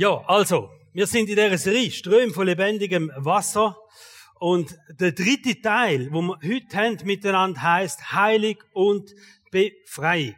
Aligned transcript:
Ja, 0.00 0.22
also, 0.28 0.70
wir 0.92 1.08
sind 1.08 1.28
in 1.28 1.34
dieser 1.34 1.58
Serie 1.58 1.90
Ström 1.90 2.32
von 2.32 2.46
lebendigem 2.46 3.10
Wasser. 3.16 3.76
Und 4.38 4.78
der 4.90 5.10
dritte 5.10 5.60
Teil, 5.60 6.12
wo 6.12 6.22
wir 6.22 6.38
heute 6.40 6.76
haben 6.76 6.98
miteinander 7.02 7.60
heißt 7.60 8.12
Heilig 8.12 8.58
und 8.74 9.12
Befreiung. 9.50 10.36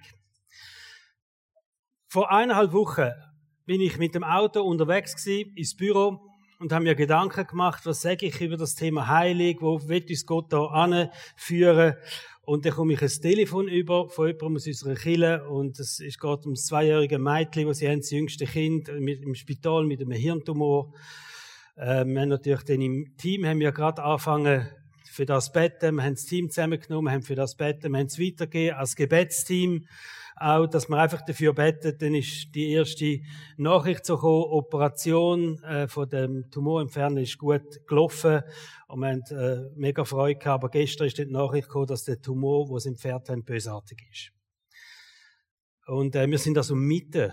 Vor 2.09 2.33
eineinhalb 2.33 2.73
Wochen 2.73 3.11
bin 3.67 3.83
ich 3.83 3.99
mit 3.99 4.15
dem 4.15 4.25
Auto 4.25 4.63
unterwegs 4.63 5.15
gewesen, 5.15 5.55
ins 5.55 5.77
Büro 5.77 6.19
und 6.59 6.73
habe 6.73 6.85
mir 6.85 6.95
Gedanken 6.95 7.47
gemacht, 7.47 7.85
was 7.85 8.01
sage 8.01 8.25
ich 8.25 8.41
über 8.41 8.57
das 8.57 8.77
Thema 8.77 9.09
Heilig, 9.09 9.59
wo 9.61 9.87
wird 9.89 10.09
uns 10.09 10.25
Gott 10.25 10.55
da 10.55 10.65
anführen? 10.69 11.97
Und 12.51 12.67
dann 12.67 12.73
komme 12.73 12.95
ich 12.95 13.01
ein 13.01 13.09
Telefon 13.09 13.69
über 13.69 14.09
von 14.09 14.27
jemandem 14.27 14.57
aus 14.57 14.67
unserer 14.67 14.97
Kille 14.97 15.49
und 15.49 15.79
es 15.79 15.99
geht 15.99 16.47
um 16.47 16.55
das 16.55 16.65
zweijährige 16.65 17.21
Mädchen, 17.21 17.69
wo 17.69 17.73
sie 17.73 17.89
haben, 17.89 18.01
das 18.01 18.11
jüngste 18.11 18.45
Kind 18.45 18.89
im 18.89 19.35
Spital 19.37 19.87
mit 19.87 20.01
einem 20.01 20.11
Hirntumor. 20.11 20.93
Äh, 21.77 22.05
wir 22.07 22.21
haben 22.21 22.29
natürlich 22.29 22.65
dann 22.65 22.81
im 22.81 23.17
Team 23.17 23.47
haben 23.47 23.61
wir 23.61 23.71
gerade 23.71 24.03
angefangen 24.03 24.69
für 25.05 25.27
das 25.27 25.53
Betten, 25.53 25.95
wir 25.95 26.03
haben 26.03 26.15
das 26.15 26.25
Team 26.25 26.51
zusammengenommen, 26.51 27.13
haben 27.13 27.23
für 27.23 27.37
das 27.37 27.55
Betten, 27.55 27.93
wir 27.93 28.01
haben 28.01 28.07
es 28.07 28.19
weitergegeben 28.19 28.77
als 28.77 28.97
Gebetsteam 28.97 29.87
auch, 30.41 30.67
dass 30.67 30.89
man 30.89 30.99
einfach 30.99 31.21
dafür 31.21 31.53
betet, 31.53 32.01
dann 32.01 32.15
ist 32.15 32.55
die 32.55 32.73
erste 32.73 33.21
Nachricht 33.59 34.07
so 34.07 34.17
gekommen, 34.17 34.45
Operation 34.45 35.63
äh, 35.63 35.87
von 35.87 36.09
dem 36.09 36.51
Tumor 36.51 36.81
entfernen 36.81 37.19
ist 37.19 37.37
gut 37.37 37.87
gelaufen 37.87 38.43
und 38.89 39.01
wir 39.01 39.09
haben 39.09 39.23
äh, 39.31 39.71
mega 39.77 40.05
Freude 40.05 40.39
gehabt, 40.39 40.65
aber 40.65 40.71
gestern 40.71 41.09
ist 41.09 41.19
die 41.19 41.27
Nachricht 41.27 41.69
gekommen, 41.69 41.89
dass 41.89 42.05
der 42.05 42.23
Tumor, 42.23 42.71
wo 42.71 42.79
sie 42.79 42.89
entfernt 42.89 43.29
haben, 43.29 43.45
bösartig 43.45 44.03
ist. 44.11 44.33
Und 45.87 46.17
äh, 46.17 46.27
wir 46.27 46.39
sind 46.39 46.57
also 46.57 46.75
mitten 46.75 47.33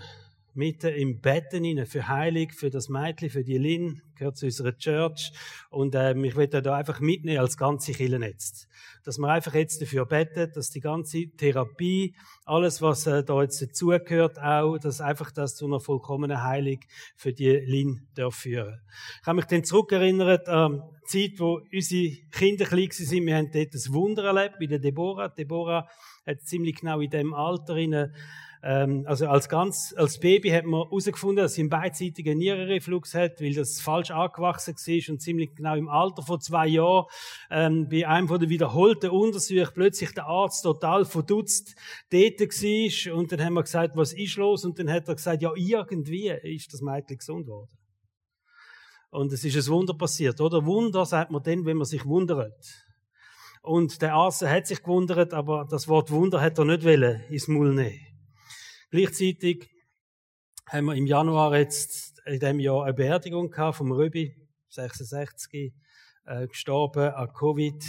mitten 0.58 0.92
im 0.92 1.20
Betten 1.20 1.64
rein, 1.64 1.86
für 1.86 2.08
Heilig, 2.08 2.52
für 2.52 2.68
das 2.68 2.88
Mädchen, 2.88 3.30
für 3.30 3.44
die 3.44 3.58
Lin, 3.58 4.02
gehört 4.16 4.36
zu 4.36 4.46
unserer 4.46 4.76
Church. 4.76 5.32
Und 5.70 5.94
ähm, 5.94 6.24
ich 6.24 6.34
will 6.34 6.48
da 6.48 6.74
einfach 6.74 6.98
mitnehmen 6.98 7.38
als 7.38 7.56
ganze 7.56 7.92
Kirchennetz. 7.92 8.66
Dass 9.04 9.18
wir 9.18 9.28
einfach 9.28 9.54
jetzt 9.54 9.80
dafür 9.80 10.04
beten, 10.04 10.50
dass 10.52 10.70
die 10.70 10.80
ganze 10.80 11.28
Therapie, 11.36 12.16
alles, 12.44 12.82
was 12.82 13.06
äh, 13.06 13.22
da 13.22 13.40
jetzt 13.40 13.62
dazugehört, 13.62 14.40
auch, 14.40 14.78
dass 14.78 15.00
einfach 15.00 15.30
das 15.30 15.54
zu 15.54 15.66
einer 15.66 15.78
vollkommenen 15.78 16.42
Heilung 16.42 16.80
für 17.14 17.32
die 17.32 17.50
Lin 17.50 18.08
darf 18.16 18.34
führen. 18.34 18.80
Ich 19.20 19.26
habe 19.26 19.36
mich 19.36 19.44
dann 19.44 19.62
zurückerinnert 19.62 20.48
an 20.48 20.82
die 21.04 21.28
Zeit, 21.28 21.38
wo 21.38 21.60
unsere 21.72 22.16
Kinder 22.32 22.64
klein 22.64 22.88
waren. 22.90 23.26
Wir 23.26 23.36
haben 23.36 23.52
dort 23.52 23.74
ein 23.74 23.94
Wunder 23.94 24.24
erlebt 24.24 24.56
bei 24.58 24.66
der 24.66 24.80
Deborah. 24.80 25.28
Deborah 25.28 25.88
hat 26.26 26.42
ziemlich 26.42 26.80
genau 26.80 27.00
in 27.00 27.10
dem 27.10 27.32
Alter 27.32 27.76
rein 27.76 28.12
ähm, 28.62 29.04
also 29.06 29.28
als 29.28 29.48
ganz, 29.48 29.94
als 29.96 30.18
Baby 30.18 30.50
hat 30.50 30.64
man 30.64 30.82
herausgefunden, 30.82 31.44
dass 31.44 31.54
sie 31.54 31.62
einen 31.62 31.70
beidseitigen 31.70 32.38
Nierenreflux 32.38 33.14
hat, 33.14 33.40
weil 33.40 33.54
das 33.54 33.80
falsch 33.80 34.10
angewachsen 34.10 34.74
war 34.74 35.12
und 35.12 35.20
ziemlich 35.20 35.54
genau 35.54 35.76
im 35.76 35.88
Alter 35.88 36.22
von 36.22 36.40
zwei 36.40 36.66
Jahren, 36.66 37.06
ähm, 37.50 37.88
bei 37.88 38.06
einem 38.06 38.28
von 38.28 38.40
den 38.40 38.48
wiederholten 38.48 39.10
Untersuchungen 39.10 39.68
plötzlich 39.72 40.12
der 40.12 40.26
Arzt 40.26 40.62
total 40.64 41.04
verdutzt 41.04 41.76
dort 42.10 42.40
war 42.40 43.14
und 43.14 43.32
dann 43.32 43.44
haben 43.44 43.54
wir 43.54 43.62
gesagt, 43.62 43.96
was 43.96 44.12
ist 44.12 44.36
los? 44.36 44.64
Und 44.64 44.78
dann 44.78 44.90
hat 44.90 45.08
er 45.08 45.14
gesagt, 45.14 45.42
ja, 45.42 45.52
irgendwie 45.54 46.28
ist 46.42 46.72
das 46.72 46.80
Mädchen 46.80 47.18
gesund 47.18 47.46
worden. 47.46 47.70
Und 49.10 49.32
es 49.32 49.44
ist 49.44 49.56
ein 49.56 49.72
Wunder 49.72 49.94
passiert, 49.94 50.40
oder? 50.40 50.66
Wunder 50.66 51.06
sagt 51.06 51.30
man 51.30 51.42
dann, 51.42 51.64
wenn 51.64 51.78
man 51.78 51.86
sich 51.86 52.04
wundert. 52.04 52.86
Und 53.62 54.02
der 54.02 54.14
Arzt 54.14 54.42
hat 54.42 54.66
sich 54.66 54.82
gewundert, 54.82 55.32
aber 55.32 55.66
das 55.68 55.88
Wort 55.88 56.10
Wunder 56.10 56.40
hat 56.40 56.58
er 56.58 56.64
nicht 56.64 56.84
wollen 56.84 57.22
ins 57.28 57.48
Maul 57.48 57.74
nehmen. 57.74 57.98
Gleichzeitig 58.90 59.68
haben 60.66 60.86
wir 60.86 60.94
im 60.94 61.06
Januar 61.06 61.54
jetzt 61.58 62.22
in 62.24 62.40
diesem 62.40 62.58
Jahr 62.58 62.84
eine 62.84 62.94
Beerdigung 62.94 63.50
gehabt 63.50 63.76
vom 63.76 63.92
Röbi, 63.92 64.34
66, 64.70 65.74
äh, 66.24 66.46
gestorben 66.46 67.12
an 67.12 67.30
Covid. 67.34 67.84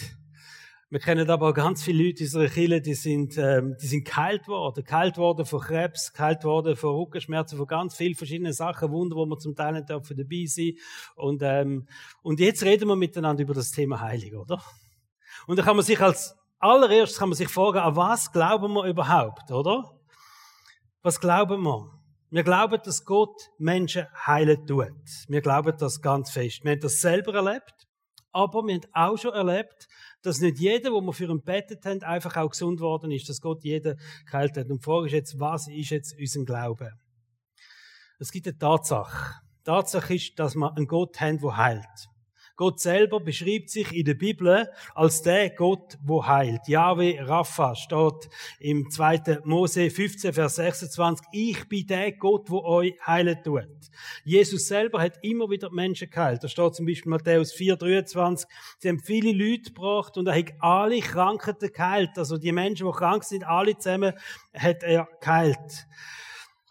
Wir 0.90 1.00
kennen 1.00 1.30
aber 1.30 1.50
auch 1.50 1.54
ganz 1.54 1.84
viele 1.84 2.04
Leute 2.04 2.20
in 2.20 2.26
unserer 2.26 2.50
Kirche, 2.50 2.82
die 2.82 2.96
sind, 2.96 3.38
ähm, 3.38 3.78
die 3.82 3.88
sind 3.88 4.04
geheilt 4.04 4.50
worden. 4.50 4.84
Geheilt 4.84 5.18
worden 5.18 5.46
von 5.46 5.62
Krebs, 5.62 6.12
geheilt 6.12 6.44
worden 6.44 6.76
von 6.76 6.94
Rückenschmerzen, 6.96 7.58
von 7.58 7.68
ganz 7.68 7.96
vielen 7.96 8.16
verschiedenen 8.16 8.52
Sachen, 8.52 8.92
Wunder, 8.92 9.16
wo 9.16 9.26
wir 9.26 9.38
zum 9.38 9.56
Teil 9.56 9.72
nicht 9.72 9.90
dabei 9.90 10.46
sein. 10.48 10.74
Und, 11.16 11.42
ähm, 11.44 11.88
und 12.24 12.42
jetzt 12.42 12.64
reden 12.64 12.90
wir 12.90 12.98
miteinander 12.98 13.44
über 13.44 13.54
das 13.54 13.72
Thema 13.72 14.02
Heilig, 14.02 14.36
oder? 14.36 14.62
Und 15.48 15.58
da 15.58 15.64
kann 15.64 15.78
man 15.78 15.86
sich 15.86 16.02
als 16.02 16.36
allererstes 16.58 17.20
kann 17.20 17.30
man 17.30 17.38
sich 17.38 17.48
fragen, 17.48 17.78
an 17.78 17.96
was 17.96 18.34
glauben 18.34 18.74
wir 18.74 18.84
überhaupt, 18.84 19.50
oder? 19.50 19.99
Was 21.02 21.22
glauben 21.22 21.64
wir? 21.64 21.98
Wir 22.30 22.44
glauben, 22.44 22.78
dass 22.84 23.06
Gott 23.06 23.50
Menschen 23.58 24.06
heilen 24.28 24.68
tut. 24.68 24.92
Wir 25.30 25.40
glauben 25.42 25.78
das 25.78 26.02
ganz 26.02 26.30
fest. 26.30 26.66
Wir 26.66 26.74
haben 26.74 26.82
das 26.82 27.00
selber 27.00 27.34
erlebt, 27.34 27.88
aber 28.34 28.64
wir 28.64 28.76
haben 28.76 28.86
auch 28.92 29.18
schon 29.18 29.34
erlebt, 29.34 29.88
dass 30.24 30.42
nicht 30.42 30.60
jeder, 30.60 30.92
wo 30.92 31.00
wir 31.00 31.14
für 31.14 31.30
ihn 31.30 31.42
betet 31.42 31.86
haben, 31.86 32.04
einfach 32.04 32.36
auch 32.36 32.50
gesund 32.50 32.82
worden 32.82 33.12
ist, 33.12 33.30
dass 33.30 33.40
Gott 33.40 33.64
jeden 33.64 33.98
geheilt 34.26 34.58
hat. 34.58 34.70
Und 34.70 34.80
die 34.80 34.84
Frage 34.84 35.08
ist 35.08 35.14
jetzt, 35.14 35.40
was 35.40 35.70
ist 35.70 35.90
jetzt 35.90 36.20
unser 36.20 36.44
Glaube? 36.44 36.92
Es 38.20 38.34
gibt 38.34 38.48
eine 38.48 38.58
Tatsache. 38.58 39.42
Die 39.60 39.64
Tatsache 39.64 40.16
ist, 40.16 40.38
dass 40.38 40.56
wir 40.56 40.76
einen 40.76 40.86
Gott 40.86 41.22
haben, 41.22 41.40
der 41.40 41.56
heilt. 41.56 42.10
Gott 42.60 42.82
selber 42.82 43.22
beschreibt 43.22 43.70
sich 43.70 43.96
in 43.96 44.04
der 44.04 44.16
Bibel 44.16 44.68
als 44.94 45.22
der 45.22 45.50
Gott, 45.52 45.98
wo 46.04 46.28
heilt. 46.28 46.68
Yahweh 46.68 47.22
Rapha 47.22 47.74
steht 47.74 48.30
im 48.60 48.90
2. 48.90 49.44
Mose 49.46 49.90
15, 49.90 50.34
Vers 50.34 50.56
26. 50.56 51.26
Ich 51.32 51.70
bin 51.70 51.88
der 51.88 52.12
Gott, 52.12 52.50
wo 52.50 52.62
euch 52.66 52.96
heilen 53.08 53.42
tut. 53.46 53.64
Jesus 54.26 54.68
selber 54.68 55.02
hat 55.02 55.20
immer 55.22 55.50
wieder 55.50 55.72
Menschen 55.72 56.10
geheilt. 56.10 56.44
Da 56.44 56.50
steht 56.50 56.76
zum 56.76 56.86
Beispiel 56.86 57.10
Matthäus 57.10 57.54
4, 57.54 57.78
23. 57.78 58.50
Sie 58.80 58.90
haben 58.90 59.00
viele 59.00 59.32
Leute 59.32 59.72
gebracht 59.72 60.18
und 60.18 60.28
er 60.28 60.38
hat 60.38 60.52
alle 60.60 61.00
Krankheiten 61.00 61.72
geheilt. 61.72 62.18
Also 62.18 62.38
die 62.38 62.52
Menschen, 62.52 62.88
die 62.88 62.92
krank 62.92 63.24
sind, 63.24 63.46
alle 63.46 63.78
zusammen 63.78 64.12
hat 64.54 64.84
er 64.84 65.08
geheilt. 65.22 65.88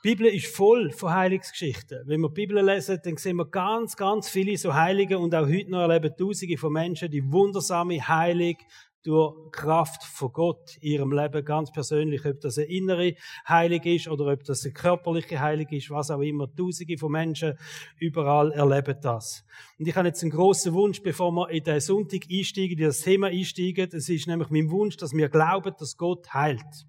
Die 0.04 0.10
Bibel 0.10 0.26
ist 0.28 0.54
voll 0.54 0.92
von 0.92 1.12
Heilungsgeschichten. 1.12 2.02
Wenn 2.06 2.20
wir 2.20 2.28
die 2.28 2.34
Bibel 2.34 2.64
lesen, 2.64 3.00
dann 3.02 3.16
sehen 3.16 3.34
wir 3.34 3.46
ganz, 3.46 3.96
ganz 3.96 4.28
viele 4.28 4.56
so 4.56 4.72
Heilige 4.72 5.18
und 5.18 5.34
auch 5.34 5.48
heute 5.48 5.72
noch 5.72 5.80
erleben 5.80 6.14
Tausende 6.16 6.56
von 6.56 6.72
Menschen, 6.72 7.10
die 7.10 7.32
wundersame 7.32 8.06
Heilung 8.06 8.54
durch 9.02 9.50
Kraft 9.50 10.04
von 10.04 10.32
Gott 10.32 10.76
in 10.80 10.92
ihrem 10.92 11.12
Leben 11.12 11.44
ganz 11.44 11.72
persönlich, 11.72 12.24
ob 12.24 12.40
das 12.40 12.58
eine 12.58 12.68
innere 12.68 13.14
Heilig 13.48 13.86
ist 13.86 14.06
oder 14.06 14.32
ob 14.32 14.44
das 14.44 14.64
eine 14.64 14.72
körperliche 14.72 15.40
Heilig 15.40 15.72
ist, 15.72 15.90
was 15.90 16.12
auch 16.12 16.20
immer. 16.20 16.46
Tausende 16.54 16.96
von 16.96 17.10
Menschen 17.10 17.58
überall 17.98 18.52
erleben 18.52 19.00
das. 19.02 19.44
Und 19.80 19.88
ich 19.88 19.96
habe 19.96 20.06
jetzt 20.06 20.22
einen 20.22 20.30
großen 20.30 20.72
Wunsch, 20.74 21.02
bevor 21.02 21.32
wir 21.32 21.48
in 21.50 21.64
den 21.64 21.80
Sonntag 21.80 22.20
einsteigen, 22.30 22.78
in 22.78 22.84
das 22.84 23.00
Thema 23.00 23.28
einsteigen. 23.28 23.88
Es 23.92 24.08
ist 24.08 24.28
nämlich 24.28 24.50
mein 24.50 24.70
Wunsch, 24.70 24.96
dass 24.96 25.12
wir 25.12 25.28
glauben, 25.28 25.74
dass 25.76 25.96
Gott 25.96 26.32
heilt. 26.32 26.86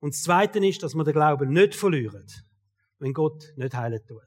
Und 0.00 0.14
das 0.14 0.22
Zweite 0.22 0.64
ist, 0.64 0.82
dass 0.82 0.94
wir 0.94 1.04
den 1.04 1.12
Glauben 1.12 1.50
nicht 1.50 1.74
verlieren, 1.74 2.26
wenn 2.98 3.12
Gott 3.12 3.52
nicht 3.56 3.74
heilen 3.74 4.00
tut. 4.06 4.22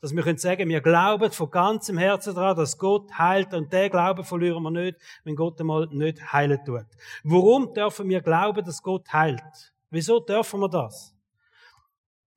Dass 0.00 0.14
wir 0.14 0.22
können 0.22 0.36
sagen, 0.36 0.68
wir 0.68 0.82
glauben 0.82 1.32
von 1.32 1.50
ganzem 1.50 1.96
Herzen 1.96 2.34
daran, 2.34 2.56
dass 2.56 2.76
Gott 2.76 3.16
heilt 3.16 3.54
und 3.54 3.72
den 3.72 3.90
Glauben 3.90 4.22
verlieren 4.24 4.62
wir 4.62 4.70
nicht, 4.70 4.98
wenn 5.24 5.34
Gott 5.34 5.58
einmal 5.60 5.86
nicht 5.90 6.32
heilen 6.32 6.62
tut. 6.64 6.86
Warum 7.22 7.72
dürfen 7.72 8.08
wir 8.08 8.20
glauben, 8.20 8.64
dass 8.64 8.82
Gott 8.82 9.10
heilt? 9.12 9.72
Wieso 9.88 10.20
dürfen 10.20 10.60
wir 10.60 10.68
das? 10.68 11.14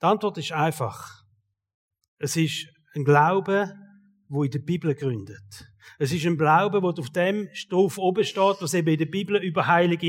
Die 0.02 0.06
Antwort 0.06 0.38
ist 0.38 0.52
einfach. 0.53 1.24
Es 2.19 2.38
ist 2.38 2.68
ein 2.96 3.03
Glaube, 3.03 3.75
wo 4.29 4.43
in 4.43 4.51
der 4.51 4.59
Bibel 4.59 4.93
gründet. 4.95 5.71
Es 5.99 6.11
ist 6.11 6.25
ein 6.25 6.38
Glaube, 6.38 6.81
wo 6.81 6.89
auf 6.89 7.09
dem 7.09 7.49
Stoff 7.53 7.97
oben 7.97 8.23
steht, 8.23 8.57
was 8.59 8.73
eben 8.73 8.89
in 8.89 8.97
der 8.97 9.05
Bibel 9.05 9.41
über 9.41 9.67
Heilig 9.67 10.01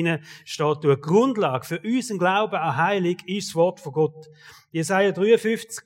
steht. 0.45 0.83
Die 0.83 0.97
Grundlage 1.01 1.67
für 1.67 1.81
unseren 1.81 2.19
Glauben 2.19 2.57
an 2.57 2.77
Heilig 2.77 3.19
ist 3.27 3.49
das 3.49 3.55
Wort 3.55 3.81
von 3.81 3.93
Gott. 3.93 4.27
Jesaja 4.71 5.13
53 5.13 5.85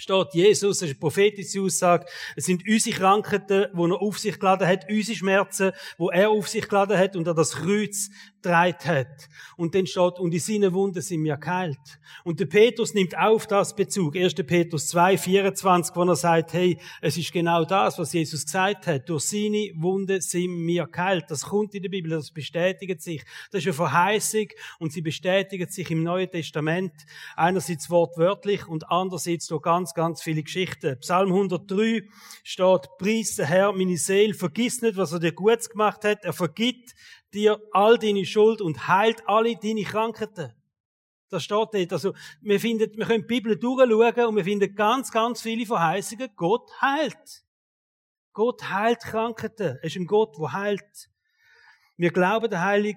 steht 0.00 0.28
Jesus, 0.32 0.78
das 0.78 0.88
ist 0.88 0.94
eine 0.94 1.00
prophetische 1.00 1.60
Aussage. 1.60 2.06
Es 2.34 2.46
sind 2.46 2.66
unsere 2.66 2.96
Krankheiten, 2.96 3.66
die 3.72 3.82
er 3.82 4.02
auf 4.02 4.18
sich 4.18 4.38
geladen 4.38 4.66
hat, 4.66 4.88
unsere 4.88 5.16
Schmerzen, 5.16 5.72
wo 5.98 6.10
er 6.10 6.30
auf 6.30 6.48
sich 6.48 6.66
geladen 6.68 6.98
hat 6.98 7.16
und 7.16 7.26
er 7.26 7.34
das 7.34 7.52
Kreuz 7.52 8.08
getragen 8.42 8.84
hat. 8.84 9.28
Und 9.56 9.74
dann 9.74 9.86
steht, 9.86 10.18
und 10.18 10.32
in 10.32 10.40
seinen 10.40 10.72
Wunden 10.72 11.02
sind 11.02 11.24
wir 11.24 11.36
geheilt. 11.36 11.78
Und 12.24 12.40
der 12.40 12.46
Petrus 12.46 12.94
nimmt 12.94 13.16
auf 13.16 13.46
das 13.46 13.74
Bezug. 13.74 14.16
1. 14.16 14.34
Petrus 14.34 14.88
2, 14.88 15.18
24, 15.18 15.94
wo 15.94 16.02
er 16.04 16.16
sagt, 16.16 16.52
hey, 16.52 16.78
es 17.00 17.16
ist 17.16 17.32
genau 17.32 17.64
das, 17.64 17.98
was 17.98 18.12
Jesus 18.12 18.44
gesagt 18.44 18.86
hat. 18.86 19.08
Durch 19.08 19.24
seine 19.24 19.70
Wunden 19.76 20.20
sind 20.20 20.66
wir 20.66 20.86
geheilt. 20.86 21.24
Das 21.28 21.42
kommt 21.42 21.74
in 21.74 21.82
der 21.82 21.90
Bibel, 21.90 22.10
das 22.10 22.30
bestätigt 22.30 23.00
sich. 23.02 23.22
Das 23.50 23.60
ist 23.60 23.66
eine 23.66 23.74
Verheißung 23.74 24.46
und 24.78 24.92
sie 24.92 25.02
bestätigt 25.02 25.72
sich 25.72 25.90
im 25.90 26.02
Neuen 26.02 26.30
Testament. 26.30 26.92
Einerseits 27.36 27.90
wortwörtlich 27.90 28.66
und 28.66 28.90
andererseits 28.90 29.46
durch 29.46 29.62
ganz, 29.62 29.94
ganz 29.94 30.22
viele 30.22 30.42
Geschichten. 30.42 30.98
Psalm 31.00 31.32
103 31.32 32.02
steht, 32.42 32.88
Preis 32.98 33.36
der 33.36 33.46
Herr, 33.46 33.72
meine 33.72 33.96
Seele, 33.96 34.34
vergiss 34.34 34.82
nicht, 34.82 34.96
was 34.96 35.12
er 35.12 35.20
dir 35.20 35.32
Gutes 35.32 35.70
gemacht 35.70 36.04
hat. 36.04 36.24
Er 36.24 36.32
vergibt 36.32 36.94
dir 37.32 37.60
all 37.72 37.98
deine 37.98 38.24
Schuld 38.24 38.60
und 38.60 38.88
heilt 38.88 39.26
alle 39.26 39.56
deine 39.56 39.82
Krankheiten. 39.82 40.52
Das 41.30 41.44
steht 41.44 41.58
dort. 41.72 41.92
Also, 41.92 42.12
wir 42.40 42.58
finden, 42.58 42.90
wir 42.96 43.06
können 43.06 43.22
die 43.22 43.40
Bibel 43.40 43.56
durchschauen 43.56 44.26
und 44.26 44.36
wir 44.36 44.44
finden 44.44 44.74
ganz, 44.74 45.12
ganz 45.12 45.40
viele 45.40 45.64
Verheißungen. 45.64 46.30
Gott 46.34 46.68
heilt. 46.80 47.44
Gott 48.32 48.68
heilt 48.68 49.00
Krankheiten. 49.00 49.78
Er 49.80 49.84
ist 49.84 49.96
ein 49.96 50.06
Gott, 50.06 50.36
der 50.38 50.52
heilt. 50.52 51.10
Wir 51.96 52.10
glauben 52.10 52.50
der 52.50 52.62
Heilig 52.62 52.96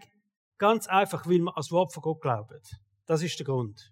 ganz 0.57 0.88
einfach, 0.88 1.25
weil 1.25 1.39
wir 1.39 1.56
als 1.56 1.71
Wort 1.71 1.94
von 1.94 2.01
Gott 2.01 2.21
glauben. 2.21 2.59
Das 3.06 3.21
ist 3.21 3.38
der 3.38 3.45
Grund. 3.45 3.91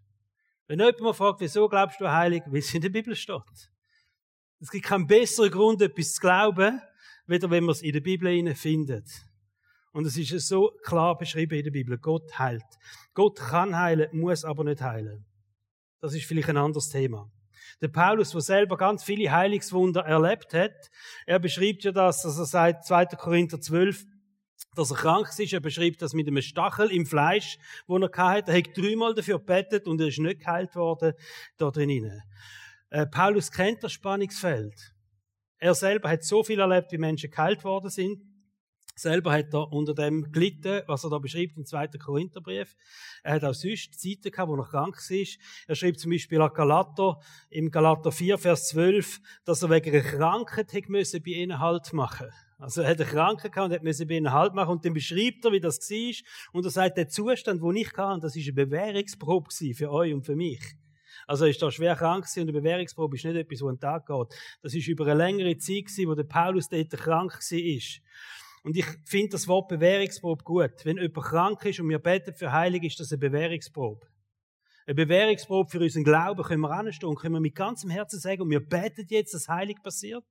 Wenn 0.67 0.79
jemand 0.79 1.01
mal 1.01 1.13
fragt, 1.13 1.41
wieso 1.41 1.67
glaubst 1.67 1.99
du 1.99 2.09
Heilig, 2.09 2.43
wie 2.47 2.59
es 2.59 2.73
in 2.73 2.81
der 2.81 2.89
Bibel 2.89 3.15
steht. 3.15 3.71
Es 4.59 4.71
gibt 4.71 4.85
keinen 4.85 5.07
besseren 5.07 5.51
Grund, 5.51 5.81
etwas 5.81 6.13
zu 6.13 6.21
glauben, 6.21 6.81
weder 7.25 7.49
wenn 7.49 7.65
man 7.65 7.73
es 7.73 7.81
in 7.81 7.93
der 7.93 7.99
Bibel 7.99 8.55
findet. 8.55 9.09
Und 9.93 10.05
es 10.05 10.17
ist 10.17 10.47
so 10.47 10.71
klar 10.83 11.17
beschrieben 11.17 11.57
in 11.57 11.63
der 11.65 11.71
Bibel. 11.71 11.97
Gott 11.97 12.39
heilt. 12.39 12.63
Gott 13.13 13.37
kann 13.37 13.77
heilen, 13.77 14.09
muss 14.13 14.45
aber 14.45 14.63
nicht 14.63 14.81
heilen. 14.81 15.25
Das 15.99 16.13
ist 16.13 16.25
vielleicht 16.25 16.49
ein 16.49 16.57
anderes 16.57 16.89
Thema. 16.89 17.29
Der 17.81 17.89
Paulus, 17.89 18.31
der 18.31 18.41
selber 18.41 18.77
ganz 18.77 19.03
viele 19.03 19.31
Heilungswunder 19.31 20.01
erlebt 20.01 20.53
hat, 20.53 20.89
er 21.25 21.39
beschreibt 21.39 21.83
ja 21.83 21.91
das, 21.91 22.23
dass 22.23 22.37
er 22.37 22.45
seit 22.45 22.85
2. 22.85 23.05
Korinther 23.17 23.59
12, 23.59 24.05
dass 24.75 24.91
er 24.91 24.97
krank 24.97 25.27
ist. 25.37 25.53
Er 25.53 25.59
beschreibt 25.59 26.01
das 26.01 26.13
mit 26.13 26.27
einem 26.27 26.41
Stachel 26.41 26.89
im 26.91 27.05
Fleisch, 27.05 27.57
wo 27.85 27.97
er 27.97 28.09
hatte. 28.17 28.51
Er 28.51 28.57
hat 28.57 28.77
dreimal 28.77 29.13
dafür 29.13 29.39
bettet 29.39 29.87
und 29.87 29.99
er 29.99 30.07
ist 30.07 30.19
nicht 30.19 30.39
geheilt 30.39 30.75
worden 30.75 31.13
da 31.57 31.69
drinnen. 31.69 32.21
Äh, 32.89 33.07
Paulus 33.07 33.51
kennt 33.51 33.83
das 33.83 33.91
Spannungsfeld. 33.91 34.93
Er 35.57 35.75
selber 35.75 36.09
hat 36.09 36.23
so 36.23 36.43
viel 36.43 36.59
erlebt, 36.59 36.91
wie 36.91 36.97
Menschen 36.97 37.29
geheilt 37.29 37.63
worden 37.63 37.89
sind 37.89 38.30
selber 38.95 39.31
hat 39.31 39.53
er 39.53 39.71
unter 39.71 39.93
dem 39.93 40.31
gelitten, 40.31 40.81
was 40.87 41.03
er 41.03 41.09
da 41.09 41.19
beschreibt 41.19 41.57
im 41.57 41.65
zweiten 41.65 41.99
Korintherbrief. 41.99 42.75
Er 43.23 43.35
hat 43.35 43.43
auch 43.43 43.53
sonst 43.53 43.99
Zeiten 43.99 44.31
gehabt, 44.31 44.49
wo 44.49 44.55
er 44.55 44.65
krank 44.65 44.97
war. 44.97 45.27
Er 45.67 45.75
schreibt 45.75 45.99
zum 45.99 46.11
Beispiel 46.11 46.41
an 46.41 46.53
Galater, 46.53 47.19
im 47.49 47.71
Galater 47.71 48.11
4, 48.11 48.37
Vers 48.37 48.69
12, 48.69 49.19
dass 49.45 49.63
er 49.63 49.69
wegen 49.69 49.93
einer 49.93 50.03
Krankheit 50.03 50.73
hätte 50.73 50.91
müssen 50.91 51.23
bei 51.23 51.31
ihnen 51.31 51.59
Halt 51.59 51.93
machen. 51.93 52.29
Also 52.57 52.81
er 52.81 52.91
hat 52.91 53.01
eine 53.01 53.09
Krankheit 53.09 53.51
gehabt 53.51 53.69
und 53.69 53.75
hat 53.75 53.83
müssen 53.83 54.07
bei 54.07 54.15
ihnen 54.15 54.31
Halt 54.31 54.53
machen 54.53 54.69
und 54.69 54.85
dann 54.85 54.93
beschreibt 54.93 55.43
er, 55.45 55.51
wie 55.51 55.59
das 55.59 55.79
war. 55.79 56.15
Und 56.53 56.65
er 56.65 56.71
sagt, 56.71 56.97
der 56.97 57.09
Zustand, 57.09 57.61
wo 57.61 57.71
ich 57.71 57.91
kann, 57.91 58.21
das 58.21 58.35
ist 58.35 58.45
eine 58.45 58.53
Bewährungsprobe 58.53 59.49
für 59.73 59.91
euch 59.91 60.13
und 60.13 60.25
für 60.25 60.35
mich. 60.35 60.61
Also 61.27 61.45
ist 61.45 61.61
da 61.61 61.71
schwer 61.71 61.95
krank 61.95 62.25
und 62.35 62.41
eine 62.41 62.53
Bewährungsprobe 62.53 63.15
ist 63.15 63.25
nicht 63.25 63.35
etwas, 63.35 63.61
wo 63.61 63.69
ein 63.69 63.79
Tag 63.79 64.05
geht. 64.05 64.35
Das 64.61 64.73
ist 64.73 64.87
über 64.87 65.05
eine 65.05 65.15
längere 65.15 65.57
Zeit 65.57 65.85
gewesen, 65.85 66.07
wo 66.07 66.15
der 66.15 66.23
Paulus 66.23 66.69
dort 66.69 66.91
krank 66.91 67.33
war. 67.33 68.01
Und 68.63 68.77
ich 68.77 68.85
finde 69.05 69.29
das 69.29 69.47
Wort 69.47 69.69
Bewährungsprobe 69.69 70.43
gut. 70.43 70.85
Wenn 70.85 70.97
jemand 70.97 71.25
krank 71.25 71.65
ist 71.65 71.79
und 71.79 71.89
wir 71.89 71.99
beten 71.99 72.33
für 72.33 72.51
Heilig, 72.51 72.83
ist 72.83 72.99
das 72.99 73.11
eine 73.11 73.19
Bewährungsprobe. 73.19 74.05
Eine 74.85 74.95
Bewährungsprobe 74.95 75.69
für 75.69 75.79
unseren 75.79 76.03
Glauben 76.03 76.43
können 76.43 76.61
wir 76.61 76.71
anstehen 76.71 77.09
und 77.09 77.15
können 77.15 77.35
wir 77.35 77.39
mit 77.39 77.55
ganzem 77.55 77.89
Herzen 77.89 78.19
sagen, 78.19 78.41
und 78.41 78.49
wir 78.49 78.59
beten 78.59 79.05
jetzt, 79.09 79.33
dass 79.33 79.47
Heilig 79.47 79.81
passiert. 79.81 80.23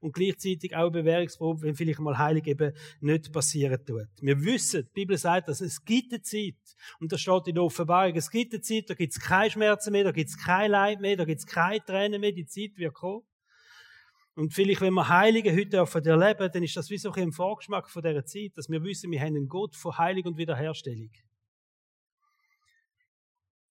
Und 0.00 0.12
gleichzeitig 0.12 0.74
auch 0.74 0.82
eine 0.82 0.90
Bewährungsprobe, 0.90 1.62
wenn 1.62 1.74
vielleicht 1.74 2.00
mal 2.00 2.18
Heilig 2.18 2.46
eben 2.46 2.72
nicht 3.00 3.32
passieren 3.32 3.78
tut. 3.84 4.08
Wir 4.20 4.42
wissen, 4.44 4.84
die 4.84 4.92
Bibel 4.92 5.16
sagt, 5.16 5.48
dass 5.48 5.60
es 5.60 5.84
gibt 5.84 6.12
eine 6.12 6.20
Zeit, 6.22 6.56
und 7.00 7.12
das 7.12 7.20
steht 7.20 7.46
in 7.46 7.54
der 7.54 7.64
Offenbarung, 7.64 8.14
es 8.16 8.30
gibt 8.30 8.52
eine 8.52 8.60
Zeit, 8.60 8.90
da 8.90 8.94
gibt 8.94 9.12
es 9.12 9.20
keine 9.20 9.50
Schmerzen 9.50 9.92
mehr, 9.92 10.04
da 10.04 10.12
gibt 10.12 10.30
es 10.30 10.36
kein 10.36 10.70
Leid 10.70 11.00
mehr, 11.00 11.16
da 11.16 11.24
gibt 11.24 11.38
es 11.38 11.46
keine 11.46 11.82
Tränen 11.82 12.20
mehr, 12.20 12.32
die 12.32 12.44
Zeit 12.44 12.76
wird 12.76 12.92
kommen. 12.94 13.22
Und 14.38 14.54
vielleicht, 14.54 14.82
wenn 14.82 14.94
wir 14.94 15.08
Heilige 15.08 15.50
heute 15.52 15.78
erleben, 15.78 16.48
dann 16.52 16.62
ist 16.62 16.76
das 16.76 16.90
wie 16.90 16.96
so 16.96 17.10
ein 17.10 17.32
Vorgeschmack 17.32 17.90
von 17.90 18.04
dieser 18.04 18.24
Zeit, 18.24 18.52
dass 18.54 18.68
wir 18.68 18.84
wissen, 18.84 19.10
wir 19.10 19.18
haben 19.18 19.34
einen 19.34 19.48
Gott 19.48 19.74
von 19.74 19.98
Heilig 19.98 20.26
und 20.26 20.36
Wiederherstellung. 20.36 21.10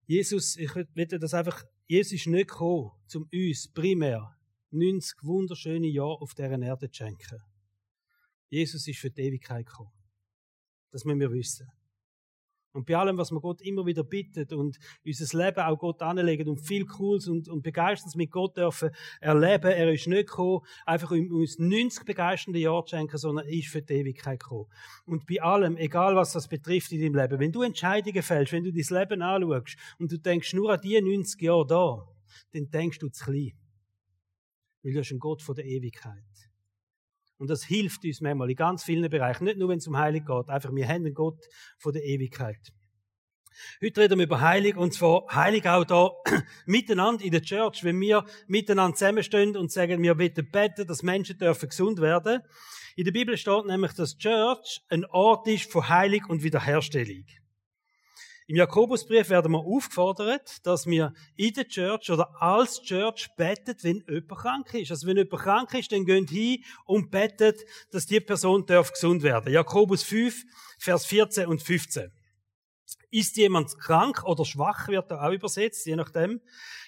Jesus, 0.07 0.57
ich 0.57 0.75
würde 0.75 1.19
das 1.19 1.33
einfach, 1.33 1.63
Jesus 1.85 2.11
ist 2.11 2.27
nicht 2.27 2.49
gekommen, 2.49 2.91
um 3.15 3.29
uns 3.31 3.71
primär 3.71 4.37
90 4.71 5.23
wunderschöne 5.23 5.87
Jahre 5.87 6.19
auf 6.19 6.33
dieser 6.33 6.61
Erde 6.61 6.91
zu 6.91 6.97
schenken. 6.97 7.41
Jesus 8.49 8.85
ist 8.89 8.99
für 8.99 9.09
die 9.09 9.21
Ewigkeit 9.21 9.65
gekommen. 9.65 9.93
Das 10.91 11.05
müssen 11.05 11.21
wir 11.21 11.31
wissen. 11.31 11.71
Und 12.77 12.85
bei 12.85 12.95
allem, 12.95 13.17
was 13.17 13.31
wir 13.31 13.39
Gott 13.39 13.59
immer 13.63 13.87
wieder 13.87 14.03
bittet 14.03 14.53
und 14.53 14.77
unser 15.03 15.37
Leben 15.37 15.61
auch 15.61 15.79
Gott 15.79 15.99
anlegen 16.03 16.47
und 16.47 16.59
viel 16.59 16.85
Cooles 16.85 17.27
und, 17.27 17.49
und 17.49 17.63
Begeisterndes 17.63 18.15
mit 18.15 18.29
Gott 18.29 18.55
dürfen 18.55 18.91
erleben, 19.19 19.71
er 19.71 19.91
ist 19.91 20.05
nicht 20.05 20.27
gekommen, 20.27 20.61
einfach 20.85 21.09
um 21.09 21.31
uns 21.31 21.57
90 21.57 22.05
begeisternde 22.05 22.59
Jahre 22.59 22.85
zu 22.85 22.95
schenken, 22.95 23.17
sondern 23.17 23.47
er 23.47 23.51
ist 23.51 23.69
für 23.69 23.81
die 23.81 23.95
Ewigkeit 23.95 24.39
gekommen. 24.39 24.67
Und 25.07 25.25
bei 25.25 25.41
allem, 25.41 25.75
egal 25.77 26.15
was 26.15 26.33
das 26.33 26.47
betrifft 26.47 26.91
in 26.91 27.01
deinem 27.01 27.15
Leben, 27.15 27.39
wenn 27.39 27.51
du 27.51 27.63
Entscheidungen 27.63 28.21
fällst, 28.21 28.53
wenn 28.53 28.63
du 28.63 28.71
dein 28.71 28.99
Leben 28.99 29.21
anschaust 29.23 29.75
und 29.97 30.11
du 30.11 30.19
denkst 30.19 30.53
nur 30.53 30.71
an 30.71 30.79
die 30.79 31.01
90 31.01 31.41
Jahre 31.41 31.65
da, 31.65 32.07
dann 32.53 32.69
denkst 32.69 32.99
du 32.99 33.09
zu 33.09 33.25
klein. 33.25 33.53
Weil 34.83 34.93
du 34.93 34.99
hast 34.99 35.09
einen 35.09 35.19
Gott 35.19 35.41
von 35.41 35.55
der 35.55 35.65
Ewigkeit. 35.65 36.46
Und 37.37 37.49
das 37.49 37.63
hilft 37.63 38.03
uns 38.03 38.21
manchmal 38.21 38.49
in 38.49 38.55
ganz 38.55 38.83
vielen 38.83 39.09
Bereichen. 39.09 39.43
Nicht 39.43 39.57
nur, 39.57 39.69
wenn 39.69 39.77
es 39.77 39.87
um 39.87 39.97
Heilig 39.97 40.25
geht. 40.25 40.49
Einfach, 40.49 40.73
wir 40.73 40.87
haben 40.87 41.05
einen 41.05 41.13
Gott 41.13 41.45
von 41.77 41.93
der 41.93 42.03
Ewigkeit. 42.03 42.73
Heute 43.81 44.01
reden 44.01 44.19
wir 44.19 44.25
über 44.25 44.41
Heilig, 44.41 44.77
und 44.77 44.93
zwar 44.93 45.25
Heilig 45.33 45.67
auch 45.67 45.83
da 45.83 46.11
miteinander 46.65 47.23
in 47.23 47.31
der 47.31 47.41
Church, 47.41 47.83
wenn 47.83 47.99
wir 47.99 48.25
miteinander 48.47 48.95
zusammenstehen 48.95 49.57
und 49.57 49.71
sagen, 49.71 50.01
wir 50.03 50.15
bitten 50.15 50.49
beten, 50.51 50.85
dass 50.85 51.01
Menschen 51.01 51.37
dürfen 51.37 51.69
gesund 51.69 51.99
werden. 51.99 52.41
In 52.95 53.05
der 53.05 53.11
Bibel 53.11 53.37
steht 53.37 53.65
nämlich, 53.65 53.93
dass 53.93 54.17
Church 54.17 54.81
ein 54.89 55.05
Ort 55.05 55.47
ist 55.47 55.71
von 55.71 55.89
Heilig 55.89 56.27
und 56.29 56.43
Wiederherstellung. 56.43 57.25
Im 58.49 58.55
Jakobusbrief 58.55 59.29
werden 59.29 59.51
wir 59.51 59.59
aufgefordert, 59.59 60.65
dass 60.65 60.87
wir 60.87 61.13
in 61.35 61.53
der 61.53 61.67
Church 61.67 62.09
oder 62.09 62.41
als 62.41 62.81
Church 62.81 63.27
betet, 63.35 63.83
wenn 63.83 64.05
jemand 64.07 64.29
krank 64.29 64.73
ist. 64.73 64.89
Also 64.89 65.05
wenn 65.05 65.17
jemand 65.17 65.41
krank 65.41 65.73
ist, 65.73 65.91
dann 65.91 66.05
gehen 66.05 66.25
hin 66.27 66.63
und 66.85 67.11
betet, 67.11 67.65
dass 67.91 68.05
die 68.05 68.21
Person 68.21 68.65
darf 68.65 68.93
gesund 68.93 69.21
werden. 69.21 69.51
Jakobus 69.51 70.03
5, 70.03 70.45
Vers 70.79 71.05
14 71.07 71.47
und 71.47 71.61
15. 71.61 72.09
Ist 73.11 73.35
jemand 73.35 73.77
krank 73.79 74.23
oder 74.23 74.45
schwach, 74.45 74.87
wird 74.87 75.11
da 75.11 75.27
auch 75.27 75.33
übersetzt, 75.33 75.85
je 75.85 75.97
nachdem. 75.97 76.39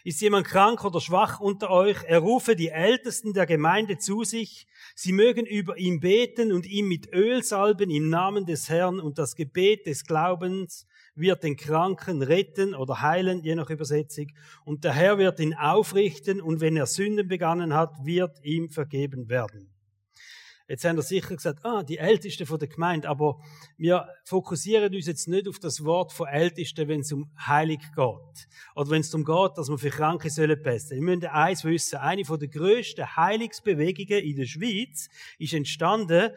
Ist 0.06 0.22
jemand 0.22 0.48
krank 0.48 0.86
oder 0.86 1.02
schwach 1.02 1.42
unter 1.42 1.72
euch? 1.72 1.98
Er 2.06 2.20
rufe 2.20 2.56
die 2.56 2.70
Ältesten 2.70 3.34
der 3.34 3.46
Gemeinde 3.46 3.98
zu 3.98 4.24
sich. 4.24 4.66
Sie 4.96 5.12
mögen 5.12 5.46
über 5.46 5.78
ihn 5.78 6.00
beten 6.00 6.54
und 6.54 6.66
ihn 6.66 6.88
mit 6.88 7.14
Öl 7.14 7.44
salben 7.44 7.90
im 7.90 8.08
Namen 8.08 8.46
des 8.46 8.70
Herrn 8.70 9.02
und 9.02 9.18
das 9.18 9.36
Gebet 9.36 9.88
des 9.88 10.06
Glaubens 10.06 10.88
wird 11.20 11.44
den 11.44 11.56
Kranken 11.56 12.22
retten 12.22 12.74
oder 12.74 13.02
heilen, 13.02 13.44
je 13.44 13.56
nach 13.56 13.70
Übersetzung. 13.70 14.28
Und 14.66 14.84
der 14.84 14.94
Herr 14.94 15.18
wird 15.18 15.40
ihn 15.40 15.54
aufrichten 15.54 16.42
und 16.42 16.62
wenn 16.62 16.78
er 16.78 16.86
Sünden 16.86 17.28
begangen 17.28 17.74
hat, 17.74 18.06
wird 18.06 18.44
ihm 18.44 18.70
vergeben 18.70 19.30
werden. 19.30 19.70
Jetzt 20.70 20.86
haben 20.86 20.98
wir 20.98 21.02
sicher 21.02 21.36
gesagt, 21.36 21.66
ah, 21.66 21.82
die 21.82 21.98
Ältesten 21.98 22.46
von 22.46 22.60
der 22.60 22.68
Gemeinde, 22.68 23.10
aber 23.10 23.42
wir 23.76 24.08
fokussieren 24.24 24.94
uns 24.94 25.08
jetzt 25.08 25.28
nicht 25.28 25.48
auf 25.48 25.58
das 25.58 25.84
Wort 25.84 26.14
von 26.14 26.28
Ältesten, 26.28 26.88
wenn 26.88 27.00
es 27.00 27.12
um 27.12 27.32
Heilig 27.40 27.80
geht. 27.96 28.48
Oder 28.76 28.90
wenn 28.92 29.02
es 29.02 29.10
darum 29.10 29.26
geht, 29.26 29.58
dass 29.58 29.68
wir 29.68 29.80
für 29.80 29.90
Kranke 29.90 30.30
sollen 30.30 30.62
besten. 30.62 30.98
Wir 30.98 31.02
müssen 31.02 31.26
eins 31.26 31.66
wissen, 31.66 31.98
eine 31.98 32.24
von 32.24 32.40
der 32.40 32.50
grössten 32.50 33.16
Heilungsbewegungen 33.16 34.24
in 34.24 34.36
der 34.36 34.46
Schweiz 34.46 35.10
ist 35.40 35.56
entstanden 35.56 36.34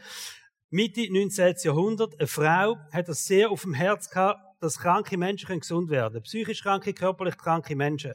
Mitte 0.70 1.12
19. 1.12 1.56
Jahrhundert. 1.64 2.18
Eine 2.18 2.26
Frau 2.26 2.78
hat 2.90 3.08
das 3.08 3.26
sehr 3.26 3.50
auf 3.50 3.60
dem 3.60 3.74
Herz 3.74 4.08
gehabt, 4.08 4.40
dass 4.62 4.78
kranke 4.78 5.18
Menschen 5.18 5.58
gesund 5.58 5.90
werden 5.90 6.12
können. 6.12 6.22
Psychisch 6.22 6.62
kranke, 6.62 6.94
körperlich 6.94 7.36
kranke 7.36 7.74
Menschen. 7.74 8.14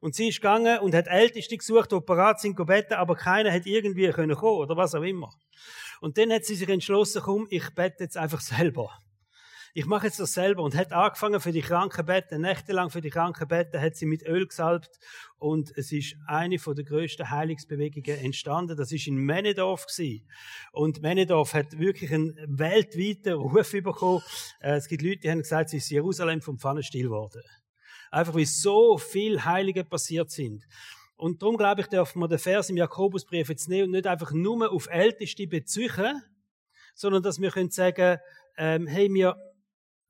Und 0.00 0.14
sie 0.14 0.28
ist 0.28 0.36
gegangen 0.36 0.78
und 0.80 0.94
hat 0.94 1.08
Älteste 1.08 1.56
gesucht, 1.56 1.90
die 1.90 2.00
parat 2.00 2.40
sind, 2.40 2.56
beten, 2.66 2.94
aber 2.94 3.16
keiner 3.16 3.52
hat 3.52 3.66
irgendwie 3.66 4.10
können 4.10 4.36
kommen 4.36 4.58
oder 4.58 4.76
was 4.76 4.94
auch 4.94 5.02
immer. 5.02 5.30
Und 6.00 6.18
dann 6.18 6.30
hat 6.30 6.44
sie 6.44 6.54
sich 6.54 6.68
entschlossen, 6.68 7.22
komm, 7.24 7.46
ich 7.50 7.74
bete 7.74 8.04
jetzt 8.04 8.16
einfach 8.16 8.40
selber 8.40 8.90
ich 9.74 9.86
mache 9.86 10.06
jetzt 10.06 10.18
das 10.18 10.32
selber 10.32 10.62
und 10.62 10.74
hat 10.74 10.92
angefangen 10.92 11.40
für 11.40 11.52
die 11.52 11.60
Krankenbetten, 11.60 12.40
nächtelang 12.40 12.90
für 12.90 13.00
die 13.00 13.10
Krankenbetten, 13.10 13.80
hat 13.80 13.96
sie 13.96 14.06
mit 14.06 14.22
Öl 14.22 14.46
gesalbt 14.46 14.98
und 15.38 15.76
es 15.76 15.92
ist 15.92 16.16
eine 16.26 16.58
von 16.58 16.74
der 16.74 16.84
größten 16.84 17.30
Heilungsbewegungen 17.30 18.18
entstanden. 18.24 18.76
Das 18.76 18.92
ist 18.92 19.06
in 19.06 19.16
Menedorf 19.16 19.86
gewesen. 19.86 20.26
Und 20.72 21.02
Menedorf 21.02 21.54
hat 21.54 21.78
wirklich 21.78 22.12
einen 22.12 22.36
weltweiten 22.46 23.34
Ruf 23.34 23.70
bekommen. 23.72 24.22
Äh, 24.60 24.76
es 24.76 24.88
gibt 24.88 25.02
Leute, 25.02 25.18
die 25.18 25.30
haben 25.30 25.40
gesagt, 25.40 25.68
es 25.68 25.74
ist 25.74 25.90
Jerusalem 25.90 26.40
vom 26.40 26.58
Pfannenstiel 26.58 27.04
geworden. 27.04 27.42
Einfach 28.10 28.34
wie 28.34 28.46
so 28.46 28.98
viel 28.98 29.44
Heilige 29.44 29.84
passiert 29.84 30.30
sind. 30.30 30.64
Und 31.16 31.42
darum 31.42 31.56
glaube 31.56 31.80
ich, 31.80 31.88
dürfen 31.88 32.20
wir 32.20 32.28
den 32.28 32.38
Vers 32.38 32.70
im 32.70 32.76
Jakobusbrief 32.76 33.48
jetzt 33.48 33.68
nicht 33.68 34.06
einfach 34.06 34.32
nur 34.32 34.72
auf 34.72 34.88
Älteste 34.88 35.46
beziehen, 35.46 36.22
sondern 36.94 37.22
dass 37.22 37.40
wir 37.40 37.50
können 37.50 37.70
sagen, 37.70 38.18
ähm, 38.56 38.86
hey, 38.86 39.12
wir 39.12 39.36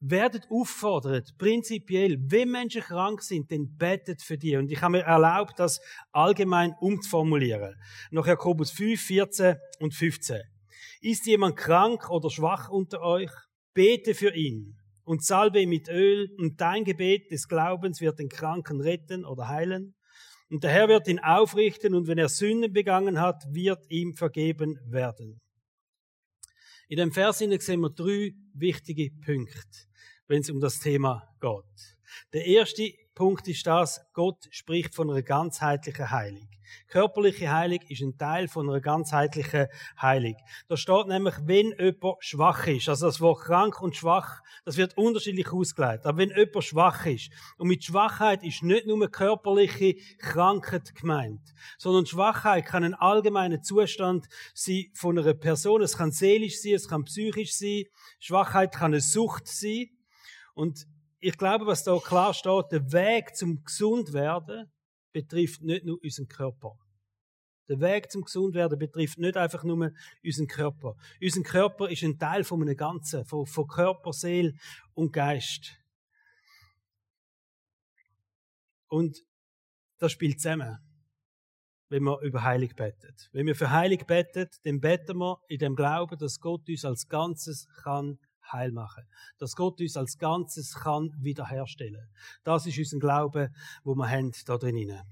werdet 0.01 0.49
auffordert, 0.51 1.37
prinzipiell, 1.39 2.19
wenn 2.21 2.51
Menschen 2.51 2.83
krank 2.83 3.23
sind, 3.23 3.51
dann 3.51 3.77
betet 3.77 4.23
für 4.23 4.39
die. 4.39 4.57
Und 4.57 4.71
ich 4.71 4.81
habe 4.81 4.99
mir 4.99 5.05
erlaubt, 5.05 5.59
das 5.59 5.81
allgemein 6.13 6.75
umzuformulieren. 6.81 7.75
Nach 8.11 8.27
Jakobus 8.27 8.71
5, 8.71 9.01
14 9.01 9.57
und 9.81 9.95
15. 9.95 10.43
Ist 11.01 11.27
jemand 11.27 11.57
krank 11.57 12.11
oder 12.11 12.31
schwach 12.31 12.69
unter 12.69 13.01
euch? 13.01 13.31
Bete 13.75 14.15
für 14.15 14.35
ihn. 14.35 14.79
und 15.09 15.25
salbe 15.25 15.63
ihn 15.63 15.71
mit 15.71 15.89
Öl 15.89 16.29
und 16.37 16.61
dein 16.61 16.85
Gebet 16.85 17.31
des 17.31 17.49
Glaubens 17.49 18.03
wird 18.03 18.19
den 18.19 18.29
Kranken 18.29 18.83
retten 18.83 19.25
oder 19.25 19.49
heilen. 19.49 19.95
Und 20.51 20.65
der 20.65 20.71
Herr 20.71 20.89
wird 20.89 21.09
ihn 21.09 21.19
aufrichten 21.19 21.95
und 21.95 22.09
wenn 22.09 22.19
er 22.19 22.29
Sünden 22.29 22.75
begangen 22.75 23.19
hat, 23.19 23.43
wird 23.49 23.91
ihm 23.91 24.13
vergeben 24.13 24.79
werden. 24.85 25.41
In 26.89 26.99
dem 26.99 27.11
Vers 27.13 27.39
sehen 27.39 27.81
wir 27.81 27.91
drei 27.91 28.33
wichtige 28.53 29.11
Punkte, 29.25 29.88
wenn 30.29 30.43
es 30.43 30.51
um 30.51 30.61
das 30.61 30.79
Thema 30.79 31.29
geht. 31.41 31.97
Der 32.33 32.47
erste 32.47 32.93
Punkt 33.15 33.49
ist 33.49 33.67
das, 33.67 34.01
Gott 34.13 34.47
spricht 34.51 34.95
von 34.95 35.11
einer 35.11 35.23
ganzheitlichen 35.23 36.11
Heilung. 36.11 36.49
Körperliche 36.89 37.51
Heilung 37.51 37.81
ist 37.89 38.03
ein 38.03 38.17
Teil 38.19 38.47
von 38.47 38.69
einer 38.69 38.81
ganzheitlichen 38.81 39.69
Heilung. 40.01 40.37
Da 40.69 40.77
steht 40.77 41.07
nämlich, 41.07 41.35
wenn 41.45 41.73
jemand 41.79 42.17
schwach 42.21 42.67
ist. 42.67 42.89
Also 42.89 43.07
das 43.07 43.21
Wort 43.21 43.41
krank 43.45 43.81
und 43.81 43.97
schwach, 43.97 44.43
das 44.65 44.77
wird 44.77 44.97
unterschiedlich 44.97 45.51
ausgelegt. 45.51 46.07
Aber 46.07 46.19
wenn 46.19 46.31
jemand 46.31 46.65
schwach 46.65 47.07
ist, 47.07 47.31
und 47.57 47.69
mit 47.69 47.85
Schwachheit 47.85 48.43
ist 48.43 48.63
nicht 48.63 48.87
nur 48.87 49.11
körperliche 49.11 49.97
Krankheit 50.19 50.95
gemeint, 50.95 51.43
sondern 51.79 52.07
Schwachheit 52.07 52.67
kann 52.67 52.85
ein 52.85 52.95
allgemeiner 52.95 53.63
Zustand 53.63 54.27
sein 54.55 54.91
von 54.95 55.19
einer 55.19 55.35
Person. 55.35 55.83
Es 55.83 55.97
kann 55.97 56.13
seelisch 56.13 56.61
sein, 56.61 56.75
es 56.75 56.89
kann 56.89 57.05
psychisch 57.05 57.55
sein. 57.55 57.85
Schwachheit 58.19 58.75
kann 58.75 58.93
eine 58.93 59.01
Sucht 59.01 59.49
sein. 59.49 59.89
Und 60.59 60.89
ich 61.21 61.39
glaube, 61.39 61.67
was 61.67 61.85
da 61.85 61.97
klar 62.01 62.35
steht, 62.35 62.73
der 62.73 62.93
Weg 62.93 63.37
zum 63.37 63.63
Gesundwerden 63.63 64.69
betrifft 65.13 65.63
nicht 65.63 65.85
nur 65.85 66.03
unseren 66.03 66.27
Körper. 66.27 66.77
Der 67.69 67.79
Weg 67.79 68.11
zum 68.11 68.23
Gesundwerden 68.23 68.77
betrifft 68.77 69.19
nicht 69.19 69.37
einfach 69.37 69.63
nur 69.63 69.93
unseren 70.25 70.47
Körper. 70.49 70.97
Unser 71.23 71.43
Körper 71.43 71.89
ist 71.89 72.03
ein 72.03 72.19
Teil 72.19 72.43
von 72.43 72.61
einem 72.61 72.77
Ganzen, 72.77 73.25
von, 73.25 73.47
von 73.47 73.69
Körper, 73.69 74.13
Seele 74.13 74.53
und 74.95 75.13
Geist. 75.13 75.77
Und 78.89 79.25
das 79.99 80.11
spielt 80.11 80.41
zusammen, 80.41 80.77
wenn 81.89 82.03
wir 82.03 82.21
über 82.23 82.43
Heilig 82.43 82.75
betet. 82.75 83.29
Wenn 83.31 83.47
wir 83.47 83.55
für 83.55 83.71
Heilig 83.71 84.09
betet, 84.09 84.59
dann 84.65 84.81
beten 84.81 85.19
wir 85.19 85.41
in 85.47 85.61
dem 85.61 85.77
Glauben, 85.77 86.19
dass 86.19 86.41
Gott 86.41 86.69
uns 86.69 86.85
als 86.85 87.07
Ganzes 87.07 87.69
kann 87.85 88.19
heil 88.53 88.73
machen. 88.73 89.05
Dass 89.39 89.57
Gott 89.57 89.81
uns 89.81 89.97
als 89.97 90.19
Ganzes 90.19 90.75
kann 90.75 91.15
wiederherstellen. 91.19 92.09
Das 92.45 92.67
ist 92.67 92.79
unser 92.79 92.99
Glaube, 92.99 93.51
wo 93.85 93.95
wir 93.95 94.09
haben 94.09 94.33
da 94.47 94.59
drinnen. 94.59 95.03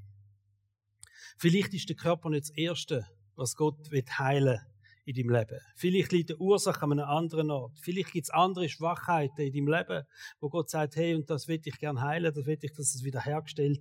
Vielleicht 1.39 1.75
ist 1.75 1.89
der 1.89 1.97
Körper 1.97 2.31
nicht 2.31 2.49
das 2.49 2.57
Erste, 2.57 3.07
was 3.35 3.57
Gott 3.57 3.91
heilen 3.91 4.61
in 5.07 5.15
deinem 5.15 5.31
Leben. 5.31 5.61
Vielleicht 5.77 6.13
liegt 6.13 6.31
die 6.31 6.35
Ursache 6.35 6.83
an 6.83 6.93
einem 6.93 7.05
anderen 7.05 7.51
Ort. 7.51 7.79
Vielleicht 7.79 8.13
gibt 8.13 8.27
es 8.27 8.31
andere 8.31 8.69
Schwachheiten 8.69 9.41
in 9.41 9.53
deinem 9.53 9.69
Leben, 9.69 10.05
wo 10.41 10.49
Gott 10.49 10.69
sagt, 10.69 10.97
hey, 10.97 11.15
und 11.15 11.31
das 11.31 11.47
will 11.47 11.61
ich 11.65 11.79
gern 11.79 12.03
heilen, 12.03 12.35
das 12.35 12.45
will 12.45 12.59
ich, 12.61 12.73
dass 12.73 12.95
es 12.95 13.05
wiederhergestellt 13.05 13.81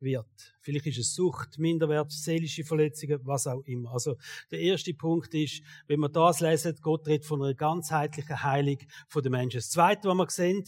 wird. 0.00 0.26
Vielleicht 0.60 0.86
ist 0.86 0.98
es 0.98 1.14
Sucht, 1.14 1.58
Minderwert, 1.58 2.10
seelische 2.10 2.64
Verletzungen, 2.64 3.20
was 3.22 3.46
auch 3.46 3.62
immer. 3.62 3.92
Also, 3.92 4.16
der 4.50 4.60
erste 4.60 4.92
Punkt 4.94 5.32
ist, 5.32 5.62
wenn 5.86 6.00
wir 6.00 6.08
das 6.08 6.40
lesen, 6.40 6.76
Gott 6.82 7.06
redet 7.06 7.24
von 7.24 7.40
einer 7.40 7.54
ganzheitlichen 7.54 8.42
Heilung 8.42 8.78
der 9.14 9.30
Menschen. 9.30 9.58
Das 9.58 9.70
zweite, 9.70 10.08
was 10.08 10.16
wir 10.16 10.30
sehen, 10.30 10.64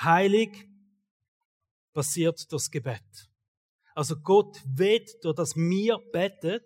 Heilig 0.00 0.68
passiert 1.92 2.38
durch 2.38 2.48
das 2.48 2.70
Gebet. 2.70 3.28
Also 3.94 4.14
Gott 4.16 4.62
will, 4.64 5.04
durch 5.22 5.34
das 5.34 5.56
wir 5.56 5.98
beten, 6.12 6.60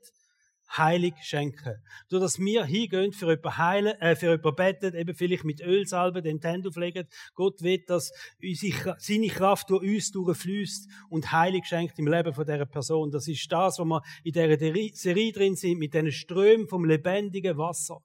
heilig 0.76 1.14
schenken. 1.22 1.82
Durch 2.08 2.22
dass 2.22 2.38
wir 2.38 2.64
hingehen, 2.64 3.12
für 3.12 3.26
jemanden 3.26 3.58
heilen, 3.58 4.00
äh, 4.00 4.16
für 4.16 4.30
jemanden 4.30 4.54
beten, 4.54 4.94
eben 4.96 5.14
vielleicht 5.14 5.44
mit 5.44 5.60
Ölsalbe 5.60 6.22
den 6.22 6.40
Tend 6.40 6.66
auflegen. 6.66 7.06
Gott 7.34 7.62
will, 7.62 7.82
dass 7.86 8.12
unsere, 8.42 8.96
seine 8.98 9.28
Kraft 9.28 9.70
durch 9.70 9.82
uns 9.82 10.10
durchfließt 10.12 10.88
und 11.10 11.32
heilig 11.32 11.66
schenkt 11.66 11.98
im 11.98 12.06
Leben 12.06 12.32
von 12.34 12.46
dieser 12.46 12.66
Person. 12.66 13.10
Das 13.10 13.28
ist 13.28 13.50
das, 13.50 13.78
was 13.78 13.86
wir 13.86 14.02
in 14.24 14.32
dieser 14.32 14.94
Serie 14.94 15.32
drin 15.32 15.56
sind, 15.56 15.78
mit 15.78 15.94
diesen 15.94 16.12
Strömen 16.12 16.68
vom 16.68 16.84
lebendigen 16.84 17.56
Wasser. 17.58 17.98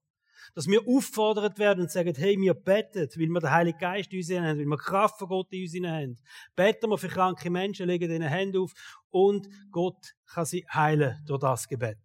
Dass 0.55 0.67
wir 0.67 0.81
auffordert 0.88 1.59
werden 1.59 1.81
und 1.81 1.91
sagen, 1.91 2.15
hey, 2.15 2.38
wir 2.39 2.53
beten, 2.53 3.09
weil 3.15 3.27
wir 3.27 3.39
den 3.41 3.51
Heiligen 3.51 3.77
Geist 3.77 4.13
in 4.13 4.19
uns 4.19 4.31
haben, 4.31 4.59
weil 4.59 4.65
wir 4.65 4.77
Kraft 4.77 5.19
von 5.19 5.27
Gott 5.27 5.51
in 5.51 5.63
uns 5.63 5.88
haben. 5.88 6.17
Beten 6.55 6.89
wir 6.89 6.97
für 6.97 7.09
kranke 7.09 7.50
Menschen, 7.50 7.88
legen 7.88 8.09
ihnen 8.09 8.27
Hände 8.27 8.62
auf 8.62 8.71
und 9.09 9.47
Gott 9.71 10.13
kann 10.25 10.45
sie 10.45 10.65
heilen 10.74 11.21
durch 11.25 11.41
das 11.41 11.67
Gebet. 11.67 11.97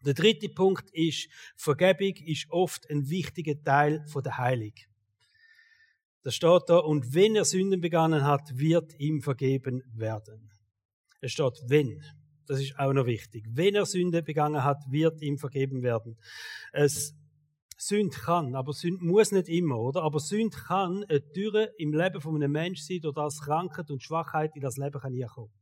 Der 0.00 0.14
dritte 0.14 0.48
Punkt 0.48 0.90
ist, 0.90 1.28
Vergebung 1.56 2.14
ist 2.24 2.46
oft 2.50 2.88
ein 2.90 3.08
wichtiger 3.08 3.60
Teil 3.62 4.04
von 4.06 4.22
der 4.22 4.38
Heilung. 4.38 4.74
Da 6.22 6.30
steht 6.30 6.62
da, 6.66 6.78
und 6.78 7.14
wenn 7.14 7.36
er 7.36 7.44
Sünden 7.44 7.80
begangen 7.80 8.24
hat, 8.24 8.58
wird 8.58 8.98
ihm 8.98 9.22
vergeben 9.22 9.82
werden. 9.94 10.50
Es 11.20 11.32
steht, 11.32 11.62
wenn. 11.66 12.02
Das 12.46 12.60
ist 12.60 12.78
auch 12.78 12.92
noch 12.92 13.06
wichtig. 13.06 13.44
Wenn 13.50 13.74
er 13.74 13.86
Sünde 13.86 14.22
begangen 14.22 14.62
hat, 14.62 14.82
wird 14.88 15.20
ihm 15.20 15.38
vergeben 15.38 15.82
werden. 15.82 16.16
Es 16.72 17.14
Sünd 17.76 18.14
kann, 18.14 18.54
aber 18.54 18.72
Sünd 18.72 19.02
muss 19.02 19.32
nicht 19.32 19.48
immer, 19.48 19.78
oder? 19.78 20.02
Aber 20.02 20.18
Sünd 20.18 20.56
kann 20.56 21.04
eine 21.08 21.32
Tür 21.32 21.70
im 21.78 21.92
Leben 21.92 22.20
von 22.20 22.34
einem 22.36 22.52
Menschen 22.52 22.86
sein, 22.86 23.00
durch 23.00 23.14
das 23.14 23.40
Krankheit 23.40 23.90
und 23.90 24.02
Schwachheit 24.02 24.54
in 24.54 24.62
das 24.62 24.76
Leben 24.76 24.98
kann 25.00 25.20
kommen. 25.26 25.52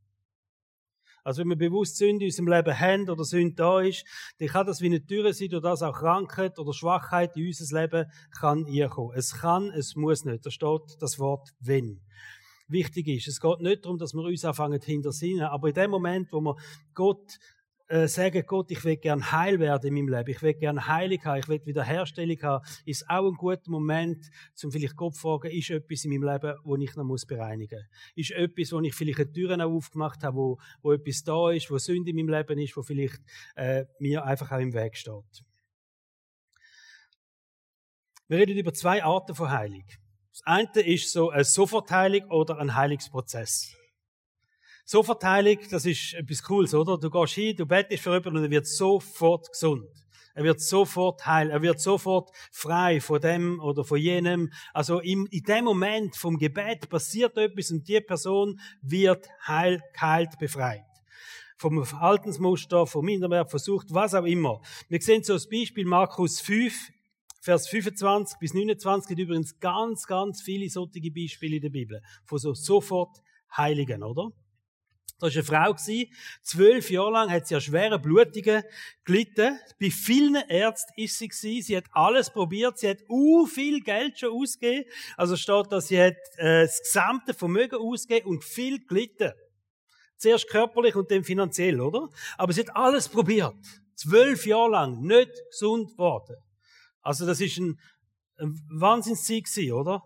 Also 1.25 1.41
wenn 1.41 1.49
wir 1.49 1.57
bewusst 1.57 1.97
Sünde 1.97 2.23
in 2.23 2.29
unserem 2.29 2.47
Leben 2.47 2.79
haben 2.79 3.09
oder 3.09 3.23
Sünde 3.23 3.55
da 3.55 3.81
ist, 3.81 4.05
dann 4.37 4.47
kann 4.47 4.67
das 4.67 4.79
wie 4.79 4.85
eine 4.85 5.03
Tür 5.03 5.33
sein, 5.33 5.49
durch 5.49 5.63
das 5.63 5.81
auch 5.81 5.97
Krankheit 5.97 6.59
oder 6.59 6.71
Schwachheit 6.71 7.35
in 7.35 7.47
unser 7.47 7.81
Leben 7.81 8.05
kann 8.39 8.65
kommen. 8.89 9.11
Es 9.15 9.33
kann, 9.33 9.71
es 9.71 9.95
muss 9.95 10.23
nicht. 10.23 10.45
Da 10.45 10.51
steht 10.51 10.81
das 10.99 11.17
Wort 11.17 11.49
wenn. 11.59 11.99
Wichtig 12.67 13.07
ist, 13.07 13.27
es 13.27 13.39
geht 13.39 13.59
nicht 13.59 13.85
darum, 13.85 13.97
dass 13.97 14.13
wir 14.13 14.21
uns 14.21 14.45
anfangen 14.45 14.79
hintersinnen, 14.81 15.45
aber 15.45 15.69
in 15.69 15.73
dem 15.73 15.91
Moment, 15.91 16.31
wo 16.31 16.41
wir 16.41 16.55
Gott 16.93 17.37
äh, 17.87 18.07
sagen, 18.07 18.43
Gott, 18.47 18.71
ich 18.71 18.83
will 18.83 18.97
gern 18.97 19.31
heil 19.31 19.59
werden 19.59 19.87
in 19.87 19.93
meinem 19.93 20.17
Leben, 20.17 20.31
ich 20.31 20.41
will 20.41 20.53
gern 20.53 20.87
Heilig 20.87 21.23
haben, 21.23 21.39
ich 21.39 21.47
will 21.47 21.61
Wiederherstellung 21.65 22.41
haben, 22.41 22.65
ist 22.85 23.07
auch 23.09 23.27
ein 23.27 23.35
guter 23.35 23.69
Moment, 23.69 24.29
zum 24.53 24.71
vielleicht 24.71 24.95
Gott 24.95 25.15
zu 25.15 25.21
fragen, 25.21 25.51
ist 25.51 25.69
etwas 25.69 26.05
in 26.05 26.11
meinem 26.11 26.33
Leben, 26.33 26.57
wo 26.63 26.75
ich 26.77 26.95
noch 26.95 27.03
muss 27.03 27.25
bereinigen 27.25 27.79
muss? 27.79 28.11
Ist 28.15 28.31
etwas, 28.31 28.71
wo 28.71 28.79
ich 28.81 28.93
vielleicht 28.93 29.37
eine 29.37 29.65
auch 29.65 29.71
aufgemacht 29.71 30.23
habe, 30.23 30.37
wo, 30.37 30.59
wo 30.81 30.93
etwas 30.93 31.23
da 31.23 31.51
ist, 31.51 31.69
wo 31.69 31.77
Sünde 31.77 32.09
in 32.09 32.15
meinem 32.15 32.29
Leben 32.29 32.59
ist, 32.59 32.75
wo 32.75 32.81
vielleicht 32.81 33.21
äh, 33.55 33.85
mir 33.99 34.25
einfach 34.25 34.51
auch 34.51 34.59
im 34.59 34.73
Weg 34.73 34.97
steht? 34.97 35.43
Wir 38.27 38.39
reden 38.39 38.57
über 38.57 38.73
zwei 38.73 39.03
Arten 39.03 39.35
von 39.35 39.51
Heilung. 39.51 39.85
Das 40.31 40.41
eine 40.45 40.81
ist 40.81 41.11
so 41.11 41.29
eine 41.29 41.43
Sofortheilung 41.43 42.31
oder 42.31 42.57
ein 42.57 42.75
Heilungsprozess. 42.75 43.74
So 44.87 45.01
Verteilung, 45.01 45.57
das 45.71 45.87
ist 45.87 46.13
etwas 46.13 46.43
Cooles, 46.43 46.75
oder? 46.75 46.99
Du 46.99 47.09
gehst 47.09 47.33
hin, 47.33 47.55
du 47.55 47.65
bettest 47.65 48.03
für 48.03 48.13
jemanden 48.13 48.37
und 48.37 48.43
er 48.43 48.51
wird 48.51 48.67
sofort 48.67 49.51
gesund. 49.51 49.89
Er 50.35 50.43
wird 50.43 50.61
sofort 50.61 51.25
heil, 51.25 51.49
er 51.49 51.63
wird 51.63 51.79
sofort 51.79 52.29
frei 52.51 53.01
von 53.01 53.19
dem 53.19 53.59
oder 53.61 53.83
von 53.83 53.97
jenem. 53.97 54.53
Also 54.75 54.99
in, 54.99 55.25
in 55.31 55.41
dem 55.41 55.65
Moment 55.65 56.15
vom 56.15 56.37
Gebet 56.37 56.87
passiert 56.87 57.35
etwas 57.35 57.71
und 57.71 57.87
die 57.87 57.99
Person 57.99 58.59
wird 58.83 59.27
heil, 59.47 59.81
geheilt, 59.91 60.37
befreit. 60.37 60.85
Vom 61.57 61.83
Verhaltensmuster, 61.83 62.85
vom 62.85 63.05
Minderwert, 63.05 63.49
versucht, 63.49 63.87
was 63.89 64.13
auch 64.13 64.25
immer. 64.25 64.61
Wir 64.87 65.01
sehen 65.01 65.23
so 65.23 65.33
das 65.33 65.49
Beispiel 65.49 65.85
Markus 65.85 66.41
5, 66.41 66.91
Vers 67.41 67.67
25 67.69 68.37
bis 68.37 68.53
29 68.53 69.07
gibt 69.07 69.19
übrigens 69.21 69.59
ganz, 69.59 70.05
ganz 70.05 70.43
viele 70.43 70.69
solche 70.69 71.11
Beispiele 71.11 71.55
in 71.55 71.61
der 71.63 71.69
Bibel. 71.69 72.03
Von 72.25 72.37
so 72.37 72.53
sofort 72.53 73.21
Heiligen, 73.55 74.03
oder? 74.03 74.31
Das 75.19 75.33
war 75.33 75.61
eine 75.61 75.75
Frau. 75.75 76.07
Zwölf 76.41 76.89
Jahre 76.89 77.11
lang 77.11 77.31
hat 77.31 77.47
sie 77.47 77.55
an 77.55 77.61
schweren 77.61 78.01
Blutungen 78.01 78.63
gelitten. 79.05 79.59
Bei 79.79 79.89
vielen 79.89 80.35
Ärzten 80.49 80.93
ist 80.97 81.17
sie 81.17 81.29
gewesen. 81.29 81.65
Sie 81.65 81.77
hat 81.77 81.85
alles 81.91 82.29
probiert. 82.29 82.77
Sie 82.77 82.89
hat 82.89 82.97
u 83.07 83.45
viel 83.45 83.79
Geld 83.81 84.19
schon 84.19 84.33
ausgegeben. 84.33 84.89
Also 85.15 85.37
steht 85.37 85.71
da, 85.71 85.79
sie 85.79 86.01
hat 86.01 86.17
äh, 86.37 86.63
das 86.63 86.81
gesamte 86.81 87.33
Vermögen 87.33 87.79
ausgegeben 87.79 88.29
und 88.29 88.43
viel 88.43 88.85
gelitten. 88.85 89.31
Zuerst 90.17 90.49
körperlich 90.49 90.95
und 90.95 91.09
dann 91.11 91.23
finanziell, 91.23 91.79
oder? 91.79 92.09
Aber 92.37 92.51
sie 92.51 92.61
hat 92.61 92.75
alles 92.75 93.07
probiert. 93.07 93.55
Zwölf 93.95 94.45
Jahre 94.45 94.71
lang 94.71 95.01
nicht 95.01 95.31
gesund 95.49 95.91
geworden. 95.91 96.35
Also 97.01 97.25
das 97.25 97.39
ist 97.39 97.57
ein, 97.57 97.79
ein 98.37 98.59
Wahnsinnszeit 98.69 99.45
gewesen, 99.45 99.71
oder? 99.73 100.03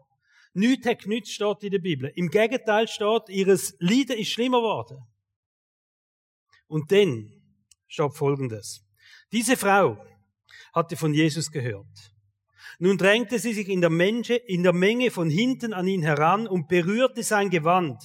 Nichts 0.60 0.88
hat 0.88 1.04
genützt, 1.04 1.32
steht 1.32 1.64
in 1.64 1.72
der 1.72 1.80
Bibel. 1.80 2.12
Im 2.16 2.30
Gegenteil 2.30 2.88
steht, 2.88 3.30
ihres 3.30 3.76
Leiden 3.80 4.18
ist 4.18 4.30
schlimmer 4.30 4.60
geworden. 4.60 5.08
Und 6.68 6.92
dann 6.92 7.32
steht 7.88 8.14
Folgendes. 8.14 8.86
Diese 9.32 9.56
Frau 9.56 10.06
hatte 10.74 10.98
von 10.98 11.14
Jesus 11.14 11.50
gehört. 11.50 12.14
Nun 12.78 12.98
drängte 12.98 13.40
sie 13.40 13.54
sich 13.54 13.70
in 13.70 13.80
der, 13.80 13.90
Menge, 13.90 14.36
in 14.36 14.64
der 14.64 14.74
Menge 14.74 15.12
von 15.12 15.30
hinten 15.30 15.74
an 15.74 15.88
ihn 15.88 16.04
heran 16.04 16.46
und 16.46 16.68
berührte 16.68 17.24
sein 17.24 17.50
Gewand. 17.50 18.02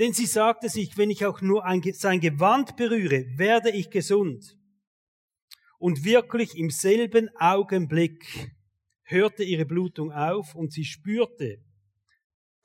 Denn 0.00 0.12
sie 0.12 0.26
sagte 0.26 0.68
sich, 0.68 0.96
wenn 0.96 1.10
ich 1.10 1.26
auch 1.26 1.40
nur 1.42 1.64
ein, 1.64 1.82
sein 1.92 2.20
Gewand 2.20 2.76
berühre, 2.76 3.24
werde 3.36 3.70
ich 3.70 3.90
gesund. 3.90 4.56
Und 5.78 6.04
wirklich 6.04 6.56
im 6.56 6.70
selben 6.70 7.28
Augenblick 7.36 8.52
hörte 9.04 9.44
ihre 9.44 9.64
Blutung 9.64 10.12
auf 10.12 10.56
und 10.56 10.72
sie 10.72 10.84
spürte, 10.84 11.60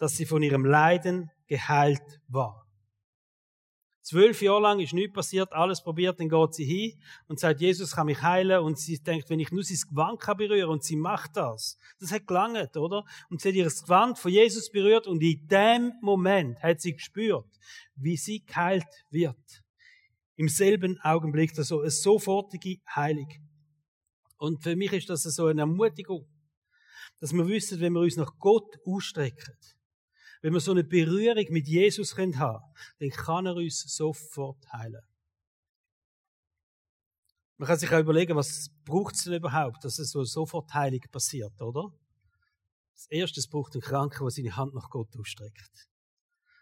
dass 0.03 0.17
sie 0.17 0.25
von 0.25 0.43
ihrem 0.43 0.65
Leiden 0.65 1.31
geheilt 1.47 2.19
war. 2.27 2.67
Zwölf 4.01 4.41
Jahre 4.41 4.61
lang 4.61 4.81
ist 4.81 4.91
nichts 4.91 5.13
passiert, 5.13 5.53
alles 5.53 5.81
probiert, 5.81 6.19
dann 6.19 6.27
geht 6.27 6.53
sie 6.53 6.65
hin 6.65 7.01
und 7.29 7.39
sagt, 7.39 7.61
Jesus 7.61 7.95
kann 7.95 8.07
mich 8.07 8.21
heilen 8.21 8.59
und 8.59 8.77
sie 8.77 9.01
denkt, 9.01 9.29
wenn 9.29 9.39
ich 9.39 9.53
nur 9.53 9.63
sein 9.63 9.77
Gewand 9.89 10.19
kann 10.19 10.35
berühren 10.35 10.71
und 10.71 10.83
sie 10.83 10.97
macht 10.97 11.37
das. 11.37 11.77
Das 12.01 12.11
hat 12.11 12.27
gelangt, 12.27 12.75
oder? 12.75 13.05
Und 13.29 13.39
sie 13.39 13.47
hat 13.47 13.55
ihr 13.55 13.63
Gewand 13.63 14.19
von 14.19 14.29
Jesus 14.29 14.69
berührt 14.69 15.07
und 15.07 15.23
in 15.23 15.47
dem 15.47 15.93
Moment 16.01 16.61
hat 16.61 16.81
sie 16.81 16.95
gespürt, 16.95 17.47
wie 17.95 18.17
sie 18.17 18.43
geheilt 18.43 19.05
wird. 19.09 19.63
Im 20.35 20.49
selben 20.49 20.99
Augenblick, 20.99 21.57
also 21.57 21.79
eine 21.79 21.91
sofortige 21.91 22.81
Heilung. 22.93 23.29
Und 24.35 24.63
für 24.63 24.75
mich 24.75 24.91
ist 24.91 25.09
das 25.09 25.23
so 25.23 25.45
eine 25.45 25.61
Ermutigung, 25.61 26.27
dass 27.21 27.31
wir 27.31 27.47
wissen, 27.47 27.79
wenn 27.79 27.93
wir 27.93 28.01
uns 28.01 28.17
nach 28.17 28.37
Gott 28.37 28.67
ausstrecken, 28.85 29.55
wenn 30.43 30.51
wir 30.51 30.59
so 30.59 30.71
eine 30.71 30.83
Berührung 30.83 31.45
mit 31.51 31.69
Jesus 31.69 32.17
haben 32.17 32.33
können, 32.33 32.59
dann 32.99 33.09
kann 33.11 33.45
er 33.45 33.55
uns 33.55 33.79
sofort 33.95 34.61
heilen. 34.73 35.01
Man 37.55 37.67
kann 37.67 37.79
sich 37.79 37.89
auch 37.89 37.99
überlegen, 37.99 38.35
was 38.35 38.69
braucht 38.83 39.15
es 39.15 39.23
denn 39.23 39.35
überhaupt, 39.35 39.85
dass 39.85 39.99
es 39.99 40.11
so 40.11 40.25
sofort 40.25 40.73
Heilung 40.73 40.99
passiert, 41.09 41.61
oder? 41.61 41.93
Das 42.93 43.07
erste, 43.07 43.39
es 43.39 43.47
braucht 43.47 43.73
einen 43.73 43.83
Kranken, 43.83 44.19
der 44.19 44.31
seine 44.31 44.55
Hand 44.57 44.73
nach 44.73 44.89
Gott 44.89 45.17
ausstreckt. 45.17 45.87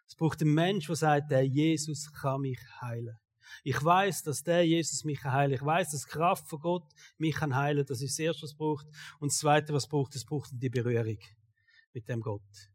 Es 0.07 0.15
braucht 0.15 0.41
einen 0.41 0.53
Mensch, 0.53 0.85
der 0.85 0.95
sagt, 0.95 1.31
der 1.31 1.47
Jesus 1.47 2.13
kann 2.13 2.41
mich 2.41 2.59
heilen. 2.81 3.17
Ich 3.63 3.83
weiß, 3.83 4.21
dass 4.21 4.43
der 4.43 4.63
Jesus 4.63 5.03
mich 5.05 5.23
heilen. 5.23 5.53
Ich 5.53 5.65
weiß, 5.65 5.89
dass 5.89 6.05
Kraft 6.05 6.47
von 6.47 6.59
Gott 6.59 6.87
mich 7.17 7.33
kann 7.33 7.55
heilen. 7.55 7.83
Das 7.83 7.99
ist 8.01 8.11
das 8.11 8.19
Erste, 8.19 8.43
was 8.43 8.51
es 8.51 8.57
braucht. 8.57 8.85
Und 9.19 9.31
das 9.31 9.39
Zweite, 9.39 9.73
was 9.73 9.85
es 9.85 9.89
braucht, 9.89 10.15
es 10.15 10.23
braucht 10.23 10.51
die 10.53 10.69
Berührung 10.69 11.17
mit 11.93 12.07
dem 12.07 12.21
Gott. 12.21 12.71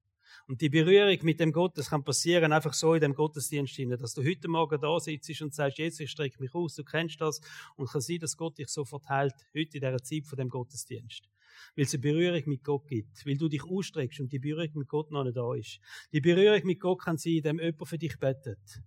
Und 0.49 0.61
die 0.61 0.69
Berührung 0.69 1.19
mit 1.23 1.41
dem 1.41 1.51
Gott, 1.51 1.77
das 1.77 1.91
kann 1.91 2.05
passieren 2.05 2.53
einfach 2.53 2.73
so 2.73 2.95
in 2.95 3.01
dem 3.01 3.15
Gottesdienst 3.15 3.75
hinein, 3.75 3.99
dass 3.99 4.15
du 4.15 4.25
heute 4.25 4.47
Morgen 4.47 4.81
da 4.81 5.01
sitzt 5.01 5.43
und 5.43 5.53
sagst, 5.53 5.79
Jesus, 5.79 6.01
ich 6.01 6.11
strecke 6.13 6.41
mich 6.41 6.55
aus, 6.55 6.77
du 6.77 6.85
kennst 6.85 7.21
das, 7.21 7.41
und 7.75 7.91
kann 7.91 8.01
sein, 8.01 8.21
dass 8.21 8.37
Gott 8.37 8.57
dich 8.57 8.69
so 8.69 8.85
verteilt, 8.85 9.35
heute 9.49 9.79
in 9.79 9.81
dieser 9.81 10.03
Zeit 10.03 10.25
von 10.25 10.37
dem 10.37 10.49
Gottesdienst. 10.49 11.29
Weil 11.75 11.85
es 11.85 11.95
eine 11.95 12.03
Berührung 12.03 12.43
mit 12.47 12.63
Gott 12.63 12.87
gibt, 12.87 13.27
weil 13.27 13.37
du 13.37 13.49
dich 13.49 13.65
ausstreckst 13.65 14.21
und 14.21 14.31
die 14.31 14.39
Berührung 14.39 14.71
mit 14.75 14.89
Gott 14.89 15.11
noch 15.11 15.25
nicht 15.25 15.37
da 15.37 15.53
ist. 15.53 15.81
Die 16.13 16.21
Berührung 16.21 16.65
mit 16.65 16.79
Gott 16.79 17.01
kann 17.03 17.19
sein, 17.19 17.39
indem 17.39 17.59
jemand 17.59 17.89
für 17.89 17.99
dich 17.99 18.17
betet, 18.17 18.83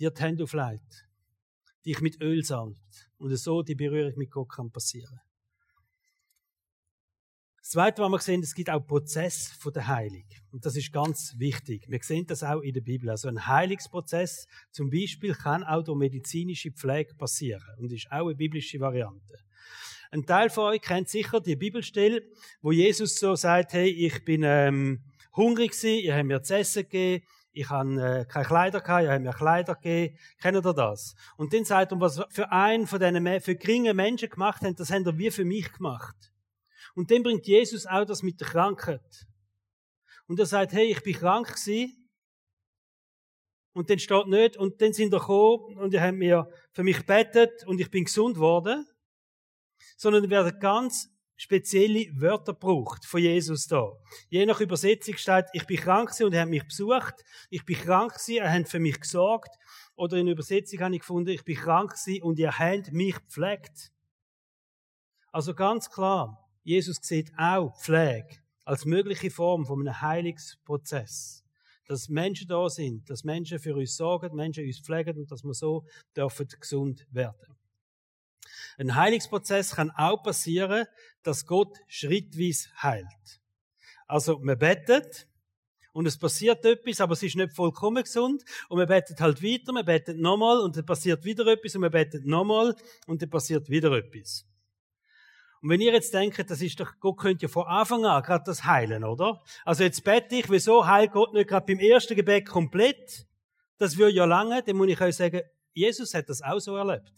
dir 0.00 0.10
die 0.10 0.20
Hände 0.20 0.44
auflegt, 0.44 1.06
dich 1.84 2.00
mit 2.00 2.20
Öl 2.20 2.42
salbt 2.42 3.08
und 3.18 3.36
so 3.36 3.62
die 3.62 3.76
Berührung 3.76 4.14
mit 4.16 4.32
Gott 4.32 4.48
kann 4.48 4.72
passieren. 4.72 5.20
Das 7.66 7.72
Zweite, 7.72 8.00
was 8.00 8.10
wir 8.12 8.18
sehen, 8.20 8.42
es 8.44 8.54
gibt 8.54 8.70
auch 8.70 8.78
Prozess 8.78 9.48
von 9.58 9.72
der 9.72 9.88
Heilung. 9.88 10.22
Und 10.52 10.64
das 10.64 10.76
ist 10.76 10.92
ganz 10.92 11.34
wichtig. 11.36 11.84
Wir 11.88 11.98
sehen 12.00 12.24
das 12.24 12.44
auch 12.44 12.60
in 12.60 12.72
der 12.72 12.80
Bibel. 12.80 13.10
Also 13.10 13.26
ein 13.26 13.44
Heilungsprozess 13.44 14.46
zum 14.70 14.88
Beispiel 14.88 15.34
kann 15.34 15.64
auch 15.64 15.82
durch 15.82 15.98
medizinische 15.98 16.70
Pflege 16.70 17.16
passieren. 17.16 17.64
Und 17.78 17.92
ist 17.92 18.06
auch 18.12 18.26
eine 18.26 18.36
biblische 18.36 18.78
Variante. 18.78 19.40
Ein 20.12 20.24
Teil 20.24 20.48
von 20.48 20.74
euch 20.74 20.80
kennt 20.80 21.08
sicher 21.08 21.40
die 21.40 21.56
Bibelstelle, 21.56 22.22
wo 22.62 22.70
Jesus 22.70 23.18
so 23.18 23.34
sagt, 23.34 23.72
hey, 23.72 23.88
ich 23.88 24.24
bin 24.24 24.44
ähm, 24.44 25.02
hungrig 25.34 25.72
gewesen, 25.72 26.04
ihr 26.04 26.14
habt 26.14 26.26
mir 26.26 26.44
zu 26.44 26.54
essen 26.58 26.84
gegeben, 26.84 27.26
ich 27.50 27.68
habe 27.68 28.00
äh, 28.00 28.24
keine 28.26 28.46
Kleider 28.46 28.80
gehabt, 28.80 29.02
ihr 29.02 29.10
habt 29.10 29.24
mir 29.24 29.32
Kleider 29.32 29.74
gegeben. 29.74 30.16
Kennt 30.40 30.64
ihr 30.64 30.72
das? 30.72 31.16
Und 31.36 31.52
dann 31.52 31.64
sagt 31.64 31.90
er, 31.90 32.00
was 32.00 32.22
für 32.30 32.52
einen 32.52 32.86
von 32.86 33.00
diesen 33.00 33.40
für 33.40 33.56
geringe 33.56 33.92
Menschen 33.92 34.30
gemacht 34.30 34.62
haben, 34.62 34.76
das 34.76 34.92
haben 34.92 35.04
er 35.04 35.18
wie 35.18 35.32
für 35.32 35.44
mich 35.44 35.72
gemacht. 35.72 36.30
Und 36.96 37.10
dann 37.10 37.22
bringt 37.22 37.46
Jesus 37.46 37.86
auch 37.86 38.06
das 38.06 38.22
mit 38.22 38.40
der 38.40 38.48
Krankheit. 38.48 39.26
Und 40.26 40.40
er 40.40 40.46
sagt, 40.46 40.72
hey, 40.72 40.86
ich 40.86 41.02
bin 41.02 41.14
krank 41.14 41.46
gewesen. 41.46 42.08
Und 43.74 43.90
dann 43.90 43.98
steht 43.98 44.26
nicht, 44.28 44.56
und 44.56 44.80
dann 44.80 44.94
sind 44.94 45.12
er 45.12 45.20
gekommen 45.20 45.76
und 45.76 45.92
ihr 45.92 46.00
habt 46.00 46.16
mir 46.16 46.50
für 46.72 46.82
mich 46.82 47.04
betet 47.04 47.66
und 47.66 47.78
ich 47.78 47.90
bin 47.90 48.04
gesund 48.04 48.38
worden. 48.38 48.86
Sondern 49.98 50.22
da 50.22 50.30
werden 50.30 50.58
ganz 50.58 51.10
spezielle 51.36 52.08
Wörter 52.18 52.54
gebraucht 52.54 53.04
von 53.04 53.20
Jesus 53.20 53.66
da. 53.66 53.92
Je 54.30 54.46
nach 54.46 54.62
Übersetzung 54.62 55.18
steht, 55.18 55.44
ich 55.52 55.66
bin 55.66 55.76
krank 55.76 56.08
gewesen 56.08 56.24
und 56.24 56.32
er 56.32 56.42
hat 56.42 56.48
mich 56.48 56.64
besucht. 56.64 57.22
Ich 57.50 57.66
bin 57.66 57.76
krank 57.76 58.14
gewesen, 58.14 58.42
er 58.42 58.50
hat 58.50 58.70
für 58.70 58.78
mich 58.78 58.98
gesorgt. 58.98 59.54
Oder 59.96 60.16
in 60.16 60.24
der 60.24 60.32
Übersetzung 60.32 60.80
habe 60.80 60.94
ich 60.94 61.00
gefunden, 61.00 61.28
ich 61.28 61.44
bin 61.44 61.56
krank 61.56 61.90
gewesen 61.90 62.22
und 62.22 62.38
ihr 62.38 62.58
habt 62.58 62.90
mich 62.90 63.16
gepflegt. 63.16 63.92
Also 65.30 65.54
ganz 65.54 65.90
klar, 65.90 66.45
Jesus 66.66 66.98
sieht 67.00 67.30
auch 67.38 67.78
Pflege 67.78 68.38
als 68.64 68.84
mögliche 68.84 69.30
Form 69.30 69.64
von 69.66 69.86
einem 69.86 70.00
Heilungsprozess. 70.00 71.44
Dass 71.86 72.08
Menschen 72.08 72.48
da 72.48 72.68
sind, 72.68 73.08
dass 73.08 73.22
Menschen 73.22 73.60
für 73.60 73.76
uns 73.76 73.94
sorgen, 73.94 74.34
Menschen 74.34 74.66
uns 74.66 74.80
pflegen 74.80 75.16
und 75.16 75.30
dass 75.30 75.44
wir 75.44 75.54
so 75.54 75.86
dürfen 76.16 76.48
gesund 76.48 77.06
werden. 77.12 77.56
Ein 78.78 78.96
Heilungsprozess 78.96 79.76
kann 79.76 79.92
auch 79.92 80.24
passieren, 80.24 80.86
dass 81.22 81.46
Gott 81.46 81.78
schrittweise 81.86 82.68
heilt. 82.82 83.40
Also, 84.08 84.40
man 84.40 84.58
betet, 84.58 85.28
und 85.92 86.06
es 86.06 86.18
passiert 86.18 86.64
etwas, 86.64 87.00
aber 87.00 87.12
es 87.12 87.22
ist 87.22 87.36
nicht 87.36 87.54
vollkommen 87.54 88.02
gesund. 88.02 88.44
Und 88.68 88.78
man 88.78 88.88
betet 88.88 89.20
halt 89.20 89.40
weiter, 89.40 89.72
man 89.72 89.84
betet 89.84 90.18
nochmal 90.18 90.58
und 90.58 90.76
dann 90.76 90.84
passiert 90.84 91.24
wieder 91.24 91.46
etwas 91.46 91.76
und 91.76 91.82
man 91.82 91.92
betet 91.92 92.26
nochmal 92.26 92.74
und 93.06 93.22
dann 93.22 93.30
passiert 93.30 93.70
wieder 93.70 93.92
etwas. 93.92 94.44
Und 95.62 95.70
wenn 95.70 95.80
ihr 95.80 95.92
jetzt 95.92 96.12
denkt, 96.14 96.50
das 96.50 96.60
ist 96.60 96.78
doch, 96.78 96.92
Gott 97.00 97.18
könnte 97.18 97.42
ja 97.42 97.48
von 97.48 97.66
Anfang 97.66 98.04
an 98.04 98.22
gerade 98.22 98.44
das 98.44 98.64
heilen, 98.64 99.04
oder? 99.04 99.42
Also 99.64 99.84
jetzt 99.84 100.04
bete 100.04 100.36
ich, 100.36 100.50
wieso 100.50 100.86
heilt 100.86 101.12
Gott 101.12 101.32
nicht 101.32 101.48
gerade 101.48 101.66
beim 101.66 101.78
ersten 101.78 102.14
Gebet 102.14 102.46
komplett? 102.46 103.26
Das 103.78 103.96
würde 103.96 104.14
ja 104.14 104.24
lange, 104.24 104.62
dann 104.62 104.76
muss 104.76 104.88
ich 104.88 105.00
euch 105.00 105.16
sagen, 105.16 105.42
Jesus 105.72 106.14
hat 106.14 106.28
das 106.28 106.42
auch 106.42 106.58
so 106.58 106.76
erlebt. 106.76 107.12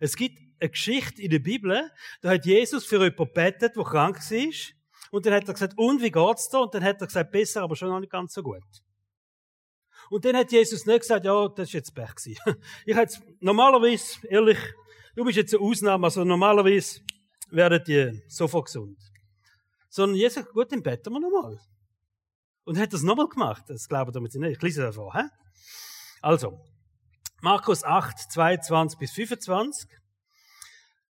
Es 0.00 0.16
gibt 0.16 0.38
eine 0.60 0.70
Geschichte 0.70 1.20
in 1.20 1.30
der 1.30 1.40
Bibel, 1.40 1.90
da 2.20 2.30
hat 2.30 2.46
Jesus 2.46 2.84
für 2.84 2.96
jemanden 2.96 3.16
gebetet, 3.16 3.76
der 3.76 3.84
krank 3.84 4.18
war. 4.18 4.52
Und 5.10 5.26
dann 5.26 5.34
hat 5.34 5.48
er 5.48 5.52
gesagt, 5.52 5.74
und 5.76 6.00
wie 6.00 6.10
geht's 6.10 6.48
da? 6.48 6.58
Und 6.58 6.74
dann 6.74 6.84
hat 6.84 7.00
er 7.00 7.06
gesagt, 7.06 7.32
besser, 7.32 7.62
aber 7.62 7.76
schon 7.76 7.88
noch 7.88 8.00
nicht 8.00 8.12
ganz 8.12 8.32
so 8.32 8.42
gut. 8.42 8.62
Und 10.08 10.24
dann 10.24 10.36
hat 10.36 10.52
Jesus 10.52 10.86
nicht 10.86 11.00
gesagt, 11.00 11.24
ja, 11.24 11.48
das 11.48 11.68
ist 11.68 11.72
jetzt 11.72 11.94
Pech 11.94 12.14
gewesen. 12.14 12.38
Ich 12.86 12.96
hätte 12.96 13.18
normalerweise, 13.40 14.26
ehrlich, 14.28 14.58
du 15.16 15.24
bist 15.24 15.36
jetzt 15.36 15.54
eine 15.54 15.62
Ausnahme, 15.62 16.06
also 16.06 16.24
normalerweise 16.24 17.00
werdet 17.52 17.88
ihr 17.88 18.20
sofort 18.28 18.66
gesund. 18.66 18.98
Sondern 19.88 20.16
Jesus 20.16 20.34
sagt, 20.34 20.52
gut, 20.52 20.72
dann 20.72 20.82
beten 20.82 21.12
wir 21.12 21.20
nochmal. 21.20 21.60
Und 22.64 22.78
hat 22.78 22.92
das 22.92 23.02
nochmal 23.02 23.28
gemacht. 23.28 23.64
Das 23.68 23.88
glauben 23.88 24.12
damit 24.12 24.34
nicht. 24.34 24.56
Ich 24.56 24.62
lese 24.62 24.82
davor. 24.82 25.12
He? 25.14 25.22
Also, 26.20 26.60
Markus 27.40 27.84
8, 27.84 28.32
22 28.32 28.98
bis 28.98 29.12
25. 29.12 29.88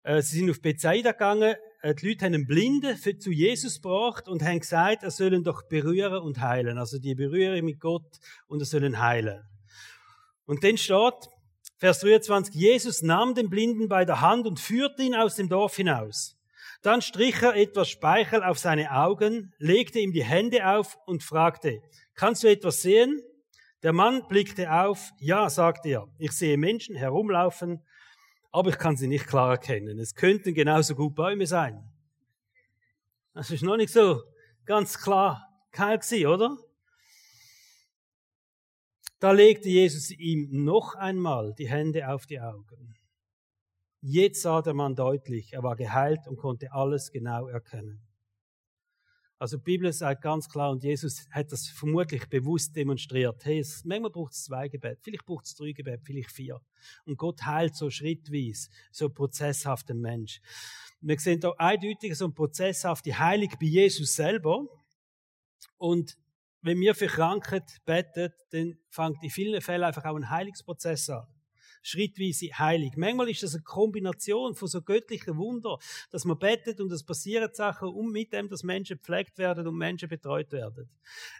Äh, 0.02 0.22
sie 0.22 0.38
sind 0.38 0.50
auf 0.50 0.62
Bethsaida 0.62 1.12
gegangen. 1.12 1.56
Äh, 1.82 1.94
die 1.94 2.08
Leute 2.08 2.24
haben 2.24 2.34
einen 2.34 2.46
Blinden 2.46 2.96
für, 2.96 3.18
zu 3.18 3.30
Jesus 3.30 3.82
gebracht 3.82 4.28
und 4.28 4.42
haben 4.42 4.60
gesagt, 4.60 5.02
er 5.02 5.10
soll 5.10 5.34
ihn 5.34 5.44
doch 5.44 5.62
berühren 5.68 6.22
und 6.22 6.40
heilen. 6.40 6.78
Also 6.78 6.98
die 6.98 7.14
Berührung 7.14 7.64
mit 7.64 7.80
Gott 7.80 8.18
und 8.46 8.60
er 8.60 8.66
soll 8.66 8.84
ihn 8.84 9.00
heilen. 9.00 9.42
Und 10.46 10.64
dann 10.64 10.78
steht, 10.78 11.28
Vers 11.80 12.00
23, 12.00 12.54
Jesus 12.54 13.00
nahm 13.00 13.34
den 13.34 13.48
Blinden 13.48 13.88
bei 13.88 14.04
der 14.04 14.20
Hand 14.20 14.46
und 14.46 14.60
führte 14.60 15.02
ihn 15.02 15.14
aus 15.14 15.36
dem 15.36 15.48
Dorf 15.48 15.76
hinaus. 15.76 16.36
Dann 16.82 17.00
strich 17.00 17.40
er 17.40 17.56
etwas 17.56 17.88
Speichel 17.88 18.42
auf 18.42 18.58
seine 18.58 18.92
Augen, 18.92 19.54
legte 19.56 19.98
ihm 19.98 20.12
die 20.12 20.22
Hände 20.22 20.68
auf 20.68 20.98
und 21.06 21.22
fragte, 21.22 21.80
kannst 22.14 22.42
du 22.42 22.48
etwas 22.48 22.82
sehen? 22.82 23.22
Der 23.82 23.94
Mann 23.94 24.28
blickte 24.28 24.70
auf, 24.70 25.10
ja, 25.20 25.48
sagte 25.48 25.88
er, 25.88 26.06
ich 26.18 26.32
sehe 26.32 26.58
Menschen 26.58 26.96
herumlaufen, 26.96 27.82
aber 28.52 28.68
ich 28.68 28.78
kann 28.78 28.98
sie 28.98 29.08
nicht 29.08 29.26
klar 29.26 29.52
erkennen. 29.52 29.98
Es 29.98 30.14
könnten 30.14 30.52
genauso 30.52 30.94
gut 30.94 31.14
Bäume 31.14 31.46
sein. 31.46 31.82
Das 33.32 33.50
ist 33.50 33.62
noch 33.62 33.78
nicht 33.78 33.90
so 33.90 34.20
ganz 34.66 34.98
klar 34.98 35.48
kein 35.72 35.98
gewesen, 35.98 36.26
oder? 36.26 36.58
Da 39.20 39.32
legte 39.32 39.68
Jesus 39.68 40.10
ihm 40.10 40.64
noch 40.64 40.94
einmal 40.94 41.52
die 41.52 41.68
Hände 41.68 42.08
auf 42.08 42.24
die 42.24 42.40
Augen. 42.40 42.94
Jetzt 44.00 44.40
sah 44.40 44.62
der 44.62 44.72
Mann 44.72 44.96
deutlich, 44.96 45.52
er 45.52 45.62
war 45.62 45.76
geheilt 45.76 46.26
und 46.26 46.38
konnte 46.38 46.72
alles 46.72 47.12
genau 47.12 47.46
erkennen. 47.46 48.00
Also 49.38 49.58
die 49.58 49.62
Bibel 49.62 49.92
sagt 49.92 50.22
ganz 50.22 50.48
klar, 50.48 50.70
und 50.70 50.82
Jesus 50.82 51.26
hat 51.30 51.52
das 51.52 51.68
vermutlich 51.68 52.26
bewusst 52.28 52.74
demonstriert. 52.74 53.44
Hey, 53.44 53.58
es, 53.58 53.84
manchmal 53.84 54.10
braucht 54.10 54.32
es 54.32 54.44
zwei 54.44 54.68
Gebete, 54.68 54.98
vielleicht 55.02 55.26
braucht 55.26 55.44
es 55.44 55.54
drei 55.54 55.72
Gebete, 55.72 56.02
vielleicht 56.02 56.30
vier. 56.30 56.60
Und 57.04 57.18
Gott 57.18 57.42
heilt 57.44 57.76
so 57.76 57.90
schrittweise, 57.90 58.70
so 58.90 59.10
prozesshaft 59.10 59.90
den 59.90 60.00
Mensch. 60.00 60.40
Wir 61.02 61.18
sehen 61.18 61.40
da 61.40 61.52
eindeutig 61.58 62.16
so 62.16 62.24
eine 62.24 62.34
prozesshafte 62.34 63.18
Heilung 63.18 63.50
bei 63.60 63.66
Jesus 63.66 64.14
selber. 64.14 64.66
Und 65.76 66.16
wenn 66.62 66.80
wir 66.80 66.94
für 66.94 67.06
Krankheit 67.06 67.64
beten, 67.84 68.32
dann 68.50 68.78
fängt 68.90 69.22
in 69.22 69.30
vielen 69.30 69.60
Fällen 69.60 69.84
einfach 69.84 70.04
auch 70.04 70.16
ein 70.16 70.30
Heilungsprozess 70.30 71.10
an. 71.10 71.26
schrittweise 71.82 72.46
heilig. 72.58 72.96
Manchmal 72.96 73.30
ist 73.30 73.42
das 73.42 73.54
eine 73.54 73.62
Kombination 73.62 74.54
von 74.54 74.68
so 74.68 74.82
göttlichen 74.82 75.36
Wunder, 75.36 75.78
dass 76.10 76.24
man 76.24 76.38
bettet 76.38 76.80
und 76.80 76.92
es 76.92 77.02
passieren 77.02 77.50
Sachen, 77.52 77.88
um 77.88 78.10
mit 78.12 78.32
dem, 78.32 78.48
dass 78.48 78.62
Menschen 78.62 78.98
gepflegt 78.98 79.38
werden 79.38 79.66
und 79.66 79.76
Menschen 79.76 80.08
betreut 80.08 80.52
werden. 80.52 80.90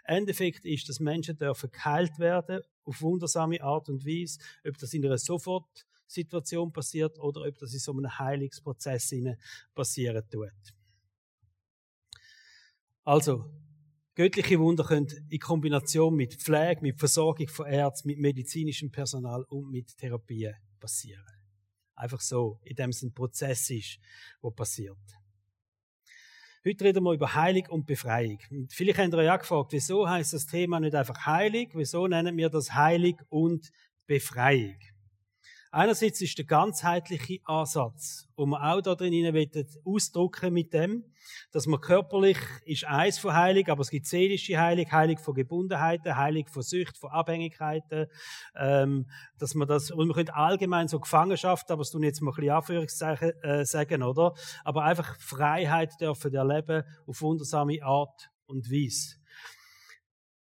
Endeffekt 0.03 0.65
ist, 0.65 0.89
dass 0.89 0.99
Menschen 0.99 1.37
dürfen 1.37 1.69
geheilt 1.71 2.17
werden 2.19 2.61
auf 2.83 3.01
wundersame 3.01 3.61
Art 3.61 3.89
und 3.89 4.05
Weise, 4.05 4.39
ob 4.67 4.77
das 4.77 4.93
in 4.93 5.05
einer 5.05 5.17
Sofortsituation 5.17 6.71
passiert 6.73 7.19
oder 7.19 7.41
ob 7.41 7.57
das 7.59 7.73
in 7.73 7.79
so 7.79 7.91
einem 7.91 8.17
Heilungsprozess 8.17 9.13
passieren 9.75 10.23
tut. 10.29 10.49
Also, 13.03 13.49
göttliche 14.15 14.59
Wunder 14.59 14.83
können 14.83 15.07
in 15.29 15.39
Kombination 15.39 16.15
mit 16.15 16.35
Pflege, 16.35 16.81
mit 16.81 16.99
Versorgung 16.99 17.47
von 17.47 17.67
Ärzten, 17.67 18.09
mit 18.09 18.19
medizinischem 18.19 18.91
Personal 18.91 19.43
und 19.43 19.69
mit 19.69 19.97
Therapien 19.97 20.55
passieren. 20.79 21.23
Einfach 21.95 22.21
so, 22.21 22.59
in 22.63 22.75
dem 22.75 22.89
es 22.89 23.03
ein 23.03 23.13
Prozess 23.13 23.69
ist, 23.69 23.99
wo 24.41 24.51
passiert. 24.51 24.97
Heute 26.63 26.83
reden 26.83 27.03
wir 27.03 27.13
über 27.13 27.33
Heilung 27.33 27.65
und 27.69 27.87
Befreiung. 27.87 28.37
Und 28.51 28.71
vielleicht 28.71 28.99
habt 28.99 29.13
ihr 29.13 29.23
ja 29.23 29.37
gefragt, 29.37 29.71
wieso 29.71 30.07
heißt 30.07 30.33
das 30.33 30.45
Thema 30.45 30.79
nicht 30.79 30.93
einfach 30.93 31.25
Heilig? 31.25 31.71
Wieso 31.73 32.07
nennen 32.07 32.37
wir 32.37 32.49
das 32.49 32.73
Heilig 32.73 33.15
und 33.29 33.71
Befreiung? 34.05 34.77
Einerseits 35.73 36.19
ist 36.19 36.37
der 36.37 36.43
ganzheitliche 36.43 37.39
Ansatz, 37.45 38.27
wo 38.35 38.45
wir 38.45 38.61
auch 38.61 38.81
da 38.81 38.93
drin 38.93 39.13
ausdrücken 39.85 40.53
mit 40.53 40.73
dem, 40.73 41.05
dass 41.53 41.65
man 41.65 41.79
körperlich 41.79 42.37
ist 42.65 42.83
eins 42.83 43.19
von 43.19 43.33
Heilig, 43.33 43.69
aber 43.69 43.79
es 43.79 43.89
gibt 43.89 44.05
seelische 44.05 44.59
Heilig, 44.59 44.91
Heilig 44.91 45.21
von 45.21 45.33
Gebundenheiten, 45.33 46.17
Heilig 46.17 46.49
von 46.49 46.61
Sucht, 46.61 46.97
von 46.97 47.11
Abhängigkeiten, 47.11 48.07
ähm, 48.57 49.09
dass 49.39 49.55
man 49.55 49.65
das, 49.65 49.91
und 49.91 50.07
man 50.07 50.15
könnte 50.15 50.35
allgemein 50.35 50.89
so 50.89 50.99
Gefangenschaft, 50.99 51.71
aber 51.71 51.83
es 51.83 51.91
tun 51.91 52.03
jetzt 52.03 52.21
mal 52.21 52.31
ein 52.31 52.35
bisschen 52.35 52.51
Anführungszeichen 52.51 53.31
äh, 53.41 53.65
sagen, 53.65 54.03
oder? 54.03 54.33
Aber 54.65 54.83
einfach 54.83 55.17
Freiheit 55.21 55.93
dürfen 56.01 56.33
erleben 56.33 56.83
auf 57.07 57.21
wundersame 57.21 57.81
Art 57.81 58.29
und 58.45 58.69
Weise. 58.69 59.15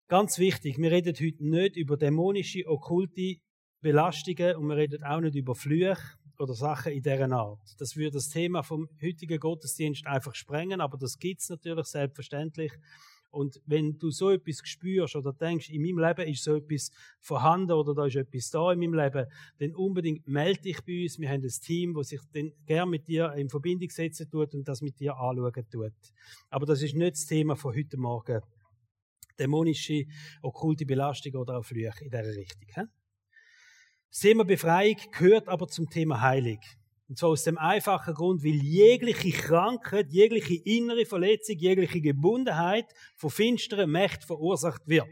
Ganz 0.09 0.39
wichtig, 0.39 0.79
wir 0.79 0.91
reden 0.91 1.15
heute 1.15 1.47
nicht 1.47 1.77
über 1.77 1.99
dämonische, 1.99 2.67
okkulte 2.67 3.43
Belastungen 3.81 4.57
und 4.57 4.69
wir 4.69 4.77
reden 4.77 5.05
auch 5.05 5.21
nicht 5.21 5.37
über 5.37 5.55
Flüche 5.55 5.97
oder 6.39 6.55
Sachen 6.55 6.93
in 6.93 7.03
dieser 7.03 7.31
Art. 7.33 7.61
Das 7.79 7.97
würde 7.97 8.13
das 8.13 8.29
Thema 8.29 8.63
vom 8.63 8.89
heutigen 9.03 9.39
Gottesdienst 9.39 10.07
einfach 10.07 10.35
sprengen, 10.35 10.81
aber 10.81 10.99
das 10.99 11.19
gibt's 11.19 11.49
natürlich 11.49 11.87
selbstverständlich. 11.87 12.73
Und 13.31 13.61
wenn 13.67 13.99
du 13.99 14.11
so 14.11 14.31
etwas 14.31 14.61
spürst 14.65 15.15
oder 15.15 15.33
denkst, 15.33 15.69
in 15.69 15.83
meinem 15.83 15.99
Leben 15.99 16.33
ist 16.33 16.43
so 16.43 16.57
etwas 16.57 16.91
vorhanden 17.21 17.73
oder 17.73 17.95
da 17.95 18.07
ist 18.07 18.17
etwas 18.17 18.51
da 18.51 18.73
in 18.73 18.79
meinem 18.79 18.95
Leben, 18.95 19.27
dann 19.59 19.75
unbedingt 19.75 20.27
melde 20.27 20.63
dich 20.63 20.81
bei 20.85 21.03
uns. 21.03 21.19
Wir 21.19 21.29
haben 21.29 21.43
ein 21.43 21.49
Team, 21.49 21.95
das 21.95 22.09
sich 22.09 22.21
dann 22.33 22.53
gern 22.65 22.89
mit 22.89 23.07
dir 23.07 23.35
in 23.35 23.51
Verbindung 23.51 23.91
setzen 23.91 24.31
tut 24.31 24.55
und 24.55 24.67
das 24.67 24.81
mit 24.81 24.99
dir 24.99 25.17
anschauen 25.17 25.69
tut. 25.71 25.93
Aber 26.49 26.65
das 26.65 26.83
ist 26.83 26.95
nicht 26.95 27.13
das 27.13 27.27
Thema 27.27 27.55
von 27.55 27.77
heute 27.77 27.99
Morgen. 27.99 28.41
Dämonische, 29.39 30.07
okkulte 30.43 30.87
Belastung 30.87 31.35
oder 31.35 31.59
auch 31.59 31.65
Flüche 31.65 32.05
in 32.05 32.11
dieser 32.11 32.35
Richtung. 32.35 32.69
He? 32.75 32.98
Das 34.11 34.21
Thema 34.21 34.45
Befreiung 34.45 34.97
gehört 35.13 35.49
aber 35.49 35.69
zum 35.69 35.89
Thema 35.91 36.21
Heilig. 36.21 36.61
Und 37.09 37.19
zwar 37.19 37.31
aus 37.31 37.45
dem 37.45 37.57
einfachen 37.57 38.15
Grund, 38.15 38.45
weil 38.45 38.63
jegliche 38.63 39.31
Krankheit, 39.31 40.11
jegliche 40.11 40.63
innere 40.65 41.07
Verletzung, 41.07 41.57
jegliche 41.57 42.01
Gebundenheit 42.01 42.87
von 43.17 43.31
finsteren 43.31 43.91
Mächten 43.91 44.27
verursacht 44.27 44.87
wird. 44.87 45.09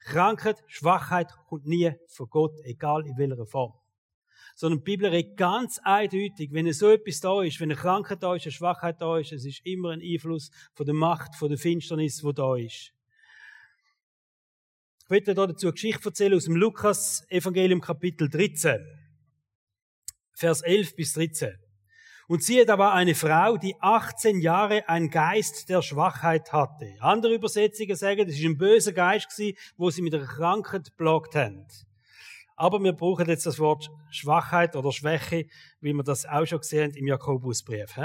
Krankheit, 0.00 0.62
Schwachheit 0.66 1.30
kommt 1.48 1.66
nie 1.66 1.92
von 2.08 2.28
Gott, 2.28 2.58
egal 2.64 3.06
in 3.06 3.16
welcher 3.16 3.46
Form. 3.46 3.72
Sondern 4.54 4.80
die 4.80 4.84
Bibel 4.84 5.08
redet 5.08 5.36
ganz 5.36 5.78
eindeutig, 5.82 6.50
wenn 6.52 6.70
so 6.72 6.90
etwas 6.90 7.20
da 7.20 7.42
ist, 7.42 7.60
wenn 7.60 7.70
eine 7.70 7.80
Krankheit 7.80 8.22
da 8.22 8.34
ist, 8.34 8.44
eine 8.44 8.52
Schwachheit 8.52 9.00
da 9.00 9.18
ist, 9.18 9.32
es 9.32 9.44
ist 9.44 9.64
immer 9.64 9.90
ein 9.90 10.02
Einfluss 10.02 10.50
von 10.74 10.84
der 10.84 10.94
Macht, 10.94 11.36
von 11.36 11.48
der 11.48 11.58
Finsternis, 11.58 12.24
wo 12.24 12.32
da 12.32 12.56
ist. 12.56 12.92
Ich 15.10 15.12
möchte 15.12 15.34
dazu 15.34 15.66
eine 15.66 15.72
Geschichte 15.72 16.08
erzählen 16.08 16.34
aus 16.34 16.44
dem 16.44 16.54
Lukas 16.54 17.24
Evangelium 17.30 17.80
Kapitel 17.80 18.28
13. 18.28 18.78
Vers 20.36 20.60
11 20.60 20.94
bis 20.94 21.14
13. 21.14 21.58
Und 22.28 22.44
siehe, 22.44 22.64
da 22.64 22.78
war 22.78 22.92
eine 22.92 23.16
Frau, 23.16 23.56
die 23.56 23.74
18 23.80 24.38
Jahre 24.38 24.88
ein 24.88 25.10
Geist 25.10 25.68
der 25.68 25.82
Schwachheit 25.82 26.52
hatte. 26.52 26.94
Andere 27.00 27.34
Übersetzungen 27.34 27.96
sagen, 27.96 28.24
das 28.24 28.36
ist 28.36 28.44
ein 28.44 28.56
böser 28.56 28.92
Geist 28.92 29.28
gewesen, 29.30 29.58
wo 29.76 29.90
sie 29.90 30.02
mit 30.02 30.14
einer 30.14 30.26
Krankheit 30.26 30.96
blockt 30.96 31.34
haben. 31.34 31.66
Aber 32.54 32.80
wir 32.80 32.92
brauchen 32.92 33.26
jetzt 33.26 33.46
das 33.46 33.58
Wort 33.58 33.90
Schwachheit 34.12 34.76
oder 34.76 34.92
Schwäche, 34.92 35.46
wie 35.80 35.92
wir 35.92 36.04
das 36.04 36.24
auch 36.24 36.46
schon 36.46 36.60
gesehen 36.60 36.92
haben 36.92 36.96
im 36.96 37.08
Jakobusbrief. 37.08 37.96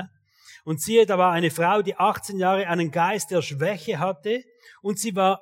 Und 0.64 0.82
siehe, 0.82 1.06
da 1.06 1.20
war 1.20 1.34
eine 1.34 1.52
Frau, 1.52 1.84
die 1.84 1.96
18 1.96 2.40
Jahre 2.40 2.66
einen 2.66 2.90
Geist 2.90 3.30
der 3.30 3.44
Schwäche 3.44 4.00
hatte 4.00 4.44
und 4.82 4.98
sie 4.98 5.16
war 5.16 5.40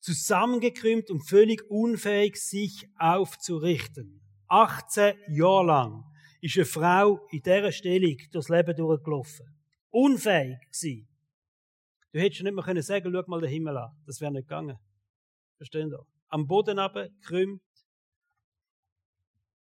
zusammengekrümmt 0.00 1.10
und 1.10 1.28
völlig 1.28 1.68
unfähig, 1.70 2.36
sich 2.36 2.88
aufzurichten. 2.98 4.20
18 4.48 5.14
Jahre 5.28 5.66
lang 5.66 6.04
ist 6.40 6.56
eine 6.56 6.64
Frau 6.64 7.26
in 7.30 7.42
dieser 7.42 7.72
Stellung 7.72 8.16
durchs 8.32 8.48
Leben 8.48 8.76
durchgelaufen. 8.76 9.46
Unfähig 9.90 10.58
gewesen. 10.70 11.08
Du 12.12 12.20
hättest 12.20 12.42
nicht 12.42 12.54
mehr 12.54 12.64
können 12.64 12.82
sagen, 12.82 13.12
schau 13.12 13.22
mal 13.26 13.40
den 13.40 13.50
Himmel 13.50 13.76
an. 13.76 13.90
Das 14.06 14.20
wäre 14.20 14.32
nicht 14.32 14.48
gegangen. 14.48 14.78
Verstehen 15.56 15.90
ihr? 15.92 16.06
Am 16.28 16.46
Boden 16.46 16.78
aber 16.78 17.08
krümmt. 17.22 17.62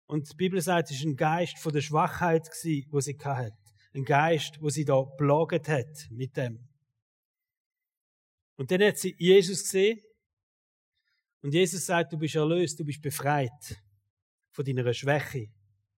Und 0.05 0.31
die 0.31 0.35
Bibel 0.35 0.61
sagt, 0.61 0.89
es 0.91 0.97
ist 0.97 1.05
ein 1.05 1.15
Geist 1.15 1.57
von 1.59 1.73
der 1.73 1.81
Schwachheit 1.81 2.47
wo 2.89 2.99
sie 2.99 3.17
hatte. 3.23 3.57
Ein 3.93 4.05
Geist, 4.05 4.59
wo 4.61 4.69
sie 4.69 4.85
da 4.85 5.03
plaget 5.03 5.67
hat 5.67 6.07
mit 6.09 6.35
dem. 6.35 6.67
Und 8.55 8.71
dann 8.71 8.83
hat 8.83 8.97
sie 8.97 9.15
Jesus 9.17 9.63
gesehen 9.63 9.99
und 11.43 11.53
Jesus 11.53 11.85
sagt, 11.85 12.13
du 12.13 12.17
bist 12.17 12.35
erlöst, 12.35 12.79
du 12.79 12.85
bist 12.85 13.01
befreit 13.01 13.83
von 14.51 14.63
deiner 14.63 14.93
Schwäche. 14.93 15.49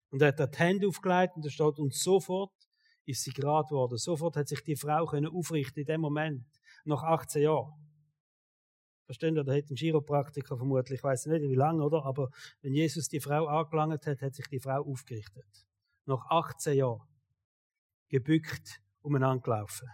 Und 0.08 0.22
er 0.22 0.28
hat 0.28 0.38
die 0.38 0.58
Hände 0.58 0.88
aufgelegt 0.88 1.36
und 1.36 1.44
da 1.44 1.50
steht, 1.50 1.78
und 1.78 1.92
sofort 1.92 2.54
ist 3.04 3.22
sie 3.22 3.32
gerade 3.32 3.68
geworden. 3.68 3.98
Sofort 3.98 4.36
hat 4.36 4.48
sich 4.48 4.62
die 4.62 4.74
Frau 4.74 5.04
können 5.04 5.26
aufrichten 5.26 5.80
in 5.80 5.86
dem 5.86 6.00
Moment, 6.00 6.46
nach 6.84 7.02
18 7.02 7.42
Jahren. 7.42 7.72
Verstehen 9.04 9.36
ihr? 9.36 9.44
Da 9.44 9.54
hat 9.54 9.68
ein 9.68 9.76
Chiropraktiker 9.76 10.56
vermutlich, 10.56 10.98
ich 10.98 11.04
weiß 11.04 11.26
nicht 11.26 11.42
wie 11.42 11.54
lange, 11.54 11.84
oder? 11.84 12.06
Aber 12.06 12.30
wenn 12.62 12.72
Jesus 12.72 13.08
die 13.08 13.20
Frau 13.20 13.46
angelangt 13.46 14.06
hat, 14.06 14.22
hat 14.22 14.34
sich 14.34 14.46
die 14.46 14.60
Frau 14.60 14.80
aufgerichtet. 14.80 15.66
Nach 16.06 16.24
18 16.30 16.78
Jahren. 16.78 17.06
Gebückt, 18.08 18.80
umeinander 19.02 19.42
gelaufen. 19.42 19.88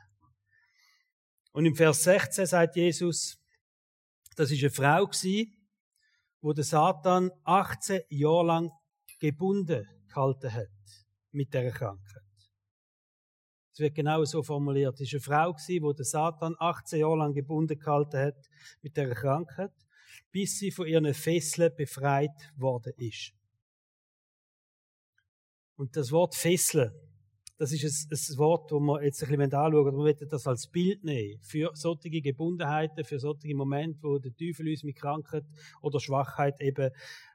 Und 1.51 1.67
im 1.67 1.75
Vers 1.75 2.05
16 2.05 2.47
sagt 2.47 2.77
Jesus, 2.77 3.40
das 4.37 4.51
ist 4.51 4.63
eine 4.63 4.71
Frau 4.71 5.07
gewesen, 5.07 5.53
wo 6.41 6.53
der 6.53 6.65
Satan 6.65 7.31
18 7.45 8.03
Jahre 8.09 8.47
lang 8.47 8.71
gebunden 9.19 9.87
gehalten 10.09 10.53
hat 10.53 10.69
mit 11.33 11.53
der 11.53 11.71
Krankheit. 11.71 12.23
Es 13.73 13.79
wird 13.79 13.95
genau 13.95 14.25
so 14.25 14.43
formuliert. 14.43 14.95
Es 14.95 15.13
ist 15.13 15.15
eine 15.15 15.21
Frau 15.21 15.53
gewesen, 15.53 15.83
wo 15.83 15.93
der 15.93 16.05
Satan 16.05 16.55
18 16.59 17.01
Jahre 17.01 17.19
lang 17.19 17.33
gebunden 17.35 17.79
gehalten 17.79 18.19
hat 18.19 18.49
mit 18.83 18.97
der 18.97 19.15
Krankheit, 19.15 19.73
bis 20.31 20.59
sie 20.59 20.71
von 20.71 20.87
ihren 20.87 21.13
Fesseln 21.15 21.75
befreit 21.77 22.53
worden 22.57 22.93
ist. 22.97 23.33
Und 25.77 25.97
das 25.97 26.13
Wort 26.13 26.35
Fesseln, 26.35 26.93
das 27.61 27.73
ist 27.73 27.85
ein, 27.85 28.17
ein 28.17 28.39
Wort, 28.39 28.73
das 28.73 28.81
wir 28.81 29.05
jetzt 29.05 29.23
ein 29.23 29.29
bisschen 29.29 29.53
anschauen 29.53 29.75
wollen. 29.75 29.95
Wir 29.95 30.17
wollen 30.17 30.29
das 30.31 30.47
als 30.47 30.67
Bild 30.67 31.05
nehmen 31.05 31.39
für 31.43 31.71
solche 31.75 32.09
Gebundenheiten, 32.09 33.05
für 33.05 33.21
solche 33.21 33.55
Momente, 33.55 34.03
wo 34.03 34.19
der 34.19 34.35
Teufel 34.35 34.71
uns 34.71 34.83
mit 34.83 34.97
Krankheit 34.97 35.45
oder 35.83 36.01
Schwachheit 36.01 36.59
eben 36.63 36.91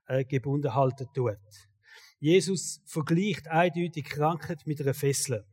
äh, 0.07 0.25
gebunden 0.25 0.73
halten 0.73 1.07
tut. 1.13 1.37
Jesus 2.17 2.81
vergleicht 2.85 3.47
eindeutig 3.49 4.05
Krankheit 4.05 4.65
mit 4.65 4.81
einer 4.81 4.95
Fessel. 4.95 5.45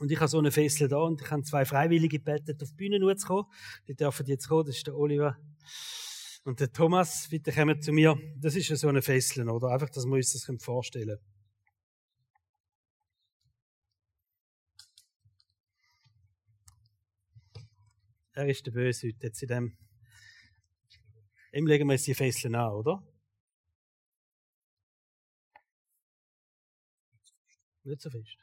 Und 0.00 0.10
ich 0.10 0.18
habe 0.18 0.26
so 0.26 0.40
eine 0.40 0.50
Fessel 0.50 0.88
da 0.88 0.98
und 0.98 1.22
ich 1.22 1.30
habe 1.30 1.44
zwei 1.44 1.64
Freiwillige 1.64 2.18
gebeten, 2.18 2.58
auf 2.60 2.70
die 2.70 2.74
Bühne 2.74 3.16
zu 3.16 3.26
kommen. 3.28 3.46
Die 3.86 3.94
dürfen 3.94 4.26
jetzt 4.26 4.48
kommen, 4.48 4.66
das 4.66 4.78
ist 4.78 4.88
der 4.88 4.96
Oliver 4.96 5.36
und 6.42 6.58
der 6.58 6.72
Thomas. 6.72 7.28
Bitte 7.30 7.52
kommen 7.52 7.80
zu 7.80 7.92
mir. 7.92 8.18
Das 8.36 8.56
ist 8.56 8.66
so 8.76 8.88
eine 8.88 9.00
Fessel, 9.00 9.48
oder? 9.48 9.68
Einfach, 9.68 9.90
dass 9.90 10.06
wir 10.06 10.14
uns 10.14 10.32
das 10.32 10.50
vorstellen 10.60 11.06
können. 11.06 11.33
Er 18.36 18.48
ist 18.48 18.66
der 18.66 18.72
Böse 18.72 19.06
heute 19.06 19.26
jetzt 19.28 19.42
in 19.42 19.48
dem. 19.48 19.78
Ihm 21.52 21.68
legen 21.68 21.86
wir 21.86 21.94
jetzt 21.94 22.08
die 22.08 22.14
Fesseln 22.14 22.56
an, 22.56 22.72
oder? 22.72 23.00
Nicht 27.84 28.00
so 28.00 28.10
fest. 28.10 28.36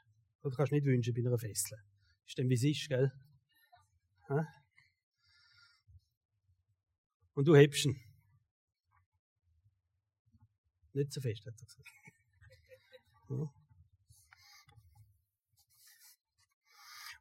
Du 0.44 0.50
kannst 0.52 0.72
nicht 0.72 0.86
wünschen 0.86 1.14
bei 1.14 1.20
einer 1.20 1.38
Fessel. 1.38 1.78
Ist 2.26 2.38
denn 2.38 2.48
wie 2.50 2.54
es 2.54 2.64
ist, 2.64 2.88
gell? 2.88 3.12
Und 7.34 7.46
du 7.46 7.54
hebst 7.54 7.86
ihn. 7.86 8.00
Nicht 10.94 11.12
so 11.12 11.20
fest, 11.20 11.46
hat 11.46 11.54
er 11.60 11.66
gesagt. 11.66 11.90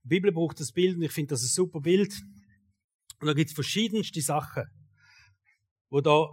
Die 0.04 0.08
Bibel 0.08 0.30
braucht 0.30 0.60
das 0.60 0.70
Bild 0.72 0.96
und 0.96 1.02
ich 1.02 1.12
finde 1.12 1.30
das 1.30 1.42
ein 1.42 1.48
super 1.48 1.80
Bild. 1.80 2.14
Und 3.20 3.26
da 3.26 3.34
gibt 3.34 3.50
es 3.50 3.54
verschiedenste 3.54 4.20
Sachen, 4.20 4.64
wo 5.90 6.00
da 6.00 6.28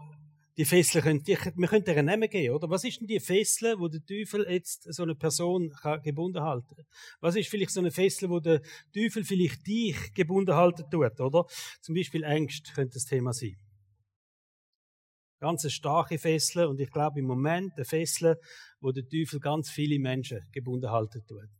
die 0.58 0.66
Fesseln 0.66 1.04
können, 1.04 1.24
die, 1.24 1.38
wir 1.38 1.68
können 1.68 1.86
einen 1.86 2.06
Namen 2.08 2.30
geben, 2.30 2.56
oder? 2.56 2.70
Was 2.70 2.84
ist 2.84 3.00
denn 3.00 3.08
die 3.08 3.20
Fessel, 3.20 3.80
wo 3.80 3.88
der 3.88 4.04
Teufel 4.04 4.46
jetzt 4.50 4.92
so 4.92 5.04
eine 5.04 5.14
Person 5.14 5.70
kann 5.70 6.02
gebunden 6.02 6.42
halten? 6.42 6.76
Was 7.20 7.36
ist 7.36 7.50
vielleicht 7.50 7.72
so 7.72 7.80
eine 7.80 7.92
Fessel, 7.92 8.30
wo 8.30 8.40
der 8.40 8.62
Teufel 8.94 9.24
vielleicht 9.24 9.68
dich 9.68 10.14
gebunden 10.16 10.56
halten 10.56 10.90
tut, 10.90 11.20
oder? 11.20 11.46
Zum 11.82 11.94
Beispiel 11.94 12.24
Ängste 12.24 12.74
könnte 12.74 12.96
das 12.96 13.06
Thema 13.06 13.34
sein. 13.34 13.56
Ganz 15.40 15.72
starke 15.72 16.18
Fessel 16.18 16.66
und 16.66 16.80
ich 16.80 16.90
glaube 16.90 17.20
im 17.20 17.28
Moment 17.28 17.74
eine 17.76 17.86
Fessel, 17.86 18.38
wo 18.80 18.92
der 18.92 19.08
Teufel 19.08 19.40
ganz 19.40 19.70
viele 19.70 20.00
Menschen 20.00 20.42
gebunden 20.52 20.90
halten 20.90 21.24
tut. 21.28 21.57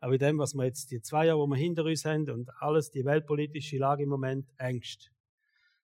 Auch 0.00 0.12
in 0.12 0.18
dem, 0.18 0.38
was 0.38 0.54
wir 0.54 0.64
jetzt 0.64 0.90
die 0.90 1.02
zwei 1.02 1.26
Jahre, 1.26 1.40
wo 1.40 1.46
wir 1.46 1.56
hinter 1.56 1.84
uns 1.84 2.04
haben 2.06 2.28
und 2.30 2.48
alles, 2.58 2.90
die 2.90 3.04
weltpolitische 3.04 3.76
Lage 3.76 4.04
im 4.04 4.08
Moment, 4.08 4.48
Ängste. 4.56 5.10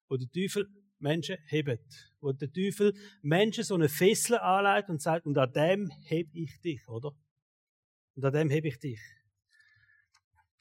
Wo 0.08 0.16
der 0.16 0.28
Teufel 0.30 0.66
Menschen 0.98 1.36
hebt. 1.46 2.14
Wo 2.20 2.32
der 2.32 2.50
Teufel 2.50 2.94
Menschen 3.20 3.64
so 3.64 3.74
eine 3.74 3.90
Fessel 3.90 4.38
anlegt 4.38 4.88
und 4.88 5.02
sagt, 5.02 5.26
und 5.26 5.36
an 5.36 5.52
dem 5.52 5.90
heb 6.04 6.28
ich 6.32 6.58
dich, 6.60 6.88
oder? 6.88 7.12
Und 8.14 8.24
an 8.24 8.32
dem 8.32 8.48
heb 8.48 8.64
ich 8.64 8.78
dich. 8.78 9.00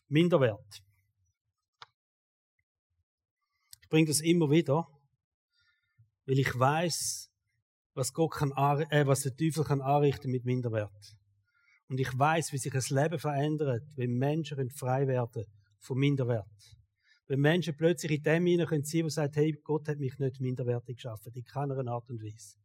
Minderwert. 0.09 0.83
Ich 3.81 3.89
bringe 3.89 4.07
das 4.07 4.19
immer 4.19 4.51
wieder, 4.51 4.85
weil 6.25 6.39
ich 6.39 6.59
weiß, 6.59 7.31
was 7.93 8.13
Gott 8.13 8.31
kann, 8.31 8.51
äh, 8.89 9.07
was 9.07 9.21
der 9.21 9.35
Teufel 9.35 9.63
kann 9.63 9.79
anrichten 9.79 10.29
mit 10.29 10.43
Minderwert. 10.43 11.15
Und 11.87 11.99
ich 11.99 12.17
weiß, 12.17 12.51
wie 12.51 12.57
sich 12.57 12.71
das 12.71 12.89
Leben 12.89 13.19
verändert, 13.19 13.83
wenn 13.95 14.17
Menschen 14.17 14.69
frei 14.71 15.07
werden 15.07 15.45
von 15.79 15.97
Minderwert. 15.97 16.47
Wenn 17.27 17.39
Menschen 17.39 17.75
plötzlich 17.75 18.11
in 18.11 18.23
dem 18.23 18.45
hinein 18.45 18.67
können 18.67 18.83
sehen, 18.83 19.05
wo 19.05 19.09
sagen, 19.09 19.33
hey, 19.33 19.51
Gott 19.63 19.87
hat 19.87 19.99
mich 19.99 20.17
nicht 20.19 20.39
minderwertig 20.39 20.97
geschaffen, 20.97 21.33
in 21.33 21.43
keiner 21.43 21.87
Art 21.87 22.09
und 22.09 22.21
Weise. 22.21 22.57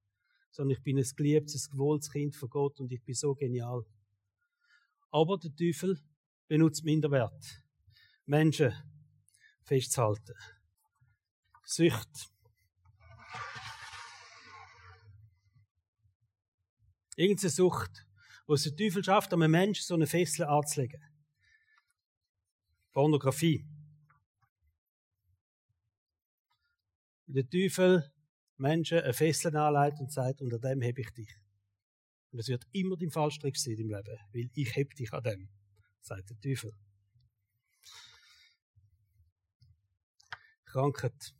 Sondern 0.50 0.76
ich 0.76 0.82
bin 0.82 0.98
ein 0.98 1.06
geliebtes, 1.16 1.70
gewolltes 1.70 2.10
Kind 2.10 2.36
von 2.36 2.48
Gott 2.48 2.80
und 2.80 2.92
ich 2.92 3.02
bin 3.02 3.14
so 3.14 3.34
genial. 3.34 3.84
Aber 5.10 5.38
der 5.38 5.54
Teufel 5.54 5.98
benutzt 6.48 6.84
Minderwert. 6.84 7.62
Menschen 8.26 8.72
festzuhalten. 9.62 10.34
Sucht. 11.64 12.30
Irgendeine 17.16 17.50
Sucht, 17.50 18.06
wo 18.50 18.54
es 18.54 18.64
der 18.64 18.74
Teufel 18.74 19.04
schafft, 19.04 19.32
einem 19.32 19.48
Menschen 19.48 19.84
so 19.84 19.94
eine 19.94 20.08
Fessel 20.08 20.44
anzulegen. 20.44 21.00
Pornografie. 22.92 23.64
der 27.28 27.48
Teufel 27.48 28.12
Menschen 28.56 28.98
eine 28.98 29.12
Fessel 29.12 29.56
anlegt 29.56 30.00
und 30.00 30.10
sagt, 30.10 30.42
unter 30.42 30.58
dem 30.58 30.82
heb 30.82 30.98
ich 30.98 31.10
dich. 31.10 31.32
Und 32.32 32.40
es 32.40 32.48
wird 32.48 32.66
immer 32.72 32.96
dein 32.96 33.12
Fallstrick 33.12 33.56
sein 33.56 33.78
im 33.78 33.88
Leben, 33.88 34.18
weil 34.32 34.50
ich 34.52 34.74
heb 34.74 34.96
dich 34.96 35.12
an 35.12 35.22
dem, 35.22 35.48
sagt 36.00 36.30
der 36.30 36.40
Teufel. 36.40 36.72
Krankheit. 40.64 41.36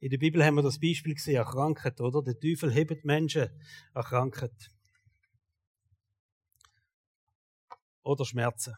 In 0.00 0.10
der 0.10 0.18
Bibel 0.18 0.44
haben 0.44 0.56
wir 0.56 0.62
das 0.62 0.78
Beispiel 0.78 1.14
gesehen, 1.14 1.40
an 1.40 1.50
Krankheit, 1.50 1.98
oder? 2.02 2.22
Der 2.22 2.38
Teufel 2.38 2.70
hebt 2.70 3.06
Menschen 3.06 3.48
an 3.94 4.04
Krankheit. 4.04 4.70
Oder 8.02 8.24
Schmerzen. 8.24 8.74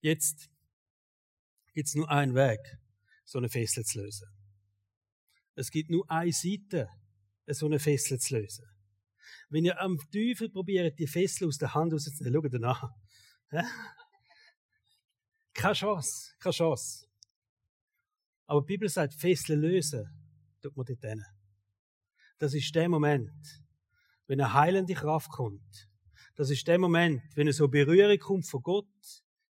Jetzt 0.00 0.50
gibt 1.72 1.88
es 1.88 1.94
nur 1.94 2.10
einen 2.10 2.34
Weg, 2.34 2.58
so 3.24 3.38
eine 3.38 3.48
Fessel 3.48 3.84
zu 3.84 4.00
lösen. 4.00 4.28
Es 5.54 5.70
gibt 5.70 5.90
nur 5.90 6.10
eine 6.10 6.32
Seite, 6.32 6.88
so 7.46 7.66
eine 7.66 7.78
Fessel 7.78 8.18
zu 8.18 8.36
lösen. 8.36 8.66
Wenn 9.48 9.64
ihr 9.64 9.80
am 9.80 9.98
Teufel 10.10 10.50
probiert, 10.50 10.98
die 10.98 11.06
Fessel 11.06 11.46
aus 11.46 11.58
der 11.58 11.72
Hand 11.74 11.92
rauszunehmen, 11.92 12.42
schaut 12.42 12.52
danach. 12.52 12.90
Keine 15.52 15.74
Chance, 15.74 16.34
keine 16.40 16.52
Chance. 16.52 17.06
Aber 18.46 18.62
die 18.62 18.66
Bibel 18.66 18.88
sagt, 18.88 19.14
Fesseln 19.14 19.60
lösen, 19.60 20.08
tut 20.60 20.76
man 20.76 20.86
dort 20.86 21.00
hin. 21.00 21.24
Das 22.38 22.54
ist 22.54 22.74
der 22.74 22.88
Moment, 22.88 23.61
wenn 24.26 24.40
eine 24.40 24.52
heilende 24.52 24.94
Kraft 24.94 25.30
kommt. 25.30 25.88
Das 26.34 26.50
ist 26.50 26.66
der 26.66 26.78
Moment, 26.78 27.22
wenn 27.34 27.42
eine 27.42 27.52
so 27.52 27.68
Berührung 27.68 28.18
kommt 28.18 28.46
von 28.46 28.62
Gott 28.62 28.86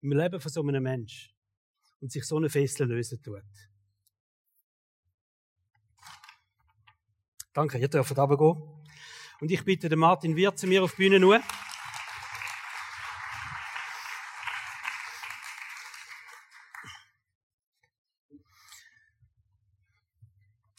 im 0.01 0.11
Leben 0.11 0.39
von 0.39 0.51
so 0.51 0.61
einem 0.61 0.83
Menschen 0.83 1.33
und 2.01 2.11
sich 2.11 2.23
so 2.25 2.37
eine 2.37 2.49
Fessel 2.49 2.87
lösen 2.87 3.21
tut. 3.21 3.41
Danke, 7.53 7.77
ihr 7.77 7.87
dürft 7.87 8.17
runtergehen. 8.17 8.61
Und 9.39 9.51
ich 9.51 9.63
bitte 9.63 9.89
den 9.89 9.99
Martin 9.99 10.35
Wirt 10.35 10.59
zu 10.59 10.67
mir 10.67 10.83
auf 10.83 10.91
die 10.91 11.03
Bühne 11.03 11.19
nur. 11.19 11.41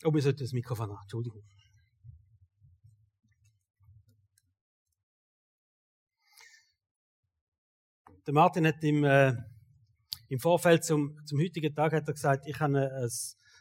Oh, 0.05 0.15
wir 0.15 0.23
sollten 0.23 0.41
das 0.41 0.53
Mikrofon 0.53 0.91
an. 0.91 0.99
Entschuldigung. 1.03 1.43
Der 8.27 8.35
Martin 8.35 8.67
hat 8.67 8.83
im 8.83 9.05
äh, 9.05 9.35
im 10.29 10.41
Vorfeld 10.41 10.85
zum, 10.85 11.19
zum 11.25 11.41
heutigen 11.41 11.75
Tag 11.75 11.93
hat 11.93 12.07
er 12.07 12.15
gesagt, 12.15 12.47
ich 12.47 12.59
habe 12.59 12.79
ein, 12.79 13.11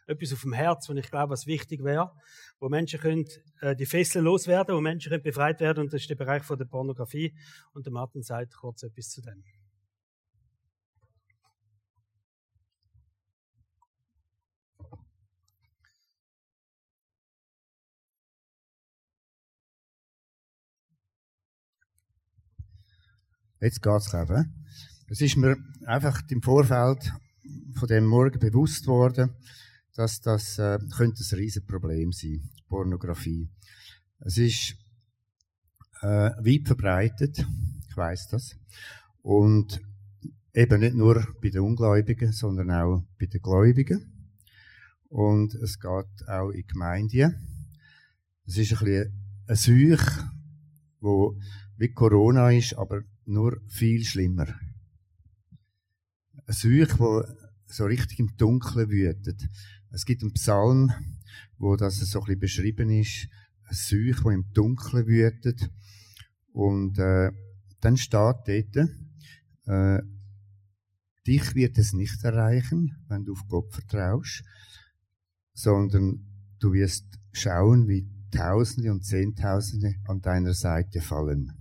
etwas 0.08 0.34
auf 0.34 0.41
dem 0.41 0.54
Herz, 0.54 0.89
was 0.89 0.97
ich 0.97 1.10
glaube, 1.10 1.32
was 1.32 1.47
wichtig 1.47 1.84
wäre, 1.84 2.12
wo 2.60 2.69
Menschen 2.69 2.99
können, 2.99 3.25
äh, 3.62 3.75
die 3.75 3.86
Fesseln 3.86 4.25
loswerden, 4.25 4.75
wo 4.75 4.82
Menschen 4.82 5.10
können 5.10 5.23
befreit 5.23 5.60
werden, 5.60 5.86
und 5.86 5.93
das 5.93 6.01
ist 6.01 6.10
der 6.10 6.15
Bereich 6.15 6.43
von 6.43 6.58
der 6.58 6.65
Pornografie. 6.65 7.36
Und 7.73 7.86
der 7.86 7.93
Martin 7.93 8.21
sagt 8.21 8.56
kurz 8.56 8.84
etwas 8.84 9.10
zu 9.10 9.21
dem. 9.21 9.43
Jetzt 23.61 23.81
geht's, 23.81 24.09
glaube 24.09 24.45
ich. 24.45 24.81
Es 25.07 25.21
ist 25.21 25.37
mir 25.37 25.55
einfach 25.85 26.21
im 26.29 26.41
Vorfeld 26.41 27.11
von 27.75 27.87
dem 27.87 28.05
Morgen 28.05 28.39
bewusst 28.39 28.87
worden, 28.87 29.33
dass 29.93 30.19
das 30.19 30.59
äh, 30.59 30.79
könnte 30.95 31.23
ein 31.23 31.37
Riesenproblem 31.37 32.11
sein, 32.11 32.49
Pornografie. 32.67 33.49
Es 34.19 34.37
ist 34.37 34.75
äh, 36.01 36.07
weit 36.07 36.67
verbreitet, 36.67 37.45
ich 37.87 37.97
weiß 37.97 38.27
das, 38.29 38.55
und 39.21 39.81
eben 40.53 40.81
nicht 40.81 40.95
nur 40.95 41.25
bei 41.41 41.49
den 41.49 41.61
Ungläubigen, 41.61 42.31
sondern 42.31 42.71
auch 42.71 43.03
bei 43.19 43.27
den 43.27 43.41
Gläubigen. 43.41 44.11
Und 45.07 45.53
es 45.55 45.79
geht 45.79 46.27
auch 46.27 46.49
in 46.49 46.67
Gemeinden. 46.67 47.35
Es 48.45 48.57
ist 48.57 48.73
ein 48.73 48.79
bisschen 48.79 49.13
ein 49.47 49.55
Seuch, 49.55 50.05
wo 50.99 51.37
wie 51.77 51.93
Corona 51.93 52.51
ist, 52.51 52.73
aber 52.73 53.03
nur 53.25 53.61
viel 53.67 54.03
schlimmer 54.03 54.47
ein 56.47 56.53
Seuch, 56.53 56.99
wo 56.99 57.23
so 57.65 57.85
richtig 57.85 58.19
im 58.19 58.38
Dunkeln 58.38 58.89
wütet. 58.89 59.47
Es 59.91 60.05
gibt 60.05 60.21
einen 60.21 60.33
Psalm, 60.33 60.91
wo 61.57 61.75
das 61.75 61.97
so 61.99 62.19
ein 62.19 62.25
bisschen 62.25 62.39
beschrieben 62.39 62.89
ist, 62.91 63.27
ein 63.63 63.75
Seuch, 63.75 64.23
wo 64.23 64.29
im 64.29 64.51
Dunkeln 64.53 65.07
wütet. 65.07 65.69
Und 66.51 66.99
äh, 66.99 67.31
dann 67.81 67.97
steht 67.97 68.15
dort, 68.15 68.89
äh, 69.65 70.01
dich 71.25 71.55
wird 71.55 71.77
es 71.77 71.93
nicht 71.93 72.23
erreichen, 72.23 72.95
wenn 73.07 73.25
du 73.25 73.33
auf 73.33 73.47
Gott 73.47 73.73
vertraust, 73.73 74.43
sondern 75.53 76.25
du 76.59 76.73
wirst 76.73 77.05
schauen, 77.31 77.88
wie 77.88 78.07
Tausende 78.31 78.91
und 78.91 79.03
Zehntausende 79.03 79.95
an 80.05 80.21
deiner 80.21 80.53
Seite 80.53 81.01
fallen. 81.01 81.54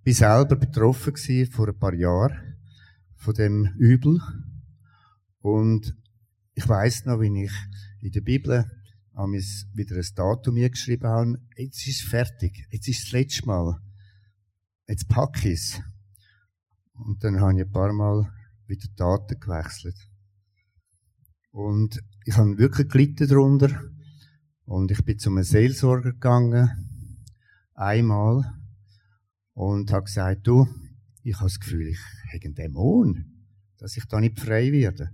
Ich 0.00 0.04
bin 0.04 0.14
selber 0.14 0.56
betroffen 0.56 1.12
gewesen 1.12 1.52
vor 1.52 1.68
ein 1.68 1.78
paar 1.78 1.92
Jahren 1.92 2.56
von 3.16 3.34
dem 3.34 3.66
Übel. 3.76 4.18
Und 5.42 5.94
ich 6.54 6.66
weiß 6.66 7.04
noch, 7.04 7.20
wie 7.20 7.44
ich 7.44 7.52
in 8.00 8.10
der 8.10 8.22
Bibel 8.22 8.64
haben 9.14 9.34
wieder 9.34 9.96
ein 9.96 10.14
Datum 10.14 10.54
geschrieben 10.54 11.06
habe. 11.06 11.38
Jetzt 11.54 11.86
ist 11.86 12.00
es 12.00 12.08
fertig. 12.08 12.66
Jetzt 12.70 12.88
ist 12.88 13.04
das 13.04 13.12
letzte 13.12 13.44
Mal. 13.44 13.78
Jetzt 14.88 15.06
packe 15.06 15.50
ich 15.50 15.60
es. 15.60 15.82
Und 16.94 17.22
dann 17.22 17.38
habe 17.38 17.60
ich 17.60 17.66
ein 17.66 17.70
paar 17.70 17.92
Mal 17.92 18.32
wieder 18.68 18.88
Daten 18.96 19.38
gewechselt. 19.38 19.98
Und 21.50 22.02
ich 22.24 22.38
habe 22.38 22.56
wirklich 22.56 22.88
gelitten 22.88 23.28
darunter. 23.28 23.68
Und 24.64 24.90
ich 24.92 25.04
bin 25.04 25.18
zu 25.18 25.28
einem 25.28 25.42
Seelsorger 25.42 26.12
gegangen. 26.12 26.70
Einmal. 27.74 28.59
Und 29.52 29.92
habe 29.92 30.04
gesagt, 30.04 30.46
du, 30.46 30.66
ich 31.22 31.36
habe 31.36 31.46
das 31.46 31.60
Gefühl, 31.60 31.88
ich 31.88 31.98
habe 32.32 32.44
einen 32.44 32.54
Dämon. 32.54 33.24
Dass 33.78 33.96
ich 33.96 34.04
da 34.06 34.20
nicht 34.20 34.38
frei 34.38 34.72
werde. 34.72 35.10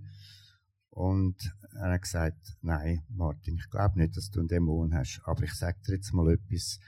Und 0.90 1.37
er 1.72 1.92
hat 1.92 2.03
gesagt, 2.03 2.57
nein, 2.62 3.03
Martin, 3.09 3.57
ich 3.57 3.70
glaube 3.70 3.99
nicht, 3.99 4.16
dass 4.16 4.31
du 4.31 4.40
einen 4.40 4.49
Dämon 4.49 4.94
hast. 4.94 5.20
Aber 5.25 5.42
ich 5.42 5.53
sage 5.53 5.79
dir 5.87 5.94
jetzt 5.94 6.12
mal 6.12 6.33
etwas. 6.33 6.81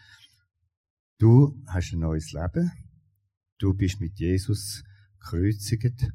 Du 1.19 1.63
hast 1.67 1.93
ein 1.93 2.01
neues 2.01 2.33
Leben. 2.33 2.73
Du 3.59 3.75
bist 3.75 4.01
mit 4.01 4.19
Jesus 4.19 4.85
gekreuzigt 5.21 6.11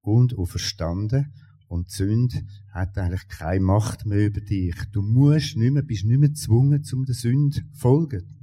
und 0.00 0.36
auferstanden. 0.36 1.32
Und 1.68 1.88
die 1.88 1.94
Sünde 1.94 2.46
hat 2.70 2.98
eigentlich 2.98 3.26
keine 3.28 3.64
Macht 3.64 4.04
mehr 4.04 4.26
über 4.26 4.40
dich. 4.40 4.74
Du 4.92 5.00
musst 5.00 5.56
nicht 5.56 5.72
mehr, 5.72 5.82
bist 5.82 6.04
nicht 6.04 6.18
mehr 6.18 6.28
gezwungen, 6.28 6.84
zum 6.84 7.06
der 7.06 7.14
Sünde 7.14 7.56
zu 7.56 7.62
folgen. 7.72 8.41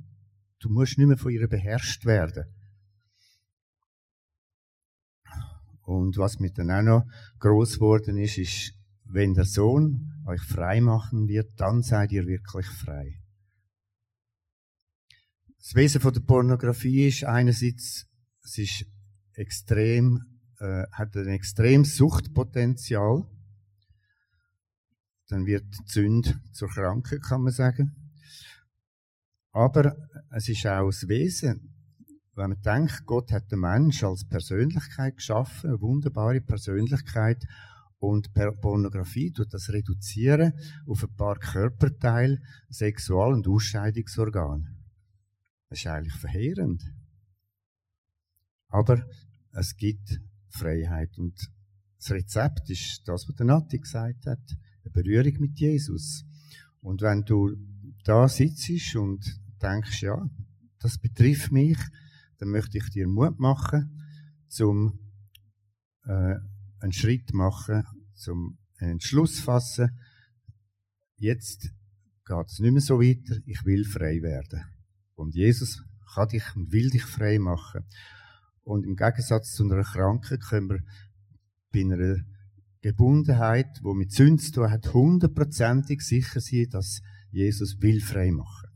Du 0.59 0.69
musst 0.69 0.97
nicht 0.97 1.07
mehr 1.07 1.17
von 1.17 1.31
ihr 1.31 1.47
beherrscht 1.47 2.05
werden. 2.05 2.45
Und 5.83 6.17
was 6.17 6.39
mir 6.39 6.51
dann 6.51 6.69
auch 6.69 6.83
noch 6.83 7.07
groß 7.39 7.75
geworden 7.75 8.17
ist, 8.17 8.37
ist, 8.37 8.73
wenn 9.05 9.33
der 9.33 9.45
Sohn 9.45 10.13
euch 10.27 10.41
frei 10.41 10.81
machen 10.81 11.27
wird, 11.27 11.59
dann 11.59 11.81
seid 11.81 12.11
ihr 12.11 12.27
wirklich 12.27 12.67
frei. 12.67 13.19
Das 15.57 15.73
Wesen 15.75 15.99
von 15.99 16.13
der 16.13 16.21
Pornografie 16.21 17.07
ist 17.07 17.23
einerseits, 17.23 18.07
es 18.43 18.57
ist 18.57 18.85
extrem, 19.33 20.39
äh, 20.59 20.83
hat 20.91 21.15
ein 21.15 21.27
extremes 21.27 21.97
Suchtpotenzial. 21.97 23.25
Dann 25.27 25.45
wird 25.45 25.65
die 25.65 25.91
Sünde 25.91 26.39
zur 26.51 26.69
Krankheit, 26.69 27.21
kann 27.23 27.41
man 27.41 27.53
sagen. 27.53 28.08
Aber 29.51 29.95
es 30.31 30.47
ist 30.49 30.65
auch 30.67 30.89
das 30.89 31.07
Wesen, 31.07 31.73
wenn 32.35 32.51
man 32.51 32.61
denkt, 32.61 33.05
Gott 33.05 33.31
hat 33.31 33.51
den 33.51 33.59
Mensch 33.59 34.03
als 34.03 34.25
Persönlichkeit 34.25 35.17
geschaffen, 35.17 35.71
eine 35.71 35.81
wunderbare 35.81 36.41
Persönlichkeit, 36.41 37.45
und 37.99 38.33
Pornografie 38.33 39.31
tut 39.31 39.53
das 39.53 39.69
reduzieren 39.69 40.53
auf 40.87 41.03
ein 41.03 41.15
paar 41.15 41.37
Körperteile, 41.37 42.41
Sexual- 42.69 43.33
und 43.33 43.47
Ausscheidungsorgane. 43.47 44.73
Das 45.69 45.79
ist 45.79 45.87
eigentlich 45.87 46.15
verheerend. 46.15 46.81
Aber 48.69 49.05
es 49.51 49.75
gibt 49.75 50.21
Freiheit. 50.47 51.17
Und 51.17 51.51
das 51.97 52.11
Rezept 52.11 52.69
ist 52.69 53.01
das, 53.05 53.27
was 53.27 53.35
der 53.35 53.45
Nati 53.45 53.79
gesagt 53.79 54.25
hat. 54.25 54.57
Eine 54.83 54.91
Berührung 54.91 55.33
mit 55.41 55.59
Jesus. 55.59 56.23
Und 56.79 57.01
wenn 57.01 57.23
du 57.23 57.55
da 58.09 58.27
sitzt 58.27 58.95
und 58.95 59.39
denkst, 59.61 60.01
ja, 60.01 60.27
das 60.79 60.97
betrifft 60.97 61.51
mich, 61.51 61.77
dann 62.39 62.49
möchte 62.49 62.79
ich 62.79 62.89
dir 62.89 63.07
Mut 63.07 63.39
machen, 63.39 64.01
zum 64.47 64.97
äh, 66.05 66.35
einen 66.79 66.91
Schritt 66.91 67.33
machen, 67.33 67.83
zum 68.15 68.57
einen 68.79 68.93
Entschluss 68.93 69.39
fassen. 69.39 69.91
Jetzt 71.17 71.71
geht 72.25 72.47
es 72.47 72.59
nicht 72.59 72.71
mehr 72.71 72.81
so 72.81 72.99
weiter. 72.99 73.35
Ich 73.45 73.63
will 73.65 73.85
frei 73.85 74.23
werden. 74.23 74.63
Und 75.13 75.35
Jesus 75.35 75.83
kann 76.15 76.29
dich 76.29 76.55
und 76.55 76.71
will 76.71 76.89
dich 76.89 77.03
frei 77.03 77.37
machen. 77.37 77.85
Und 78.63 78.85
im 78.85 78.95
Gegensatz 78.95 79.53
zu 79.53 79.65
einer 79.65 79.83
Krankheit 79.83 80.41
können 80.41 80.69
wir 80.69 80.79
bei 81.71 81.81
einer 81.81 82.23
Gebundenheit, 82.81 83.83
wo 83.83 83.93
mit 83.93 84.13
Sünden 84.13 84.39
zu 84.39 84.51
tun 84.53 84.71
hat, 84.71 84.93
hundertprozentig 84.93 86.01
sicher 86.01 86.39
sein, 86.39 86.69
dass 86.71 87.01
Jesus 87.31 87.81
will 87.81 88.01
frei 88.01 88.31
machen. 88.31 88.69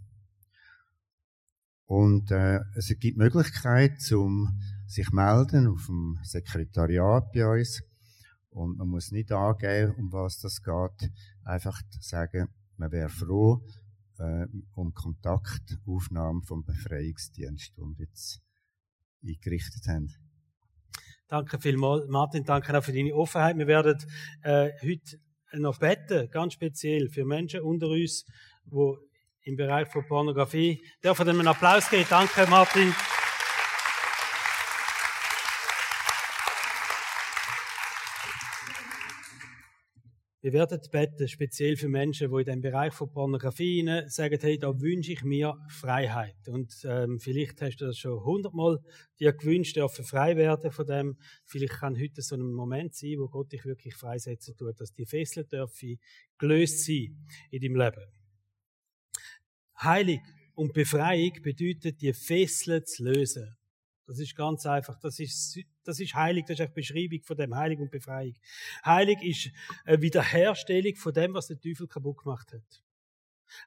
Und 1.86 2.32
äh, 2.32 2.60
es 2.76 2.88
gibt 3.00 3.18
Möglichkeit, 3.18 4.02
zum 4.02 4.60
sich 4.88 5.12
melden 5.12 5.68
auf 5.68 5.86
dem 5.88 6.20
Sekretariat 6.24 7.32
bei 7.32 7.46
uns. 7.46 7.84
Und 8.50 8.78
man 8.78 8.88
muss 8.88 9.12
nicht 9.12 9.32
angeben, 9.32 9.94
um 9.96 10.12
was 10.12 10.40
das 10.40 10.62
geht. 10.62 11.12
Einfach 11.44 11.82
sagen, 12.00 12.50
man 12.78 12.92
wäre 12.92 13.10
froh, 13.10 13.66
äh, 14.20 14.46
um 14.76 14.94
Kontaktaufnahme 14.94 16.42
vom 16.44 16.64
Befreiungsdienst, 16.64 17.78
den 17.78 17.98
wir 17.98 18.06
jetzt 18.06 18.42
eingerichtet 19.24 19.88
haben. 19.88 20.14
Danke 21.28 21.60
vielmals, 21.60 22.08
Martin. 22.10 22.44
Danke 22.44 22.78
auch 22.78 22.84
für 22.84 22.94
deine 22.94 23.14
Offenheit. 23.16 23.58
Wir 23.58 23.68
werden 23.68 23.98
äh, 24.44 24.72
heute 24.84 25.20
noch 25.62 25.80
beten, 25.80 26.30
ganz 26.32 26.54
speziell 26.54 27.10
für 27.10 27.26
Menschen 27.26 27.62
unter 27.62 27.88
uns, 27.88 28.26
die 28.66 28.96
im 29.44 29.56
Bereich 29.56 29.88
von 29.90 30.06
Pornografie. 30.06 30.82
Dürfen 31.04 31.26
wir 31.26 31.34
einen 31.34 31.48
Applaus 31.48 31.90
geben? 31.90 32.06
Danke, 32.10 32.48
Martin. 32.50 32.94
Wir 40.44 40.52
werden 40.52 40.82
beten, 40.92 41.30
speziell 41.30 41.78
für 41.78 41.88
Menschen, 41.88 42.30
die 42.30 42.40
in 42.40 42.46
dem 42.46 42.60
Bereich 42.60 42.94
von 42.94 43.10
Pornografie 43.10 43.90
sagen, 44.08 44.38
hey, 44.42 44.60
da 44.60 44.78
wünsche 44.78 45.14
ich 45.14 45.24
mir 45.24 45.56
Freiheit. 45.70 46.36
Und 46.50 46.84
ähm, 46.84 47.18
vielleicht 47.18 47.62
hast 47.62 47.78
du 47.78 47.86
das 47.86 47.98
schon 47.98 48.22
hundertmal 48.26 48.80
dir 49.22 49.32
gewünscht, 49.32 49.78
dürfen 49.78 50.04
frei 50.04 50.36
werden 50.36 50.70
von 50.70 50.86
dem. 50.86 51.18
Vielleicht 51.46 51.76
kann 51.76 51.98
heute 51.98 52.22
so 52.22 52.36
ein 52.36 52.42
Moment 52.42 52.94
sein, 52.94 53.20
wo 53.20 53.30
Gott 53.30 53.54
dich 53.54 53.64
wirklich 53.64 53.96
freisetzen 53.96 54.58
tut, 54.58 54.82
dass 54.82 54.94
die 54.94 55.06
Fesseln 55.06 55.48
dürfen 55.48 55.98
gelöst 56.38 56.84
sein 56.84 57.26
in 57.50 57.62
deinem 57.62 57.78
Leben. 57.78 58.04
Heilig 59.82 60.20
und 60.56 60.74
Befreiung 60.74 61.42
bedeutet, 61.42 62.02
die 62.02 62.12
Fesseln 62.12 62.86
zu 62.86 63.06
lösen. 63.06 63.56
Das 64.06 64.20
ist 64.20 64.36
ganz 64.36 64.66
einfach. 64.66 65.00
Das 65.00 65.20
ist, 65.20 65.60
das 65.84 66.00
ist 66.00 66.14
heilig. 66.14 66.46
Das 66.46 66.56
ist 66.56 66.62
eine 66.62 66.70
Beschreibung 66.70 67.22
von 67.22 67.38
dem 67.38 67.56
Heilig 67.56 67.80
und 67.80 67.90
Befreiung. 67.90 68.36
Heilig 68.86 69.22
ist 69.22 69.52
eine 69.86 70.02
Wiederherstellung 70.02 70.96
von 70.96 71.14
dem, 71.14 71.34
was 71.34 71.48
der 71.48 71.60
Teufel 71.60 71.88
kaputt 71.88 72.18
gemacht 72.18 72.52
hat. 72.52 72.84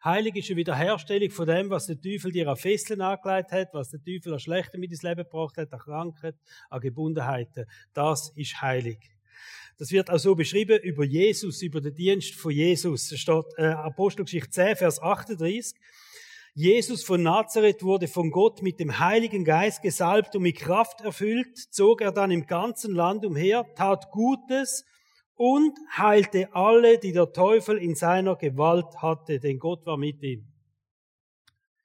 Heilig 0.05 0.37
ist 0.37 0.51
eine 0.51 0.57
Wiederherstellung 0.57 1.31
von 1.31 1.46
dem, 1.46 1.70
was 1.70 1.87
der 1.87 2.01
Teufel 2.01 2.33
dir 2.33 2.49
an 2.49 2.57
Fesseln 2.57 3.01
angelegt 3.01 3.53
hat, 3.53 3.68
was 3.72 3.90
der 3.90 4.03
Teufel 4.03 4.33
an 4.33 4.40
Schlechtem 4.40 4.81
mit 4.81 4.90
ins 4.90 5.03
Leben 5.03 5.22
gebracht 5.22 5.57
hat, 5.57 5.72
an 5.72 5.79
Krankheit, 5.79 6.37
an 6.70 6.81
Gebundenheiten. 6.81 7.66
Das 7.94 8.33
ist 8.35 8.61
heilig. 8.61 8.99
Das 9.79 9.90
wird 9.92 10.11
auch 10.11 10.18
so 10.18 10.35
beschrieben 10.35 10.81
über 10.83 11.05
Jesus, 11.05 11.62
über 11.62 11.81
den 11.81 11.94
Dienst 11.94 12.35
von 12.35 12.51
Jesus. 12.51 13.12
Es 13.12 13.20
steht 13.20 13.44
äh, 13.59 13.66
Apostelgeschichte 13.66 14.51
10, 14.51 14.77
Vers 14.77 15.03
38. 15.03 15.79
Jesus 16.59 17.05
von 17.05 17.23
Nazareth 17.23 17.83
wurde 17.83 18.09
von 18.09 18.31
Gott 18.31 18.62
mit 18.62 18.81
dem 18.81 18.99
Heiligen 18.99 19.45
Geist 19.45 19.83
gesalbt 19.83 20.35
und 20.35 20.42
mit 20.42 20.57
Kraft 20.57 21.03
erfüllt, 21.03 21.55
zog 21.71 22.01
er 22.01 22.12
dann 22.12 22.31
im 22.31 22.47
ganzen 22.47 22.95
Land 22.95 23.27
umher, 23.27 23.66
tat 23.75 24.11
Gutes 24.11 24.87
und 25.35 25.79
heilte 25.99 26.55
alle, 26.55 26.99
die 26.99 27.12
der 27.12 27.31
Teufel 27.31 27.77
in 27.77 27.95
seiner 27.95 28.37
Gewalt 28.37 28.87
hatte, 29.03 29.38
denn 29.38 29.59
Gott 29.59 29.85
war 29.85 29.99
mit 29.99 30.23
ihm. 30.23 30.51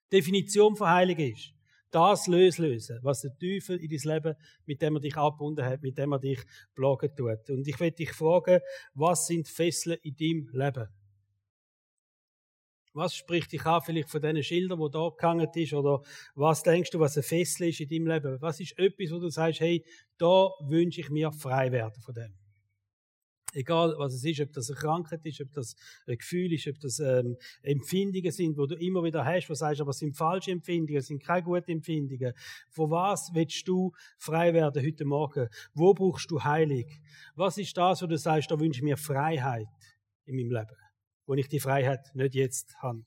Definition 0.09 0.77
von 0.77 0.87
Heilig 0.87 1.19
ist, 1.19 1.53
das 1.89 2.27
löslösen, 2.27 2.99
was 3.01 3.19
der 3.19 3.37
Teufel 3.37 3.75
in 3.75 3.89
dein 3.89 4.13
Leben, 4.13 4.35
mit 4.65 4.81
dem 4.81 4.95
er 4.95 5.01
dich 5.01 5.17
abgebunden 5.17 5.65
hat, 5.65 5.81
mit 5.81 5.97
dem 5.97 6.13
er 6.13 6.19
dich 6.19 6.39
plagen 6.75 7.13
tut. 7.13 7.49
Und 7.49 7.67
ich 7.67 7.77
werde 7.77 7.97
dich 7.97 8.13
fragen, 8.13 8.61
was 8.93 9.27
sind 9.27 9.49
Fesseln 9.49 9.97
in 10.01 10.15
deinem 10.15 10.49
Leben? 10.53 10.87
Was 12.93 13.15
spricht 13.15 13.53
dich 13.53 13.65
an, 13.65 13.81
vielleicht 13.81 14.09
von 14.09 14.21
diesen 14.21 14.43
Schildern, 14.43 14.79
wo 14.79 14.89
da 14.89 15.09
gehangen 15.17 15.47
ist? 15.53 15.73
Oder 15.73 16.01
was 16.35 16.63
denkst 16.63 16.89
du, 16.89 16.99
was 16.99 17.15
ein 17.15 17.23
Fessel 17.23 17.69
ist 17.69 17.79
in 17.79 17.87
deinem 17.87 18.07
Leben? 18.07 18.41
Was 18.41 18.59
ist 18.59 18.77
etwas, 18.77 19.11
wo 19.11 19.19
du 19.19 19.29
sagst, 19.29 19.61
hey, 19.61 19.85
da 20.17 20.49
wünsche 20.67 20.99
ich 20.99 21.09
mir 21.09 21.31
frei 21.31 21.71
werden 21.71 22.01
von 22.01 22.13
dem? 22.13 22.33
Egal, 23.53 23.95
was 23.97 24.13
es 24.13 24.23
ist, 24.23 24.39
ob 24.39 24.53
das 24.53 24.69
eine 24.69 24.79
Krankheit 24.79 25.25
ist, 25.25 25.41
ob 25.41 25.51
das 25.51 25.75
ein 26.07 26.17
Gefühl 26.17 26.53
ist, 26.53 26.67
ob 26.67 26.79
das 26.79 26.99
ähm, 26.99 27.35
Empfindungen 27.63 28.31
sind, 28.31 28.57
wo 28.57 28.65
du 28.65 28.75
immer 28.75 29.03
wieder 29.03 29.25
hast, 29.25 29.49
wo 29.49 29.53
du 29.53 29.57
sagst, 29.57 29.81
aber 29.81 29.89
es 29.89 29.99
sind 29.99 30.15
falsche 30.15 30.51
Empfindungen, 30.51 30.99
es 30.99 31.07
sind 31.07 31.21
keine 31.21 31.43
guten 31.43 31.71
Empfindungen. 31.71 32.33
Von 32.69 32.91
was 32.91 33.29
willst 33.33 33.67
du 33.67 33.91
frei 34.17 34.53
werden 34.53 34.85
heute 34.85 35.05
Morgen? 35.05 35.49
Wo 35.73 35.93
brauchst 35.93 36.31
du 36.31 36.41
Heilig? 36.43 37.01
Was 37.35 37.57
ist 37.57 37.75
das, 37.75 38.01
wo 38.01 38.07
du 38.07 38.17
sagst, 38.17 38.49
da 38.51 38.59
wünsche 38.59 38.79
ich 38.79 38.83
mir 38.83 38.97
Freiheit 38.97 39.67
in 40.25 40.35
meinem 40.35 40.51
Leben? 40.51 40.90
Wo 41.31 41.35
ich 41.35 41.47
die 41.47 41.61
Freiheit 41.61 42.13
nicht 42.13 42.35
jetzt 42.35 42.75
habe. 42.79 43.05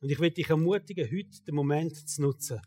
Und 0.00 0.08
ich 0.08 0.18
will 0.18 0.30
dich 0.30 0.48
ermutigen, 0.48 1.04
heute 1.04 1.42
den 1.42 1.54
Moment 1.54 2.08
zu 2.08 2.22
nutzen. 2.22 2.62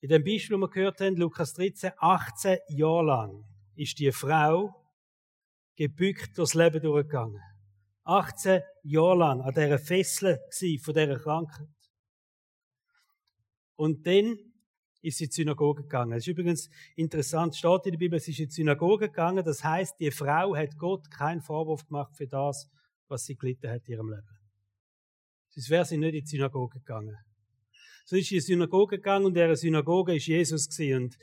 In 0.00 0.08
dem 0.08 0.24
Beispiel, 0.24 0.56
das 0.56 0.60
wir 0.60 0.70
gehört 0.70 1.00
haben, 1.00 1.14
Lukas 1.14 1.54
13, 1.54 1.92
18 1.96 2.58
Jahre 2.70 3.04
lang 3.04 3.44
ist 3.76 3.96
die 4.00 4.10
Frau 4.10 4.74
gebückt 5.76 6.36
durchs 6.36 6.54
Leben 6.54 6.82
durchgegangen. 6.82 7.40
18 8.02 8.60
Jahre 8.82 9.18
lang 9.18 9.42
an 9.42 9.54
dieser 9.54 9.78
Fessel 9.78 10.40
von 10.82 10.94
dieser 10.94 11.20
Krankheit. 11.20 11.68
Und 13.76 14.04
dann 14.04 14.36
ist 15.08 15.20
in 15.20 15.28
die 15.28 15.32
Synagoge 15.32 15.82
gegangen. 15.82 16.12
Es 16.12 16.24
ist 16.24 16.28
übrigens 16.28 16.70
interessant, 16.96 17.56
steht 17.56 17.86
in 17.86 17.92
der 17.92 17.98
Bibel, 17.98 18.18
sie 18.20 18.32
ist 18.32 18.40
in 18.40 18.46
die 18.46 18.54
Synagoge 18.54 19.08
gegangen. 19.08 19.44
Das 19.44 19.64
heißt, 19.64 19.98
die 20.00 20.10
Frau 20.10 20.56
hat 20.56 20.78
Gott 20.78 21.10
keinen 21.10 21.40
Vorwurf 21.40 21.86
gemacht 21.86 22.16
für 22.16 22.26
das, 22.26 22.70
was 23.08 23.24
sie 23.24 23.36
gelitten 23.36 23.70
hat 23.70 23.86
in 23.88 23.94
ihrem 23.94 24.10
Leben. 24.10 24.38
Sonst 25.50 25.70
wäre 25.70 25.84
sie 25.84 25.98
nicht 25.98 26.14
in 26.14 26.20
die 26.20 26.26
Synagoge 26.26 26.78
gegangen. 26.78 27.16
So 28.04 28.16
ist 28.16 28.28
sie 28.28 28.36
in 28.36 28.40
die 28.40 28.46
Synagoge 28.46 28.96
gegangen 28.96 29.26
und 29.26 29.36
in 29.36 29.42
dieser 29.42 29.56
Synagoge 29.56 30.16
ist 30.16 30.26
Jesus 30.26 30.68
gewesen. 30.68 31.04
Und 31.04 31.18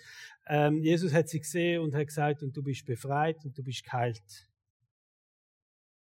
ähm, 0.47 0.83
Jesus 0.83 1.13
hat 1.13 1.29
sie 1.29 1.39
gesehen 1.39 1.81
und 1.81 1.95
hat 1.95 2.07
gesagt, 2.07 2.43
und 2.43 2.55
du 2.55 2.61
bist 2.61 2.85
befreit 2.85 3.43
und 3.43 3.57
du 3.57 3.63
bist 3.63 3.83
geheilt. 3.83 4.49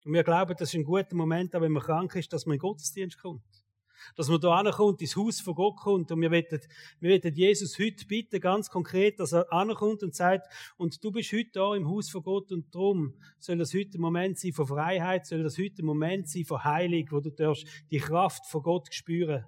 Und 0.05 0.15
wir 0.15 0.25
glauben, 0.25 0.55
das 0.59 0.71
ist 0.71 0.75
ein 0.75 0.85
guter 0.85 1.15
Moment, 1.15 1.53
wenn 1.53 1.73
man 1.73 1.83
krank 1.83 2.15
ist, 2.17 2.33
dass 2.33 2.47
man 2.47 2.55
in 2.55 2.59
den 2.59 2.63
Gottesdienst 2.63 3.21
kommt. 3.21 3.62
Dass 4.17 4.29
man 4.29 4.41
da 4.41 4.57
ankommt, 4.57 5.01
ins 5.01 5.17
Haus 5.17 5.41
von 5.41 5.55
Gott 5.55 5.77
kommt. 5.77 6.11
Und 6.11 6.21
wir 6.21 6.31
wollen, 6.31 6.61
wir 7.01 7.11
wollen 7.11 7.35
Jesus 7.35 7.79
heute 7.79 8.07
bitten, 8.07 8.41
ganz 8.41 8.71
konkret, 8.71 9.19
dass 9.21 9.33
er 9.33 9.53
ankommt 9.53 10.03
und 10.03 10.15
sagt, 10.15 10.47
und 10.77 11.03
du 11.03 11.11
bist 11.11 11.33
heute 11.33 11.51
da 11.53 11.75
im 11.75 11.89
Haus 11.89 12.11
von 12.11 12.23
Gott 12.23 12.53
und 12.53 12.75
darum 12.75 13.15
soll 13.39 13.59
das 13.59 13.75
heute 13.75 13.99
ein 13.99 14.01
Moment 14.01 14.39
sein 14.39 14.53
von 14.53 14.67
Freiheit, 14.67 15.27
soll 15.27 15.43
das 15.43 15.59
heute 15.59 15.83
ein 15.83 15.87
Moment 15.87 16.29
sein 16.29 16.45
von 16.45 16.63
Heilung, 16.65 17.07
wo 17.11 17.21
du 17.21 17.31
darfst 17.31 17.67
die 17.91 17.99
Kraft 17.99 18.47
von 18.47 18.63
Gott 18.63 18.93
spüren. 18.93 19.45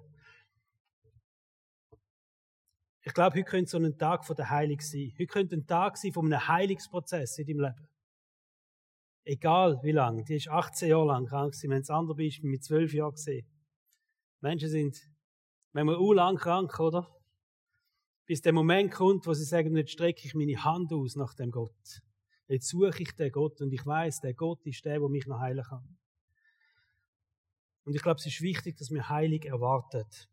Ich 3.07 3.13
glaube, 3.13 3.35
heute 3.35 3.43
könnte 3.43 3.69
so 3.69 3.77
ein 3.77 3.97
Tag 3.99 4.25
von 4.25 4.35
der 4.35 4.49
Heilung 4.49 4.79
sein. 4.79 5.13
Heute 5.13 5.27
könnte 5.27 5.55
ein 5.55 5.67
Tag 5.67 5.95
sein 5.95 6.11
von 6.11 6.25
einem 6.25 6.47
Heilungsprozess 6.47 7.37
in 7.37 7.45
deinem 7.45 7.59
Leben. 7.59 7.87
Egal 9.25 9.79
wie 9.83 9.91
lang. 9.91 10.25
Die 10.25 10.35
ist 10.35 10.49
18 10.49 10.89
Jahre 10.89 11.05
lang 11.05 11.27
krank 11.27 11.53
gewesen. 11.53 11.69
Wenn 11.69 11.81
es 11.81 11.89
andere 11.91 12.15
bist, 12.15 12.43
mit 12.43 12.63
12 12.63 12.93
Jahren 12.95 13.11
gesehen. 13.11 13.47
Menschen 14.41 14.69
sind, 14.69 14.97
wenn 15.73 15.85
man 15.85 15.99
lang 16.15 16.37
krank, 16.37 16.79
oder? 16.79 17.11
Bis 18.25 18.41
der 18.41 18.53
Moment 18.53 18.91
kommt, 18.91 19.27
wo 19.27 19.33
sie 19.33 19.43
sagen, 19.43 19.75
jetzt 19.75 19.91
strecke 19.91 20.25
ich 20.25 20.33
meine 20.33 20.63
Hand 20.63 20.91
aus 20.91 21.15
nach 21.15 21.33
dem 21.35 21.51
Gott. 21.51 22.01
Jetzt 22.47 22.69
suche 22.69 23.01
ich 23.01 23.11
den 23.15 23.31
Gott 23.31 23.61
und 23.61 23.71
ich 23.71 23.85
weiß, 23.85 24.21
der 24.21 24.33
Gott 24.33 24.65
ist 24.65 24.85
der, 24.85 24.99
der 24.99 25.09
mich 25.09 25.25
noch 25.25 25.39
heilen 25.39 25.63
kann. 25.63 25.97
Und 27.85 27.95
ich 27.95 28.01
glaube, 28.01 28.19
es 28.19 28.25
ist 28.25 28.41
wichtig, 28.41 28.77
dass 28.77 28.89
wir 28.89 29.09
Heilig 29.09 29.45
erwartet. 29.45 30.27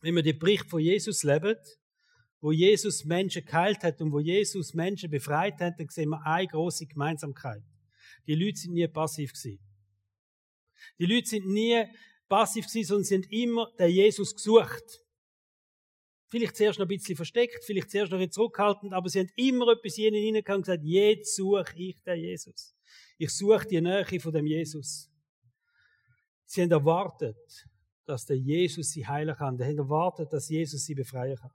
Wenn 0.00 0.14
wir 0.14 0.22
den 0.22 0.38
Bericht 0.38 0.68
von 0.68 0.80
Jesus 0.80 1.22
leben, 1.22 1.56
wo 2.40 2.52
Jesus 2.52 3.04
Menschen 3.04 3.44
geheilt 3.44 3.82
hat 3.82 4.00
und 4.00 4.12
wo 4.12 4.20
Jesus 4.20 4.74
Menschen 4.74 5.10
befreit 5.10 5.60
hat, 5.60 5.78
dann 5.78 5.88
sehen 5.88 6.10
wir 6.10 6.24
eine 6.24 6.46
große 6.46 6.86
Gemeinsamkeit. 6.86 7.62
Die 8.26 8.34
Leute 8.34 8.56
sind 8.56 8.74
nie 8.74 8.88
passiv 8.88 9.32
gewesen. 9.32 9.60
Die 10.98 11.06
Leute 11.06 11.26
sind 11.26 11.46
nie 11.46 11.84
passiv 12.28 12.66
gewesen, 12.66 12.88
sondern 12.88 13.04
sie 13.04 13.14
haben 13.14 13.30
immer 13.30 13.72
den 13.78 13.90
Jesus 13.90 14.34
gesucht. 14.34 15.02
Vielleicht 16.28 16.56
zuerst 16.56 16.78
noch 16.78 16.86
ein 16.86 16.88
bisschen 16.88 17.16
versteckt, 17.16 17.64
vielleicht 17.64 17.90
zuerst 17.90 18.12
noch 18.12 18.28
zurückhaltend, 18.28 18.92
aber 18.92 19.08
sie 19.08 19.20
haben 19.20 19.30
immer 19.36 19.68
etwas 19.68 19.96
in 19.96 20.04
ihnen 20.06 20.22
hineingekommen 20.22 20.58
und 20.58 20.66
gesagt, 20.66 20.84
jetzt 20.84 21.36
suche 21.36 21.72
ich 21.76 22.02
den 22.02 22.18
Jesus. 22.18 22.74
Ich 23.18 23.30
suche 23.30 23.66
die 23.66 23.80
Nähe 23.80 24.20
von 24.20 24.32
dem 24.32 24.46
Jesus. 24.46 25.08
Sie 26.44 26.62
haben 26.62 26.70
erwartet, 26.70 27.36
dass 28.04 28.26
der 28.26 28.36
Jesus 28.36 28.90
sie 28.90 29.06
heilen 29.06 29.36
kann. 29.36 29.56
Sie 29.56 29.64
haben 29.64 29.78
erwartet, 29.78 30.32
dass 30.32 30.48
Jesus 30.48 30.84
sie 30.84 30.94
befreien 30.94 31.36
kann. 31.36 31.50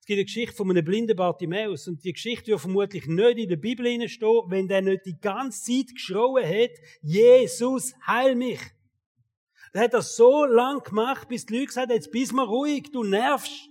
Es 0.00 0.06
gibt 0.06 0.18
eine 0.18 0.24
Geschichte 0.24 0.56
von 0.56 0.68
einem 0.68 0.84
blinden 0.84 1.16
Bartimäus 1.16 1.86
und 1.86 2.02
die 2.02 2.12
Geschichte 2.12 2.48
wird 2.48 2.60
vermutlich 2.60 3.06
nicht 3.06 3.38
in 3.38 3.48
der 3.48 3.56
Bibel 3.56 4.08
stehen, 4.08 4.42
wenn 4.48 4.66
der 4.66 4.82
nicht 4.82 5.06
die 5.06 5.20
ganze 5.20 5.62
Zeit 5.62 5.94
geschrien 5.94 6.44
hat, 6.44 6.76
Jesus, 7.02 7.94
heil 8.04 8.34
mich. 8.34 8.60
Der 9.74 9.82
hat 9.82 9.94
das 9.94 10.16
so 10.16 10.44
lang 10.44 10.82
gemacht, 10.82 11.28
bis 11.28 11.46
die 11.46 11.54
Leute 11.54 11.66
gesagt 11.66 11.88
haben, 11.88 11.96
jetzt 11.96 12.10
bist 12.10 12.32
mal 12.32 12.44
ruhig, 12.44 12.90
du 12.92 13.04
nervst. 13.04 13.70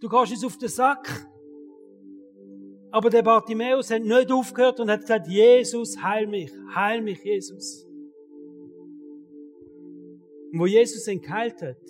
Du 0.00 0.08
gehst 0.08 0.32
jetzt 0.32 0.44
auf 0.44 0.58
den 0.58 0.68
Sack. 0.68 1.28
Aber 2.92 3.10
der 3.10 3.22
Bartimäus 3.22 3.90
hat 3.90 4.02
nicht 4.02 4.30
aufgehört 4.30 4.78
und 4.78 4.88
hat 4.88 5.00
gesagt, 5.00 5.26
Jesus, 5.26 6.00
heil 6.00 6.28
mich, 6.28 6.52
heil 6.72 7.02
mich, 7.02 7.24
Jesus. 7.24 7.84
Und 10.52 10.60
wo 10.60 10.66
Jesus 10.66 11.08
ihn 11.08 11.20
geheilt 11.20 11.60
hat, 11.60 11.82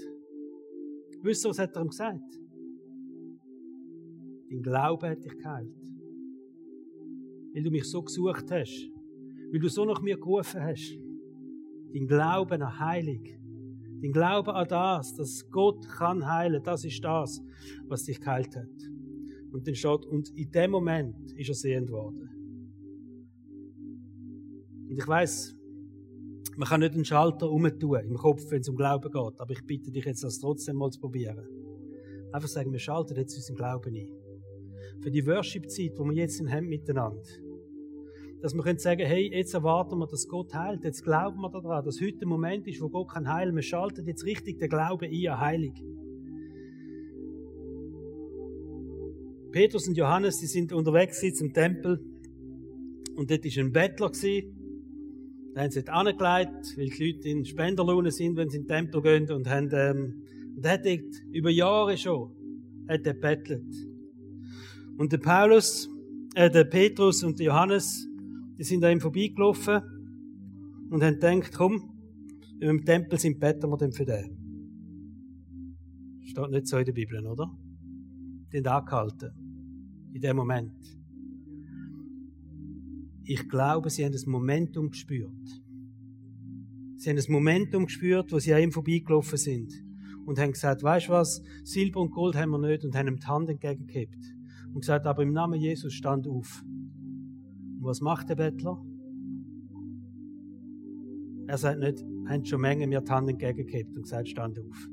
wisst 1.20 1.45
ihr, 1.45 1.51
was 1.51 1.59
hat 1.59 1.76
er 1.76 1.82
ihm 1.82 1.88
gesagt? 1.88 2.40
Dein 4.49 4.62
Glaube 4.62 5.11
hat 5.11 5.22
dich 5.22 5.36
geheilt. 5.36 5.76
Weil 7.53 7.62
du 7.62 7.70
mich 7.70 7.84
so 7.84 8.03
gesucht 8.03 8.51
hast. 8.51 8.90
Weil 9.53 9.61
du 9.61 9.68
so 9.68 9.84
nach 9.84 10.01
mir 10.01 10.16
gerufen 10.16 10.62
hast. 10.62 11.03
Dein 11.95 12.07
Glaube 12.07 12.55
an 12.55 12.78
Heilung. 12.78 13.24
Dein 14.03 14.12
Glaube 14.12 14.53
an 14.53 14.68
das, 14.68 15.14
dass 15.14 15.49
Gott 15.51 15.88
kann 15.88 16.26
heilen, 16.26 16.62
das 16.62 16.84
ist 16.84 17.03
das, 17.05 17.40
was 17.86 18.05
dich 18.05 18.20
geheilt 18.20 18.55
hat. 18.57 18.90
Und 19.53 19.66
dann 19.66 19.74
steht, 19.74 20.05
und 20.07 20.28
in 20.30 20.51
dem 20.51 20.72
Moment 20.72 21.32
ist 21.32 21.49
er 21.49 21.55
sehend 21.55 21.90
worden. 21.90 22.28
Und 24.88 24.99
ich 24.99 25.07
weiß, 25.07 25.57
man 26.57 26.68
kann 26.68 26.80
nicht 26.80 26.95
einen 26.95 27.05
Schalter 27.05 27.51
umtun 27.51 28.01
im 28.01 28.16
Kopf, 28.16 28.51
wenn 28.51 28.61
es 28.61 28.68
um 28.68 28.76
Glauben 28.76 29.11
geht. 29.11 29.40
Aber 29.40 29.51
ich 29.53 29.64
bitte 29.64 29.90
dich 29.90 30.05
jetzt, 30.05 30.24
das 30.24 30.40
trotzdem 30.40 30.76
mal 30.76 30.90
zu 30.90 31.01
probieren. 31.01 31.49
Einfach 32.32 32.49
sagen, 32.49 32.72
wir 32.72 32.80
schalten 32.80 33.16
jetzt 33.16 33.36
unseren 33.36 33.57
Glauben 33.57 33.95
ein 33.95 34.24
für 35.01 35.11
die 35.11 35.26
Worship-Zeit, 35.26 35.92
die 35.99 36.05
wir 36.05 36.12
jetzt 36.12 36.40
haben 36.49 36.66
miteinander. 36.66 37.22
Dass 38.45 38.53
wir 38.53 38.62
können 38.62 38.78
sagen, 38.78 39.07
hey, 39.07 39.30
jetzt 39.32 39.55
erwarten 39.55 39.99
wir, 39.99 40.07
dass 40.07 40.28
Gott 40.28 40.53
heilt. 40.53 40.84
Jetzt 40.84 41.03
glauben 41.03 41.40
wir 41.40 41.49
daran, 41.49 41.82
dass 41.82 41.99
heute 41.99 42.18
der 42.18 42.28
Moment 42.28 42.66
ist, 42.68 42.78
wo 42.82 42.90
Gott 42.90 43.09
kann 43.09 43.26
heilen. 43.26 43.55
Wir 43.55 43.62
schalten 43.62 44.07
jetzt 44.07 44.26
richtig 44.26 44.59
den 44.59 44.68
Glauben 44.68 45.07
ein 45.11 45.28
an 45.28 45.40
Heilung. 45.40 45.72
Petrus 49.51 49.88
und 49.88 49.97
Johannes, 49.97 50.40
die 50.40 50.47
sind 50.47 50.74
unterwegs 50.74 51.22
zum 51.38 51.55
Tempel. 51.55 52.05
Und 53.16 53.30
dort 53.30 53.47
war 53.47 53.64
ein 53.64 53.72
Bettler. 53.72 54.11
Da 55.55 55.62
haben 55.62 55.70
sie 55.70 55.82
dort 55.82 55.88
angelegt, 55.88 56.76
weil 56.76 56.90
die 56.90 57.12
Leute 57.12 57.28
in 57.30 57.47
Spenderlohne 57.47 58.11
sind, 58.11 58.36
wenn 58.36 58.51
sie 58.51 58.59
in 58.59 58.64
den 58.64 58.68
Tempel 58.68 59.01
gehen. 59.01 59.30
Und 59.30 59.49
haben, 59.49 59.70
ähm, 59.72 60.22
und 60.55 60.68
hat 60.68 60.84
dort 60.84 61.14
über 61.32 61.49
Jahre 61.49 61.97
schon, 61.97 62.30
hat 62.90 63.07
er 63.07 63.14
bettelt. 63.14 63.74
Und 64.99 65.12
der 65.12 65.18
Paulus, 65.18 65.88
äh, 66.34 66.51
der 66.51 66.64
Petrus 66.64 67.24
und 67.24 67.38
der 67.38 67.47
Johannes, 67.47 68.07
die 68.59 68.64
sind 68.64 68.84
an 68.84 68.92
ihm 68.92 69.00
vorbeigelaufen 69.00 69.80
und 70.90 71.02
haben 71.02 71.14
gedacht, 71.14 71.52
komm, 71.55 71.90
wenn 72.59 72.68
wir 72.68 72.70
im 72.70 72.84
Tempel 72.84 73.18
sind, 73.18 73.40
beten 73.40 73.68
wir 73.68 73.76
dann 73.76 73.92
für 73.92 74.05
den. 74.05 74.38
Steht 76.24 76.50
nicht 76.50 76.66
so 76.66 76.78
in 76.78 76.84
der 76.84 76.92
Bibel, 76.92 77.26
oder? 77.26 77.50
Die 78.52 78.59
haben 78.59 78.66
angehalten. 78.66 79.30
In 80.12 80.20
dem 80.20 80.36
Moment. 80.36 80.72
Ich 83.24 83.48
glaube, 83.48 83.90
sie 83.90 84.05
haben 84.05 84.12
das 84.12 84.26
Momentum 84.26 84.90
gespürt. 84.90 85.32
Sie 86.96 87.11
haben 87.11 87.16
das 87.16 87.28
Momentum 87.28 87.86
gespürt, 87.86 88.32
wo 88.32 88.38
sie 88.38 88.55
an 88.55 88.62
ihm 88.62 88.72
vorbeigelaufen 88.72 89.38
sind. 89.38 89.72
Und 90.26 90.38
haben 90.38 90.52
gesagt, 90.52 90.82
weißt 90.82 91.09
du 91.09 91.12
was? 91.12 91.42
Silber 91.64 92.00
und 92.00 92.11
Gold 92.11 92.36
haben 92.36 92.50
wir 92.50 92.59
nicht 92.59 92.84
und 92.84 92.94
haben 92.94 93.09
ihm 93.09 93.18
die 93.18 93.26
Hand 93.26 93.50
entgegengehebt 93.50 94.24
und 94.72 94.80
gesagt, 94.80 95.07
aber 95.07 95.22
im 95.22 95.32
Namen 95.32 95.61
Jesus 95.61 95.92
stand 95.92 96.26
auf. 96.26 96.64
Und 97.85 97.91
was 97.91 98.01
macht 98.01 98.30
der 98.30 98.37
Bettler? 98.37 98.82
Er 101.47 101.59
sagt 101.59 101.80
nicht, 101.80 102.03
haben 102.26 102.43
schon 102.47 102.62
Menge 102.62 102.87
mir 102.87 103.03
die 103.03 103.11
Hand 103.11 103.28
entgegengekippt 103.28 103.95
und 103.95 104.05
gesagt, 104.05 104.26
stand 104.26 104.59
auf. 104.59 104.89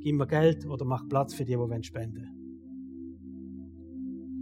Gib 0.00 0.16
mir 0.16 0.26
Geld 0.26 0.66
oder 0.66 0.84
mach 0.84 1.06
Platz 1.08 1.34
für 1.34 1.44
die, 1.44 1.54
die 1.54 1.84
spenden 1.84 2.16
wollen. 2.16 2.34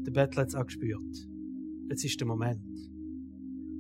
Der 0.07 0.13
Bettler 0.13 0.41
hat 0.41 0.49
es 0.49 0.55
auch 0.55 0.65
gespürt. 0.65 1.29
Jetzt 1.91 2.07
ist 2.07 2.19
der 2.19 2.27
Moment. 2.27 2.65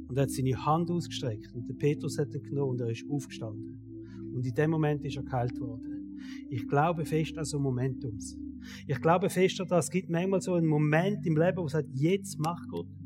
Und 0.07 0.19
er 0.19 0.25
hat 0.25 0.31
seine 0.33 0.67
Hand 0.67 0.91
ausgestreckt 0.91 1.55
und 1.55 1.67
der 1.67 1.75
Petrus 1.75 2.19
hat 2.19 2.35
ihn 2.35 2.43
genommen 2.43 2.73
und 2.73 2.83
er 2.83 2.91
ist 2.91 3.07
aufgestanden. 3.09 3.81
Und 4.35 4.45
in 4.45 4.53
dem 4.53 4.71
Moment 4.71 5.03
ist 5.07 5.17
er 5.17 5.23
geheilt 5.23 5.59
worden. 5.59 6.19
Ich 6.51 6.69
glaube 6.69 7.07
fest 7.07 7.39
an 7.39 7.47
so 7.47 7.59
Momentums. 7.59 8.37
Ich 8.87 9.01
glaube 9.01 9.31
fest 9.31 9.61
daran, 9.61 9.79
es 9.79 9.89
gibt 9.89 10.11
manchmal 10.11 10.43
so 10.43 10.53
einen 10.53 10.67
Moment 10.67 11.25
im 11.25 11.39
Leben, 11.39 11.57
wo 11.57 11.69
sagt, 11.69 11.89
jetzt 11.95 12.39
macht 12.39 12.69
Gott. 12.69 12.98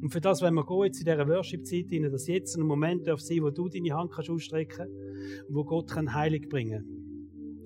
Und 0.00 0.10
für 0.10 0.20
das, 0.20 0.40
wenn 0.40 0.54
wir 0.54 0.64
gehen, 0.64 0.84
jetzt 0.84 1.00
in 1.00 1.04
dieser 1.04 1.28
Worship-Zeit 1.28 1.86
rein, 1.92 2.10
dass 2.10 2.26
jetzt 2.26 2.56
ein 2.56 2.62
Moment 2.62 3.06
darf 3.06 3.20
sein, 3.20 3.42
wo 3.42 3.50
du 3.50 3.68
deine 3.68 3.94
Hand 3.94 4.12
kannst 4.12 4.30
ausstrecken 4.30 4.86
und 5.48 5.54
wo 5.54 5.64
Gott 5.64 5.90
kann 5.90 6.14
Heilig 6.14 6.48
bringen 6.48 7.00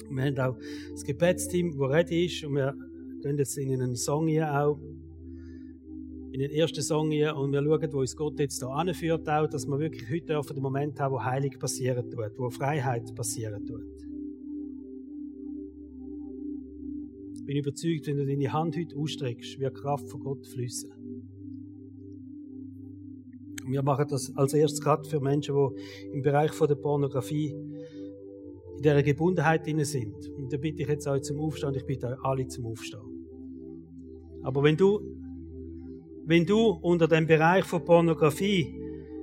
und 0.09 0.16
Wir 0.16 0.24
haben 0.24 0.39
auch 0.39 0.59
das 0.91 1.05
Gebetsteam, 1.05 1.72
das 1.72 1.91
ready 1.91 2.26
ist 2.26 2.45
und 2.45 2.55
wir 2.55 2.74
gehen 3.22 3.39
jetzt 3.39 3.57
in 3.57 3.80
einen 3.80 3.97
Song 3.97 4.28
hier 4.28 4.53
auch 4.53 4.78
in 6.32 6.41
den 6.41 6.51
ersten 6.51 6.82
Song 6.82 7.11
hier 7.11 7.37
und 7.37 7.53
wir 7.53 7.62
schauen, 7.62 7.93
wo 7.93 8.01
uns 8.01 8.16
Gott 8.16 8.39
jetzt 8.41 8.59
hier 8.59 8.68
anführt, 8.68 9.28
auch, 9.28 9.47
dass 9.47 9.66
wir 9.66 9.78
wirklich 9.78 10.11
heute 10.11 10.41
den 10.55 10.62
Moment 10.62 10.99
haben, 10.99 11.14
wo 11.14 11.22
Heilig 11.22 11.59
passieren 11.59 12.11
tut, 12.11 12.39
wo 12.39 12.51
Freiheit 12.51 13.14
passieren 13.14 13.64
tut. 13.64 13.85
Ich 17.35 17.45
bin 17.45 17.57
überzeugt, 17.59 18.07
wenn 18.07 18.16
du 18.16 18.26
deine 18.26 18.53
Hand 18.53 18.76
heute 18.76 18.97
ausstreckst, 18.97 19.61
wird 19.61 19.74
Kraft 19.74 20.09
von 20.09 20.20
Gott 20.20 20.47
fließen. 20.47 21.03
Wir 23.66 23.82
machen 23.82 24.06
das 24.08 24.34
als 24.36 24.54
erstes 24.54 24.80
gerade 24.80 25.08
für 25.08 25.20
Menschen, 25.20 25.54
die 25.54 26.12
im 26.16 26.22
Bereich 26.22 26.52
von 26.52 26.68
der 26.68 26.74
Pornografie 26.74 27.50
in 28.76 28.82
dieser 28.82 29.02
Gebundenheit 29.02 29.66
drin 29.66 29.84
sind. 29.84 30.28
Und 30.36 30.52
dann 30.52 30.60
bitte 30.60 30.82
ich 30.82 30.88
jetzt 30.88 31.06
euch 31.06 31.22
zum 31.22 31.40
Aufstehen 31.40 31.74
ich 31.74 31.86
bitte 31.86 32.08
euch 32.08 32.24
alle 32.24 32.46
zum 32.46 32.66
Aufstehen. 32.66 33.00
Aber 34.42 34.62
wenn 34.62 34.76
du, 34.76 35.00
wenn 36.26 36.44
du 36.44 36.68
unter 36.82 37.08
dem 37.08 37.26
Bereich 37.26 37.64
von 37.64 37.84
Pornografie 37.84 38.78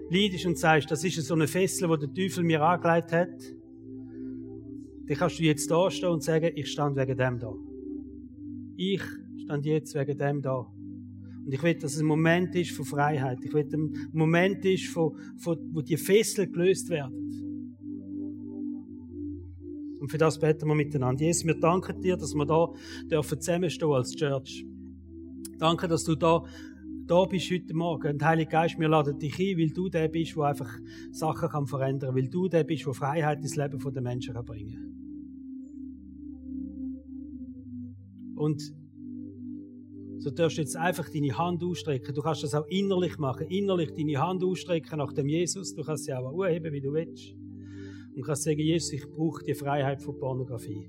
leidest 0.10 0.46
und 0.46 0.58
sagst, 0.58 0.90
das 0.90 1.04
ist 1.04 1.22
so 1.24 1.36
eine 1.36 1.48
Fessel, 1.48 1.88
wo 1.90 1.96
der 1.96 2.12
Teufel 2.12 2.44
mir 2.44 2.62
angelegt 2.62 3.12
hat, 3.12 3.30
dann 5.08 5.18
kannst 5.18 5.40
du 5.40 5.44
jetzt 5.44 5.70
da 5.70 5.92
stehen 5.92 6.10
und 6.10 6.24
sagen, 6.24 6.52
ich 6.56 6.72
stand 6.72 6.96
wegen 6.98 7.18
dem 7.18 7.40
da. 7.40 7.54
Ich 8.78 9.02
stand 9.44 9.66
jetzt 9.66 9.94
wegen 9.94 10.18
dem 10.18 10.42
da. 10.42 10.66
Und 11.44 11.54
ich 11.54 11.64
will, 11.64 11.76
dass 11.76 11.96
es 11.96 12.02
ein 12.02 12.06
Moment 12.06 12.56
ist 12.56 12.72
von 12.72 12.86
Freiheit. 12.86 13.40
Ich 13.44 13.54
will, 13.54 13.64
dass 13.64 13.74
ein 13.74 14.10
Moment 14.14 14.64
ist, 14.66 14.88
von, 14.88 15.18
von, 15.38 15.58
wo 15.72 15.82
die 15.82 15.98
Fessel 15.98 16.48
gelöst 16.48 16.90
werden. 16.90 17.78
Und 20.00 20.10
für 20.10 20.18
das 20.18 20.40
beten 20.40 20.68
wir 20.68 20.76
miteinander. 20.76 21.24
Jesus, 21.24 21.46
wir 21.46 21.60
danken 21.60 22.02
dir, 22.02 22.18
dass 22.18 22.34
wir 22.34 22.46
da 22.46 22.70
dürfen 23.10 23.40
zusammenstehen 23.40 23.92
als 23.92 24.16
Church. 24.16 24.66
Danke, 25.58 25.88
dass 25.88 26.04
du 26.04 26.16
da, 26.16 26.44
da 27.06 27.26
bist 27.26 27.52
heute 27.52 27.76
Morgen. 27.76 28.14
Und 28.14 28.24
Heiliger 28.24 28.50
Geist, 28.50 28.80
wir 28.80 28.90
laden 28.90 29.20
dich 29.20 29.38
ein, 29.40 29.60
weil 29.60 29.70
du 29.70 29.90
der 29.90 30.08
bist, 30.08 30.36
der 30.36 30.44
einfach 30.44 30.72
Sachen 31.12 31.50
kann 31.50 31.68
verändern 31.68 32.14
kann. 32.14 32.16
Weil 32.16 32.30
du 32.30 32.48
der 32.48 32.64
bist, 32.64 32.86
der 32.86 32.94
Freiheit 32.94 33.42
ins 33.42 33.56
Leben 33.56 33.80
der 33.80 34.02
Menschen 34.02 34.34
bringen 34.44 34.74
kann. 34.74 34.92
Und 38.38 38.81
so 40.22 40.30
darfst 40.30 40.58
du 40.58 40.62
jetzt 40.62 40.78
einfach 40.78 41.10
deine 41.10 41.36
Hand 41.36 41.64
ausstrecken. 41.64 42.14
Du 42.14 42.22
kannst 42.22 42.44
das 42.44 42.54
auch 42.54 42.68
innerlich 42.68 43.18
machen. 43.18 43.48
Innerlich 43.48 43.92
deine 43.92 44.20
Hand 44.20 44.44
ausstrecken 44.44 45.00
nach 45.00 45.14
dem 45.14 45.28
Jesus. 45.28 45.74
Du 45.74 45.82
kannst 45.82 46.06
sie 46.06 46.14
auch 46.14 46.32
anheben, 46.32 46.72
wie 46.72 46.80
du 46.80 46.94
willst. 46.94 47.34
Und 48.16 48.24
kannst 48.24 48.44
sagen, 48.44 48.60
Jesus, 48.60 48.94
ich 48.94 49.10
brauche 49.10 49.44
die 49.44 49.56
Freiheit 49.56 50.00
von 50.00 50.20
Pornografie. 50.20 50.88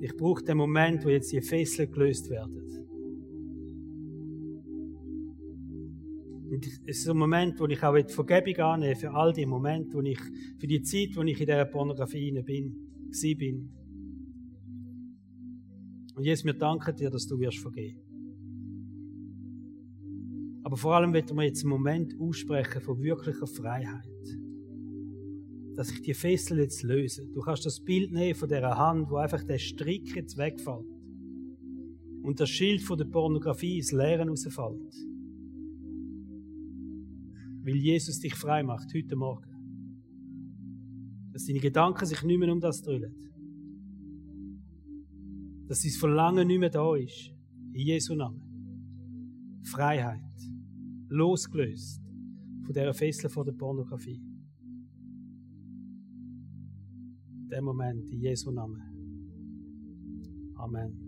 Ich 0.00 0.14
brauche 0.16 0.42
den 0.42 0.58
Moment, 0.58 1.02
wo 1.04 1.08
jetzt 1.08 1.32
die 1.32 1.40
Fesseln 1.40 1.90
gelöst 1.90 2.28
werden. 2.28 2.60
Und 6.50 6.66
es 6.66 6.78
ist 6.84 7.08
ein 7.08 7.16
Moment, 7.16 7.58
wo 7.58 7.66
ich 7.66 7.82
auch 7.82 7.96
die 7.96 8.12
Vergebung 8.12 8.62
annehme 8.62 8.96
für 8.96 9.14
all 9.14 9.32
die 9.32 9.46
Momente, 9.46 9.96
wo 9.96 10.02
ich, 10.02 10.20
für 10.58 10.66
die 10.66 10.82
Zeit, 10.82 11.16
wo 11.16 11.22
ich 11.22 11.40
in 11.40 11.46
dieser 11.46 11.64
Pornografie 11.64 12.32
bin, 12.42 12.76
bin. 13.38 13.70
Und 16.14 16.24
Jesus, 16.24 16.44
wir 16.44 16.54
danken 16.54 16.94
dir, 16.94 17.10
dass 17.10 17.26
du 17.26 17.38
wirst 17.38 17.58
vergeben. 17.58 18.00
Aber 20.62 20.76
vor 20.76 20.94
allem 20.94 21.12
wird 21.12 21.34
wir 21.34 21.42
jetzt 21.42 21.62
einen 21.62 21.70
Moment 21.70 22.14
aussprechen 22.20 22.80
von 22.80 23.00
wirklicher 23.00 23.46
Freiheit. 23.46 24.08
Dass 25.74 25.90
ich 25.90 26.02
die 26.02 26.14
Fessel 26.14 26.58
jetzt 26.58 26.82
löse. 26.82 27.26
Du 27.32 27.40
kannst 27.40 27.64
das 27.64 27.80
Bild 27.80 28.12
nehmen 28.12 28.34
von 28.34 28.48
der 28.48 28.76
Hand, 28.76 29.10
wo 29.10 29.16
einfach 29.16 29.42
der 29.42 29.58
Strick 29.58 30.14
jetzt 30.14 30.36
wegfällt. 30.36 30.86
Und 32.22 32.38
das 32.38 32.50
Schild 32.50 32.82
von 32.82 32.98
der 32.98 33.06
Pornografie 33.06 33.78
ins 33.78 33.90
Leeren 33.90 34.28
rausfällt. 34.28 34.94
Weil 37.64 37.76
Jesus 37.76 38.18
dich 38.18 38.34
frei 38.34 38.62
macht, 38.62 38.92
heute 38.94 39.16
Morgen. 39.16 39.50
Dass 41.32 41.46
deine 41.46 41.60
Gedanken 41.60 42.04
sich 42.04 42.22
nicht 42.22 42.38
mehr 42.38 42.52
um 42.52 42.60
das 42.60 42.82
drüllen 42.82 43.31
dass 45.72 45.80
sein 45.80 45.92
Verlangen 45.92 46.48
nicht 46.48 46.58
mehr 46.58 46.68
da 46.68 46.94
ist. 46.96 47.32
In 47.72 47.86
Jesu 47.86 48.14
Namen. 48.14 48.42
Freiheit. 49.64 50.20
Losgelöst 51.08 52.02
von 52.62 52.74
dieser 52.74 52.92
Fessel 52.92 53.30
von 53.30 53.46
der 53.46 53.52
Pornografie. 53.52 54.20
Der 57.50 57.62
Moment 57.62 58.10
in 58.10 58.20
Jesu 58.20 58.50
Namen. 58.50 58.82
Amen. 60.56 61.01